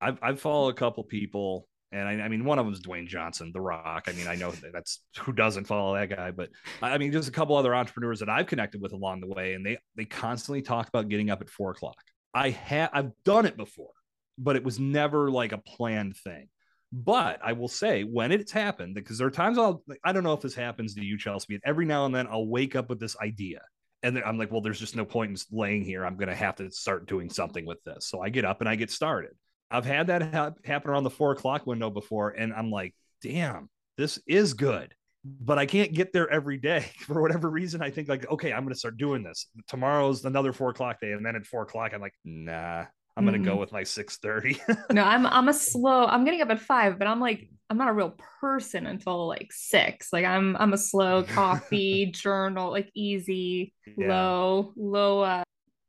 I've 0.01 0.20
I've 0.22 0.41
followed 0.41 0.70
a 0.70 0.78
couple 0.78 1.03
people, 1.03 1.68
and 1.91 2.07
I, 2.07 2.25
I 2.25 2.27
mean 2.27 2.45
one 2.45 2.59
of 2.59 2.65
them 2.65 2.73
is 2.73 2.81
Dwayne 2.81 3.07
Johnson, 3.07 3.51
The 3.53 3.61
Rock. 3.61 4.05
I 4.07 4.13
mean 4.13 4.27
I 4.27 4.36
know 4.36 4.51
that's 4.73 5.01
who 5.19 5.31
doesn't 5.31 5.65
follow 5.65 5.95
that 5.95 6.09
guy, 6.09 6.31
but 6.31 6.49
I 6.81 6.97
mean 6.97 7.11
just 7.11 7.29
a 7.29 7.31
couple 7.31 7.55
other 7.55 7.75
entrepreneurs 7.75 8.19
that 8.19 8.29
I've 8.29 8.47
connected 8.47 8.81
with 8.81 8.93
along 8.93 9.21
the 9.21 9.27
way, 9.27 9.53
and 9.53 9.65
they 9.65 9.77
they 9.95 10.05
constantly 10.05 10.61
talk 10.61 10.88
about 10.88 11.09
getting 11.09 11.29
up 11.29 11.41
at 11.41 11.49
four 11.49 11.71
o'clock. 11.71 11.97
I 12.33 12.49
have 12.49 12.89
I've 12.93 13.11
done 13.23 13.45
it 13.45 13.57
before, 13.57 13.93
but 14.38 14.55
it 14.55 14.63
was 14.63 14.79
never 14.79 15.31
like 15.31 15.51
a 15.51 15.57
planned 15.57 16.17
thing. 16.17 16.49
But 16.91 17.39
I 17.43 17.53
will 17.53 17.67
say 17.67 18.03
when 18.03 18.31
it's 18.31 18.51
happened, 18.51 18.95
because 18.95 19.17
there 19.17 19.27
are 19.27 19.31
times 19.31 19.57
I'll 19.57 19.83
I 20.03 20.11
don't 20.11 20.23
know 20.23 20.33
if 20.33 20.41
this 20.41 20.55
happens 20.55 20.95
to 20.95 21.03
you, 21.03 21.17
Chelsey. 21.17 21.59
Every 21.65 21.86
now 21.86 22.05
and 22.05 22.15
then 22.15 22.27
I'll 22.29 22.47
wake 22.47 22.75
up 22.75 22.89
with 22.89 22.99
this 22.99 23.17
idea 23.21 23.61
and 24.05 24.19
I'm 24.19 24.38
like, 24.38 24.51
well, 24.51 24.61
there's 24.61 24.79
just 24.79 24.95
no 24.95 25.03
point 25.03 25.31
in 25.31 25.57
laying 25.57 25.83
here. 25.83 26.05
I'm 26.05 26.15
going 26.15 26.29
to 26.29 26.36
have 26.36 26.55
to 26.57 26.69
start 26.69 27.07
doing 27.07 27.29
something 27.29 27.65
with 27.65 27.83
this. 27.83 28.07
So 28.07 28.21
I 28.21 28.29
get 28.29 28.45
up 28.45 28.61
and 28.61 28.69
I 28.69 28.75
get 28.75 28.91
started. 28.91 29.31
I've 29.76 29.86
had 29.86 30.07
that 30.07 30.34
ha- 30.34 30.53
happen 30.63 30.91
around 30.91 31.03
the 31.03 31.09
four 31.09 31.32
o'clock 31.32 31.67
window 31.67 31.89
before, 31.89 32.30
and 32.30 32.53
I'm 32.53 32.71
like, 32.71 32.95
damn, 33.21 33.69
this 33.97 34.19
is 34.28 34.53
good. 34.53 34.93
But 35.23 35.57
I 35.57 35.65
can't 35.65 35.91
get 35.91 36.13
there 36.13 36.30
every 36.30 36.57
day 36.57 36.91
for 36.99 37.21
whatever 37.21 37.49
reason. 37.49 37.82
I 37.82 37.89
think 37.89 38.07
like, 38.07 38.30
okay, 38.32 38.53
I'm 38.53 38.63
going 38.63 38.73
to 38.73 38.80
start 38.80 38.97
doing 38.97 39.23
this. 39.23 39.47
Tomorrow's 39.67 40.23
another 40.23 40.53
four 40.53 40.69
o'clock 40.69 41.01
day, 41.01 41.11
and 41.11 41.26
then 41.26 41.36
at 41.36 41.45
four 41.45 41.63
o'clock, 41.63 41.93
I'm 41.93 42.01
like, 42.01 42.13
nah, 42.23 42.86
I'm 43.17 43.26
gonna 43.26 43.38
mm-hmm. 43.38 43.47
go 43.47 43.55
with 43.55 43.71
my 43.71 43.82
6:30. 43.82 44.91
no, 44.93 45.03
I'm 45.03 45.26
I'm 45.26 45.47
a 45.47 45.53
slow. 45.53 46.05
I'm 46.05 46.26
getting 46.26 46.41
up 46.41 46.49
at 46.49 46.59
five, 46.59 46.99
but 46.99 47.07
I'm 47.07 47.19
like 47.19 47.49
I'm 47.69 47.78
not 47.78 47.89
a 47.89 47.93
real 47.93 48.15
person 48.41 48.86
until 48.86 49.28
like 49.28 49.51
six. 49.51 50.11
Like 50.11 50.26
I'm 50.26 50.55
I'm 50.57 50.73
a 50.73 50.78
slow 50.78 51.23
coffee 51.28 52.07
journal, 52.07 52.71
like 52.71 52.89
easy, 52.93 53.73
yeah. 53.97 54.07
low, 54.07 54.73
low 54.76 55.21
uh, 55.21 55.43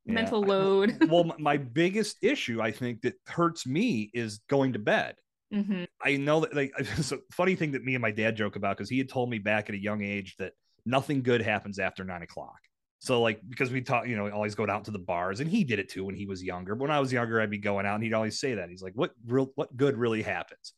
yeah. 0.07 0.15
mental 0.15 0.41
load. 0.41 1.09
well, 1.09 1.25
my 1.39 1.57
biggest 1.57 2.17
issue, 2.23 2.61
I 2.61 2.71
think, 2.71 3.03
that 3.03 3.15
hurts 3.27 3.67
me 3.67 4.11
is 4.15 4.41
going 4.49 4.73
to 4.75 4.79
bed. 4.79 5.17
Mm-hmm. 5.53 5.85
I 6.03 6.17
know 6.17 6.41
that 6.41 6.55
like 6.55 6.73
it's 6.79 7.13
a 7.13 7.19
funny 7.33 7.55
thing 7.55 7.73
that 7.73 7.85
me 7.85 7.95
and 7.95 8.03
my 8.03 8.11
dad 8.11 8.37
joke 8.37 8.57
about 8.57 8.77
because 8.77 8.91
he 8.91 8.99
had 8.99 9.09
told 9.09 9.31
me 9.31 9.39
back 9.39 9.69
at 9.69 9.75
a 9.75 9.81
young 9.81 10.03
age 10.03 10.37
that 10.39 10.53
nothing 10.85 11.23
good 11.23 11.43
happens 11.43 11.79
after 11.79 12.05
nine 12.05 12.23
o'clock. 12.23 12.59
So 12.99 13.21
like 13.21 13.41
because 13.49 13.71
we 13.71 13.83
talk, 13.83 14.09
you 14.09 14.17
know, 14.17 14.29
always 14.31 14.55
go 14.55 14.67
out 14.69 14.85
to 14.87 14.91
the 14.91 14.99
bars, 14.99 15.41
and 15.41 15.51
he 15.51 15.65
did 15.65 15.79
it 15.79 15.89
too 15.89 16.05
when 16.05 16.15
he 16.15 16.27
was 16.27 16.43
younger. 16.43 16.75
But 16.75 16.83
when 16.83 16.91
I 16.91 17.01
was 17.01 17.13
younger, 17.13 17.41
I'd 17.41 17.51
be 17.51 17.59
going 17.59 17.87
out, 17.87 17.97
and 17.97 18.03
he'd 18.05 18.15
always 18.15 18.41
say 18.41 18.55
that. 18.55 18.71
He's 18.71 18.83
like, 18.83 18.95
"What 18.95 19.13
real, 19.27 19.51
what 19.55 19.77
good 19.77 19.97
really 19.97 20.23
happens? 20.23 20.73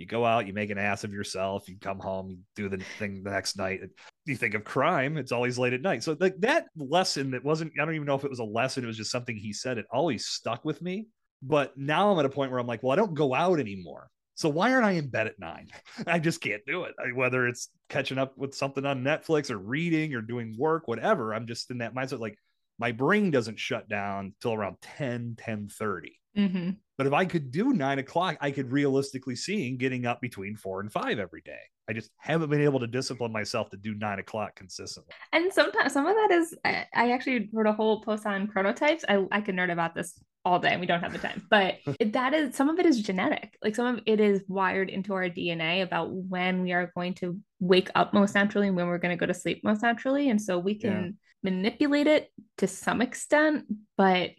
You 0.00 0.06
go 0.06 0.24
out, 0.24 0.46
you 0.46 0.54
make 0.54 0.70
an 0.70 0.78
ass 0.78 1.04
of 1.04 1.12
yourself, 1.12 1.68
you 1.68 1.76
come 1.78 1.98
home, 1.98 2.30
you 2.30 2.38
do 2.56 2.70
the 2.70 2.82
thing 2.98 3.22
the 3.22 3.30
next 3.30 3.58
night. 3.58 3.80
You 4.24 4.34
think 4.34 4.54
of 4.54 4.64
crime, 4.64 5.18
it's 5.18 5.30
always 5.30 5.58
late 5.58 5.74
at 5.74 5.82
night. 5.82 6.02
So 6.02 6.16
like 6.18 6.40
that 6.40 6.68
lesson 6.74 7.32
that 7.32 7.44
wasn't, 7.44 7.72
I 7.78 7.84
don't 7.84 7.94
even 7.94 8.06
know 8.06 8.14
if 8.14 8.24
it 8.24 8.30
was 8.30 8.38
a 8.38 8.44
lesson, 8.44 8.82
it 8.82 8.86
was 8.86 8.96
just 8.96 9.10
something 9.10 9.36
he 9.36 9.52
said. 9.52 9.76
It 9.76 9.84
always 9.92 10.24
stuck 10.24 10.64
with 10.64 10.80
me. 10.80 11.08
But 11.42 11.76
now 11.76 12.10
I'm 12.10 12.18
at 12.18 12.24
a 12.24 12.30
point 12.30 12.50
where 12.50 12.58
I'm 12.58 12.66
like, 12.66 12.82
well, 12.82 12.92
I 12.92 12.96
don't 12.96 13.12
go 13.12 13.34
out 13.34 13.60
anymore. 13.60 14.08
So 14.36 14.48
why 14.48 14.72
aren't 14.72 14.86
I 14.86 14.92
in 14.92 15.10
bed 15.10 15.26
at 15.26 15.38
nine? 15.38 15.68
I 16.06 16.18
just 16.18 16.40
can't 16.40 16.62
do 16.66 16.84
it. 16.84 16.94
I, 16.98 17.12
whether 17.12 17.46
it's 17.46 17.68
catching 17.90 18.16
up 18.16 18.38
with 18.38 18.54
something 18.54 18.86
on 18.86 19.04
Netflix 19.04 19.50
or 19.50 19.58
reading 19.58 20.14
or 20.14 20.22
doing 20.22 20.56
work, 20.58 20.88
whatever. 20.88 21.34
I'm 21.34 21.46
just 21.46 21.70
in 21.70 21.78
that 21.78 21.94
mindset. 21.94 22.20
Like 22.20 22.38
my 22.78 22.92
brain 22.92 23.30
doesn't 23.30 23.58
shut 23.58 23.86
down 23.86 24.34
till 24.40 24.54
around 24.54 24.76
10, 24.80 25.36
10 25.38 25.68
30. 25.68 26.19
Mm-hmm. 26.36 26.70
But 26.98 27.06
if 27.06 27.12
I 27.12 27.24
could 27.24 27.50
do 27.50 27.72
nine 27.72 27.98
o'clock, 27.98 28.36
I 28.40 28.50
could 28.50 28.70
realistically 28.70 29.34
see 29.34 29.70
getting 29.72 30.06
up 30.06 30.20
between 30.20 30.56
four 30.56 30.80
and 30.80 30.92
five 30.92 31.18
every 31.18 31.40
day. 31.40 31.60
I 31.88 31.92
just 31.92 32.10
haven't 32.18 32.50
been 32.50 32.60
able 32.60 32.78
to 32.80 32.86
discipline 32.86 33.32
myself 33.32 33.70
to 33.70 33.76
do 33.76 33.94
nine 33.94 34.18
o'clock 34.18 34.54
consistently. 34.54 35.12
And 35.32 35.52
sometimes 35.52 35.92
some 35.92 36.06
of 36.06 36.14
that 36.14 36.30
is 36.30 36.56
I, 36.64 36.86
I 36.94 37.12
actually 37.12 37.48
wrote 37.52 37.66
a 37.66 37.72
whole 37.72 38.02
post 38.02 38.26
on 38.26 38.46
chronotypes. 38.48 39.02
I, 39.08 39.24
I 39.32 39.40
could 39.40 39.56
nerd 39.56 39.72
about 39.72 39.94
this 39.94 40.22
all 40.44 40.58
day 40.58 40.70
and 40.70 40.80
we 40.80 40.86
don't 40.86 41.02
have 41.02 41.12
the 41.12 41.18
time 41.18 41.46
but 41.50 41.76
that 42.12 42.32
is 42.32 42.54
some 42.54 42.70
of 42.70 42.78
it 42.78 42.86
is 42.86 43.02
genetic 43.02 43.58
like 43.62 43.76
some 43.76 43.86
of 43.86 44.02
it 44.06 44.20
is 44.20 44.42
wired 44.48 44.88
into 44.88 45.12
our 45.12 45.28
dna 45.28 45.82
about 45.82 46.10
when 46.10 46.62
we 46.62 46.72
are 46.72 46.90
going 46.94 47.12
to 47.12 47.38
wake 47.58 47.90
up 47.94 48.14
most 48.14 48.34
naturally 48.34 48.68
and 48.68 48.76
when 48.76 48.86
we're 48.86 48.98
going 48.98 49.14
to 49.14 49.20
go 49.20 49.26
to 49.26 49.34
sleep 49.34 49.60
most 49.62 49.82
naturally 49.82 50.30
and 50.30 50.40
so 50.40 50.58
we 50.58 50.74
can 50.74 51.18
yeah. 51.44 51.50
manipulate 51.50 52.06
it 52.06 52.32
to 52.56 52.66
some 52.66 53.02
extent 53.02 53.66
but 53.98 54.30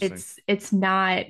it's 0.00 0.38
it's 0.46 0.72
not 0.72 1.24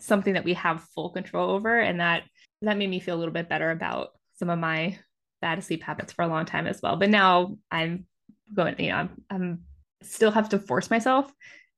something 0.00 0.34
that 0.34 0.44
we 0.44 0.54
have 0.54 0.82
full 0.94 1.10
control 1.10 1.50
over 1.50 1.78
and 1.78 2.00
that 2.00 2.22
that 2.62 2.76
made 2.76 2.88
me 2.88 3.00
feel 3.00 3.16
a 3.16 3.18
little 3.18 3.34
bit 3.34 3.48
better 3.48 3.70
about 3.70 4.10
some 4.34 4.50
of 4.50 4.58
my 4.58 4.98
bad 5.42 5.62
sleep 5.62 5.82
habits 5.82 6.12
for 6.12 6.22
a 6.22 6.28
long 6.28 6.44
time 6.44 6.66
as 6.66 6.80
well 6.82 6.96
but 6.96 7.10
now 7.10 7.56
i'm 7.70 8.06
going 8.54 8.74
you 8.78 8.88
know 8.88 8.96
i'm, 8.96 9.22
I'm 9.30 9.60
still 10.02 10.30
have 10.30 10.48
to 10.50 10.58
force 10.58 10.90
myself 10.90 11.30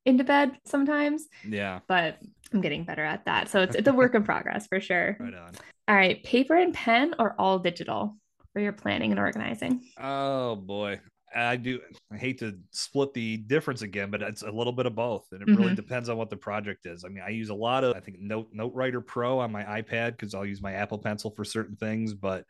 into 0.04 0.24
bed 0.24 0.58
sometimes. 0.64 1.28
Yeah. 1.46 1.80
But 1.86 2.18
I'm 2.52 2.60
getting 2.60 2.84
better 2.84 3.04
at 3.04 3.24
that. 3.26 3.48
So 3.48 3.62
it's 3.62 3.76
it's 3.76 3.88
a 3.88 3.92
work 3.94 4.14
in 4.14 4.24
progress 4.24 4.66
for 4.66 4.80
sure. 4.80 5.16
Right 5.18 5.34
on. 5.34 5.52
All 5.88 5.96
right, 5.96 6.22
paper 6.22 6.54
and 6.54 6.72
pen 6.72 7.14
or 7.18 7.34
all 7.38 7.58
digital 7.58 8.16
for 8.52 8.60
your 8.60 8.72
planning 8.72 9.10
and 9.10 9.20
organizing? 9.20 9.82
Oh 10.00 10.56
boy. 10.56 11.00
I 11.34 11.56
do 11.56 11.80
I 12.12 12.16
hate 12.16 12.38
to 12.40 12.58
split 12.70 13.14
the 13.14 13.38
difference 13.38 13.82
again, 13.82 14.10
but 14.10 14.22
it's 14.22 14.42
a 14.42 14.50
little 14.50 14.72
bit 14.72 14.86
of 14.86 14.94
both. 14.94 15.26
And 15.32 15.42
it 15.42 15.48
mm-hmm. 15.48 15.60
really 15.60 15.74
depends 15.74 16.08
on 16.08 16.16
what 16.16 16.30
the 16.30 16.36
project 16.36 16.86
is. 16.86 17.04
I 17.04 17.08
mean, 17.08 17.22
I 17.26 17.30
use 17.30 17.48
a 17.48 17.54
lot 17.54 17.84
of 17.84 17.96
I 17.96 18.00
think 18.00 18.18
Note 18.20 18.48
Note 18.52 18.74
Writer 18.74 19.00
Pro 19.00 19.38
on 19.38 19.52
my 19.52 19.64
iPad 19.64 20.12
because 20.12 20.34
I'll 20.34 20.46
use 20.46 20.62
my 20.62 20.72
Apple 20.72 20.98
Pencil 20.98 21.30
for 21.30 21.44
certain 21.44 21.76
things, 21.76 22.14
but 22.14 22.44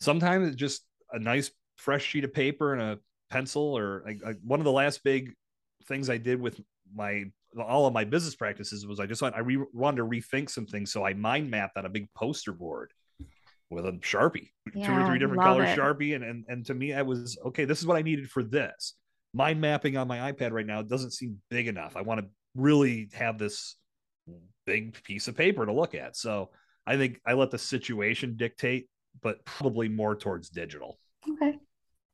sometimes 0.00 0.48
it's 0.48 0.56
just 0.56 0.84
a 1.12 1.18
nice 1.18 1.50
fresh 1.76 2.04
sheet 2.04 2.24
of 2.24 2.32
paper 2.32 2.72
and 2.72 2.82
a 2.82 2.98
pencil 3.30 3.76
or 3.76 4.04
one 4.42 4.60
of 4.60 4.64
the 4.64 4.72
last 4.72 5.02
big 5.02 5.32
things 5.86 6.08
I 6.08 6.18
did 6.18 6.40
with 6.40 6.60
my 6.94 7.24
all 7.60 7.86
of 7.86 7.92
my 7.92 8.04
business 8.04 8.34
practices 8.34 8.86
was 8.86 8.98
I 8.98 9.06
just 9.06 9.22
want 9.22 9.34
I 9.34 9.40
re- 9.40 9.64
wanted 9.72 9.98
to 9.98 10.04
rethink 10.04 10.50
some 10.50 10.66
things, 10.66 10.92
so 10.92 11.04
I 11.04 11.14
mind 11.14 11.50
mapped 11.50 11.76
on 11.76 11.86
a 11.86 11.90
big 11.90 12.08
poster 12.14 12.52
board 12.52 12.92
with 13.74 13.86
a 13.86 13.92
sharpie, 13.92 14.50
yeah, 14.74 14.86
two 14.86 14.92
or 14.92 15.06
three 15.06 15.18
different 15.18 15.42
color 15.42 15.64
it. 15.64 15.76
sharpie, 15.78 16.14
and 16.14 16.24
and 16.24 16.44
and 16.48 16.66
to 16.66 16.74
me, 16.74 16.92
I 16.92 17.02
was 17.02 17.38
okay. 17.46 17.64
This 17.64 17.80
is 17.80 17.86
what 17.86 17.96
I 17.96 18.02
needed 18.02 18.30
for 18.30 18.42
this. 18.42 18.94
Mind 19.32 19.60
mapping 19.60 19.96
on 19.96 20.06
my 20.06 20.32
iPad 20.32 20.52
right 20.52 20.66
now 20.66 20.82
doesn't 20.82 21.12
seem 21.12 21.40
big 21.50 21.66
enough. 21.66 21.96
I 21.96 22.02
want 22.02 22.20
to 22.20 22.26
really 22.54 23.08
have 23.14 23.38
this 23.38 23.76
big 24.64 25.02
piece 25.02 25.28
of 25.28 25.36
paper 25.36 25.66
to 25.66 25.72
look 25.72 25.94
at. 25.94 26.16
So 26.16 26.50
I 26.86 26.96
think 26.96 27.20
I 27.26 27.32
let 27.32 27.50
the 27.50 27.58
situation 27.58 28.36
dictate, 28.36 28.88
but 29.22 29.44
probably 29.44 29.88
more 29.88 30.14
towards 30.14 30.50
digital. 30.50 30.98
Okay, 31.28 31.58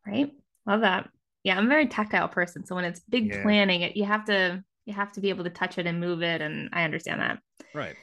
right, 0.06 0.32
love 0.66 0.80
that. 0.80 1.10
Yeah, 1.44 1.56
I'm 1.56 1.66
a 1.66 1.68
very 1.68 1.86
tactile 1.86 2.28
person, 2.28 2.64
so 2.64 2.74
when 2.74 2.84
it's 2.84 3.00
big 3.08 3.28
yeah. 3.28 3.42
planning, 3.42 3.82
it 3.82 3.96
you 3.96 4.04
have 4.04 4.24
to 4.26 4.62
you 4.90 4.96
have 4.96 5.12
to 5.12 5.20
be 5.20 5.28
able 5.28 5.44
to 5.44 5.50
touch 5.50 5.78
it 5.78 5.86
and 5.86 6.00
move 6.00 6.22
it 6.22 6.40
and 6.40 6.68
i 6.72 6.82
understand 6.84 7.20
that 7.20 7.38
right 7.74 7.94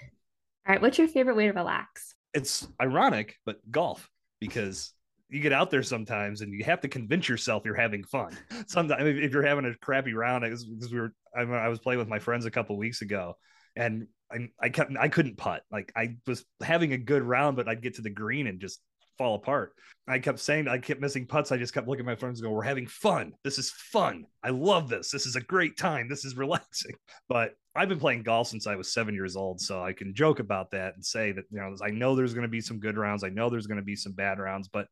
all 0.65 0.73
right 0.73 0.81
what's 0.81 0.97
your 0.97 1.07
favorite 1.07 1.35
way 1.35 1.45
to 1.45 1.53
relax 1.53 2.15
it's 2.37 2.67
ironic 2.81 3.35
but 3.45 3.57
golf 3.71 4.09
because 4.39 4.93
you 5.29 5.41
get 5.41 5.51
out 5.51 5.69
there 5.69 5.83
sometimes 5.83 6.41
and 6.41 6.53
you 6.53 6.63
have 6.63 6.79
to 6.81 6.87
convince 6.87 7.27
yourself 7.27 7.63
you're 7.65 7.75
having 7.75 8.03
fun 8.03 8.37
sometimes 8.67 9.03
if 9.03 9.33
you're 9.33 9.45
having 9.45 9.65
a 9.65 9.73
crappy 9.81 10.13
round 10.13 10.43
because 10.43 10.65
we 10.91 10.99
were 10.99 11.13
I 11.35 11.67
was 11.67 11.79
playing 11.79 11.99
with 11.99 12.07
my 12.07 12.19
friends 12.19 12.45
a 12.45 12.51
couple 12.51 12.77
weeks 12.77 13.01
ago 13.01 13.35
and 13.75 14.07
I, 14.31 14.49
I 14.59 14.69
kept 14.69 14.91
I 14.99 15.07
couldn't 15.07 15.37
putt. 15.37 15.63
Like 15.71 15.91
I 15.95 16.17
was 16.25 16.43
having 16.61 16.93
a 16.93 16.97
good 16.97 17.23
round, 17.23 17.55
but 17.55 17.67
I'd 17.67 17.81
get 17.81 17.95
to 17.95 18.01
the 18.01 18.09
green 18.09 18.47
and 18.47 18.59
just 18.59 18.79
fall 19.17 19.35
apart. 19.35 19.73
I 20.07 20.19
kept 20.19 20.39
saying 20.39 20.67
I 20.67 20.77
kept 20.77 21.01
missing 21.01 21.25
putts. 21.25 21.51
I 21.51 21.57
just 21.57 21.73
kept 21.73 21.87
looking 21.87 22.05
at 22.05 22.11
my 22.11 22.15
friends 22.15 22.39
and 22.39 22.47
go, 22.47 22.53
We're 22.53 22.63
having 22.63 22.87
fun. 22.87 23.33
This 23.43 23.57
is 23.57 23.71
fun. 23.71 24.25
I 24.43 24.49
love 24.49 24.89
this. 24.89 25.11
This 25.11 25.25
is 25.25 25.35
a 25.35 25.41
great 25.41 25.77
time. 25.77 26.07
This 26.07 26.23
is 26.25 26.37
relaxing. 26.37 26.95
But 27.27 27.55
I've 27.75 27.89
been 27.89 27.99
playing 27.99 28.23
golf 28.23 28.47
since 28.47 28.67
I 28.67 28.75
was 28.75 28.93
seven 28.93 29.13
years 29.13 29.35
old. 29.35 29.61
So 29.61 29.83
I 29.83 29.93
can 29.93 30.15
joke 30.15 30.39
about 30.39 30.71
that 30.71 30.95
and 30.95 31.05
say 31.05 31.31
that, 31.33 31.45
you 31.51 31.59
know, 31.59 31.75
I 31.83 31.89
know 31.89 32.15
there's 32.15 32.33
going 32.33 32.43
to 32.43 32.47
be 32.47 32.61
some 32.61 32.79
good 32.79 32.97
rounds. 32.97 33.23
I 33.23 33.29
know 33.29 33.49
there's 33.49 33.67
going 33.67 33.79
to 33.79 33.83
be 33.83 33.95
some 33.95 34.13
bad 34.13 34.39
rounds, 34.39 34.67
but 34.67 34.87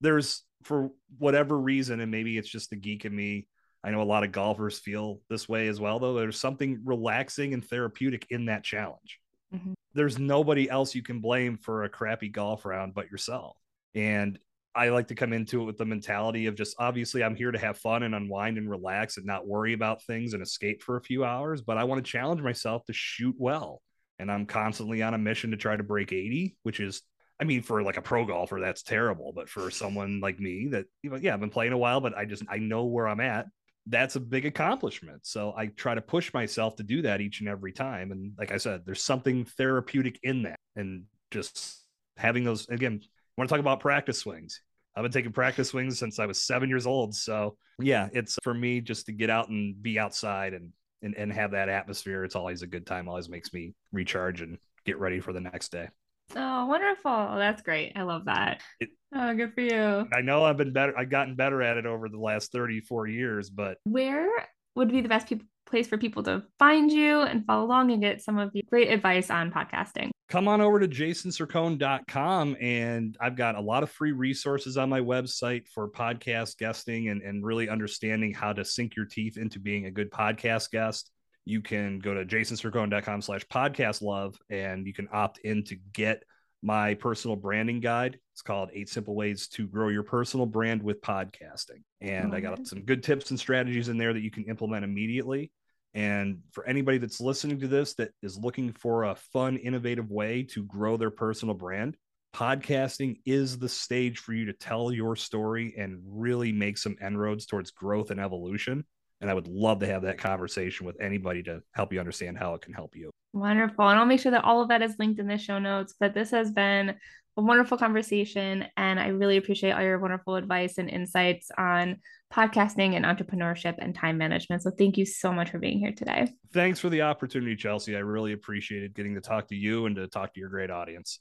there's 0.00 0.42
for 0.62 0.90
whatever 1.18 1.58
reason, 1.58 2.00
and 2.00 2.10
maybe 2.10 2.36
it's 2.36 2.48
just 2.48 2.70
the 2.70 2.76
geek 2.76 3.04
in 3.04 3.14
me. 3.14 3.46
I 3.84 3.90
know 3.90 4.02
a 4.02 4.04
lot 4.04 4.24
of 4.24 4.32
golfers 4.32 4.78
feel 4.78 5.20
this 5.30 5.48
way 5.48 5.68
as 5.68 5.80
well, 5.80 6.00
though. 6.00 6.14
There's 6.14 6.40
something 6.40 6.80
relaxing 6.84 7.54
and 7.54 7.64
therapeutic 7.64 8.26
in 8.30 8.46
that 8.46 8.64
challenge. 8.64 9.20
Mm-hmm. 9.54 9.74
There's 9.94 10.18
nobody 10.18 10.68
else 10.68 10.94
you 10.94 11.02
can 11.02 11.20
blame 11.20 11.56
for 11.56 11.84
a 11.84 11.88
crappy 11.88 12.28
golf 12.28 12.64
round 12.64 12.94
but 12.94 13.10
yourself. 13.10 13.56
And 13.96 14.38
I 14.74 14.90
like 14.90 15.08
to 15.08 15.14
come 15.14 15.32
into 15.32 15.62
it 15.62 15.64
with 15.64 15.78
the 15.78 15.86
mentality 15.86 16.46
of 16.46 16.54
just 16.54 16.76
obviously 16.78 17.24
I'm 17.24 17.34
here 17.34 17.50
to 17.50 17.58
have 17.58 17.78
fun 17.78 18.02
and 18.02 18.14
unwind 18.14 18.58
and 18.58 18.70
relax 18.70 19.16
and 19.16 19.24
not 19.24 19.46
worry 19.46 19.72
about 19.72 20.04
things 20.04 20.34
and 20.34 20.42
escape 20.42 20.82
for 20.82 20.96
a 20.96 21.02
few 21.02 21.24
hours, 21.24 21.62
but 21.62 21.78
I 21.78 21.84
want 21.84 22.04
to 22.04 22.10
challenge 22.10 22.42
myself 22.42 22.84
to 22.84 22.92
shoot 22.92 23.34
well. 23.38 23.80
And 24.18 24.30
I'm 24.30 24.46
constantly 24.46 25.02
on 25.02 25.14
a 25.14 25.18
mission 25.18 25.50
to 25.50 25.56
try 25.56 25.76
to 25.76 25.82
break 25.82 26.12
80, 26.12 26.56
which 26.62 26.78
is 26.78 27.02
I 27.38 27.44
mean, 27.44 27.62
for 27.62 27.82
like 27.82 27.98
a 27.98 28.02
pro 28.02 28.24
golfer, 28.24 28.60
that's 28.60 28.82
terrible. 28.82 29.32
But 29.34 29.48
for 29.48 29.70
someone 29.70 30.20
like 30.20 30.40
me 30.40 30.68
that, 30.68 30.86
you 31.02 31.10
know, 31.10 31.16
yeah, 31.16 31.34
I've 31.34 31.40
been 31.40 31.50
playing 31.50 31.72
a 31.72 31.78
while, 31.78 32.00
but 32.00 32.16
I 32.16 32.24
just, 32.24 32.42
I 32.48 32.58
know 32.58 32.86
where 32.86 33.06
I'm 33.06 33.20
at. 33.20 33.46
That's 33.86 34.16
a 34.16 34.20
big 34.20 34.46
accomplishment. 34.46 35.26
So 35.26 35.54
I 35.56 35.66
try 35.66 35.94
to 35.94 36.00
push 36.00 36.32
myself 36.32 36.76
to 36.76 36.82
do 36.82 37.02
that 37.02 37.20
each 37.20 37.40
and 37.40 37.48
every 37.48 37.72
time. 37.72 38.10
And 38.10 38.32
like 38.38 38.52
I 38.52 38.56
said, 38.56 38.82
there's 38.84 39.02
something 39.02 39.44
therapeutic 39.44 40.18
in 40.22 40.44
that. 40.44 40.58
And 40.74 41.04
just 41.30 41.84
having 42.16 42.42
those, 42.42 42.68
again, 42.68 43.02
want 43.36 43.48
to 43.48 43.52
talk 43.52 43.60
about 43.60 43.80
practice 43.80 44.18
swings. 44.18 44.60
I've 44.94 45.02
been 45.02 45.12
taking 45.12 45.32
practice 45.32 45.68
swings 45.68 45.98
since 45.98 46.18
I 46.18 46.26
was 46.26 46.42
seven 46.42 46.68
years 46.68 46.86
old. 46.86 47.14
So 47.14 47.56
yeah, 47.78 48.08
it's 48.12 48.38
for 48.42 48.54
me 48.54 48.80
just 48.80 49.06
to 49.06 49.12
get 49.12 49.28
out 49.28 49.50
and 49.50 49.80
be 49.82 49.98
outside 49.98 50.54
and, 50.54 50.72
and, 51.02 51.14
and 51.16 51.32
have 51.32 51.50
that 51.50 51.68
atmosphere. 51.68 52.24
It's 52.24 52.36
always 52.36 52.62
a 52.62 52.66
good 52.66 52.86
time, 52.86 53.08
always 53.08 53.28
makes 53.28 53.52
me 53.52 53.74
recharge 53.92 54.40
and 54.40 54.58
get 54.86 54.98
ready 54.98 55.20
for 55.20 55.32
the 55.32 55.40
next 55.40 55.70
day. 55.70 55.88
Oh, 56.34 56.66
wonderful. 56.66 57.10
Oh, 57.10 57.36
that's 57.36 57.62
great. 57.62 57.92
I 57.94 58.02
love 58.02 58.24
that. 58.24 58.60
It, 58.80 58.88
oh, 59.14 59.34
good 59.34 59.54
for 59.54 59.60
you. 59.60 60.08
I 60.12 60.22
know 60.22 60.44
I've 60.44 60.56
been 60.56 60.72
better. 60.72 60.98
I've 60.98 61.10
gotten 61.10 61.36
better 61.36 61.62
at 61.62 61.76
it 61.76 61.86
over 61.86 62.08
the 62.08 62.18
last 62.18 62.50
34 62.50 63.06
years, 63.06 63.50
but 63.50 63.78
where 63.84 64.28
would 64.76 64.90
be 64.90 65.00
the 65.00 65.08
best 65.08 65.28
people, 65.28 65.46
place 65.66 65.88
for 65.88 65.98
people 65.98 66.22
to 66.22 66.44
find 66.58 66.92
you 66.92 67.22
and 67.22 67.44
follow 67.44 67.64
along 67.64 67.90
and 67.90 68.00
get 68.00 68.22
some 68.22 68.38
of 68.38 68.52
the 68.52 68.62
great 68.68 68.90
advice 68.90 69.30
on 69.30 69.50
podcasting? 69.50 70.10
Come 70.28 70.48
on 70.48 70.60
over 70.60 70.78
to 70.80 70.88
jasoncercone.com 70.88 72.56
and 72.60 73.16
I've 73.20 73.36
got 73.36 73.54
a 73.54 73.60
lot 73.60 73.82
of 73.82 73.90
free 73.90 74.12
resources 74.12 74.76
on 74.76 74.88
my 74.88 75.00
website 75.00 75.66
for 75.68 75.88
podcast 75.88 76.58
guesting 76.58 77.08
and, 77.08 77.22
and 77.22 77.44
really 77.44 77.68
understanding 77.68 78.32
how 78.34 78.52
to 78.52 78.64
sink 78.64 78.96
your 78.96 79.06
teeth 79.06 79.38
into 79.38 79.58
being 79.58 79.86
a 79.86 79.90
good 79.90 80.10
podcast 80.10 80.70
guest 80.70 81.10
you 81.46 81.62
can 81.62 82.00
go 82.00 82.12
to 82.12 82.26
jasoncercone.com 82.26 83.22
slash 83.22 83.46
podcast 83.46 84.02
love 84.02 84.36
and 84.50 84.86
you 84.86 84.92
can 84.92 85.08
opt 85.12 85.38
in 85.38 85.64
to 85.64 85.76
get 85.92 86.24
my 86.62 86.94
personal 86.94 87.36
branding 87.36 87.80
guide. 87.80 88.18
It's 88.36 88.42
called 88.42 88.68
Eight 88.74 88.90
Simple 88.90 89.14
Ways 89.14 89.48
to 89.48 89.66
Grow 89.66 89.88
Your 89.88 90.02
Personal 90.02 90.44
Brand 90.44 90.82
with 90.82 91.00
Podcasting. 91.00 91.80
And 92.02 92.34
I 92.34 92.40
got 92.40 92.66
some 92.66 92.82
good 92.82 93.02
tips 93.02 93.30
and 93.30 93.40
strategies 93.40 93.88
in 93.88 93.96
there 93.96 94.12
that 94.12 94.20
you 94.20 94.30
can 94.30 94.44
implement 94.44 94.84
immediately. 94.84 95.50
And 95.94 96.40
for 96.52 96.66
anybody 96.66 96.98
that's 96.98 97.18
listening 97.18 97.60
to 97.60 97.66
this 97.66 97.94
that 97.94 98.10
is 98.22 98.36
looking 98.36 98.72
for 98.72 99.04
a 99.04 99.14
fun, 99.14 99.56
innovative 99.56 100.10
way 100.10 100.42
to 100.50 100.64
grow 100.64 100.98
their 100.98 101.10
personal 101.10 101.54
brand, 101.54 101.96
podcasting 102.34 103.20
is 103.24 103.58
the 103.58 103.70
stage 103.70 104.18
for 104.18 104.34
you 104.34 104.44
to 104.44 104.52
tell 104.52 104.92
your 104.92 105.16
story 105.16 105.74
and 105.78 105.98
really 106.04 106.52
make 106.52 106.76
some 106.76 106.96
inroads 107.00 107.46
towards 107.46 107.70
growth 107.70 108.10
and 108.10 108.20
evolution. 108.20 108.84
And 109.22 109.30
I 109.30 109.34
would 109.34 109.48
love 109.48 109.78
to 109.78 109.86
have 109.86 110.02
that 110.02 110.18
conversation 110.18 110.84
with 110.84 111.00
anybody 111.00 111.42
to 111.44 111.62
help 111.72 111.90
you 111.90 112.00
understand 112.00 112.36
how 112.36 112.52
it 112.52 112.60
can 112.60 112.74
help 112.74 112.96
you. 112.96 113.10
Wonderful. 113.32 113.88
And 113.88 113.98
I'll 113.98 114.04
make 114.04 114.20
sure 114.20 114.32
that 114.32 114.44
all 114.44 114.60
of 114.60 114.68
that 114.68 114.82
is 114.82 114.94
linked 114.98 115.20
in 115.20 115.26
the 115.26 115.38
show 115.38 115.58
notes. 115.58 115.94
But 115.98 116.12
this 116.12 116.32
has 116.32 116.50
been 116.50 116.96
a 117.36 117.42
wonderful 117.42 117.76
conversation. 117.76 118.66
And 118.76 118.98
I 118.98 119.08
really 119.08 119.36
appreciate 119.36 119.72
all 119.72 119.82
your 119.82 119.98
wonderful 119.98 120.36
advice 120.36 120.78
and 120.78 120.88
insights 120.88 121.50
on 121.56 121.96
podcasting 122.32 122.94
and 122.94 123.04
entrepreneurship 123.04 123.76
and 123.78 123.94
time 123.94 124.18
management. 124.18 124.62
So 124.62 124.70
thank 124.70 124.96
you 124.96 125.06
so 125.06 125.32
much 125.32 125.50
for 125.50 125.58
being 125.58 125.78
here 125.78 125.92
today. 125.92 126.32
Thanks 126.52 126.80
for 126.80 126.88
the 126.88 127.02
opportunity, 127.02 127.54
Chelsey. 127.56 127.96
I 127.96 128.00
really 128.00 128.32
appreciated 128.32 128.94
getting 128.94 129.14
to 129.14 129.20
talk 129.20 129.48
to 129.48 129.54
you 129.54 129.86
and 129.86 129.94
to 129.96 130.08
talk 130.08 130.34
to 130.34 130.40
your 130.40 130.48
great 130.48 130.70
audience. 130.70 131.20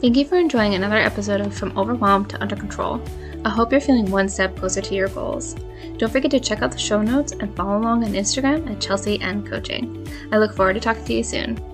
Thank 0.00 0.16
you 0.16 0.24
for 0.24 0.36
enjoying 0.36 0.74
another 0.74 0.96
episode 0.96 1.40
of 1.40 1.54
From 1.54 1.78
Overwhelmed 1.78 2.28
to 2.30 2.42
Under 2.42 2.56
Control. 2.56 3.00
I 3.44 3.50
hope 3.50 3.70
you're 3.70 3.80
feeling 3.80 4.10
one 4.10 4.28
step 4.28 4.56
closer 4.56 4.80
to 4.80 4.94
your 4.94 5.08
goals. 5.08 5.54
Don't 5.96 6.10
forget 6.10 6.30
to 6.32 6.40
check 6.40 6.60
out 6.62 6.72
the 6.72 6.78
show 6.78 7.02
notes 7.02 7.32
and 7.32 7.54
follow 7.56 7.78
along 7.78 8.04
on 8.04 8.12
Instagram 8.12 8.68
at 8.70 8.80
Chelsey 8.80 9.20
N 9.20 9.46
Coaching. 9.46 10.06
I 10.32 10.38
look 10.38 10.54
forward 10.54 10.74
to 10.74 10.80
talking 10.80 11.04
to 11.04 11.14
you 11.14 11.22
soon. 11.22 11.71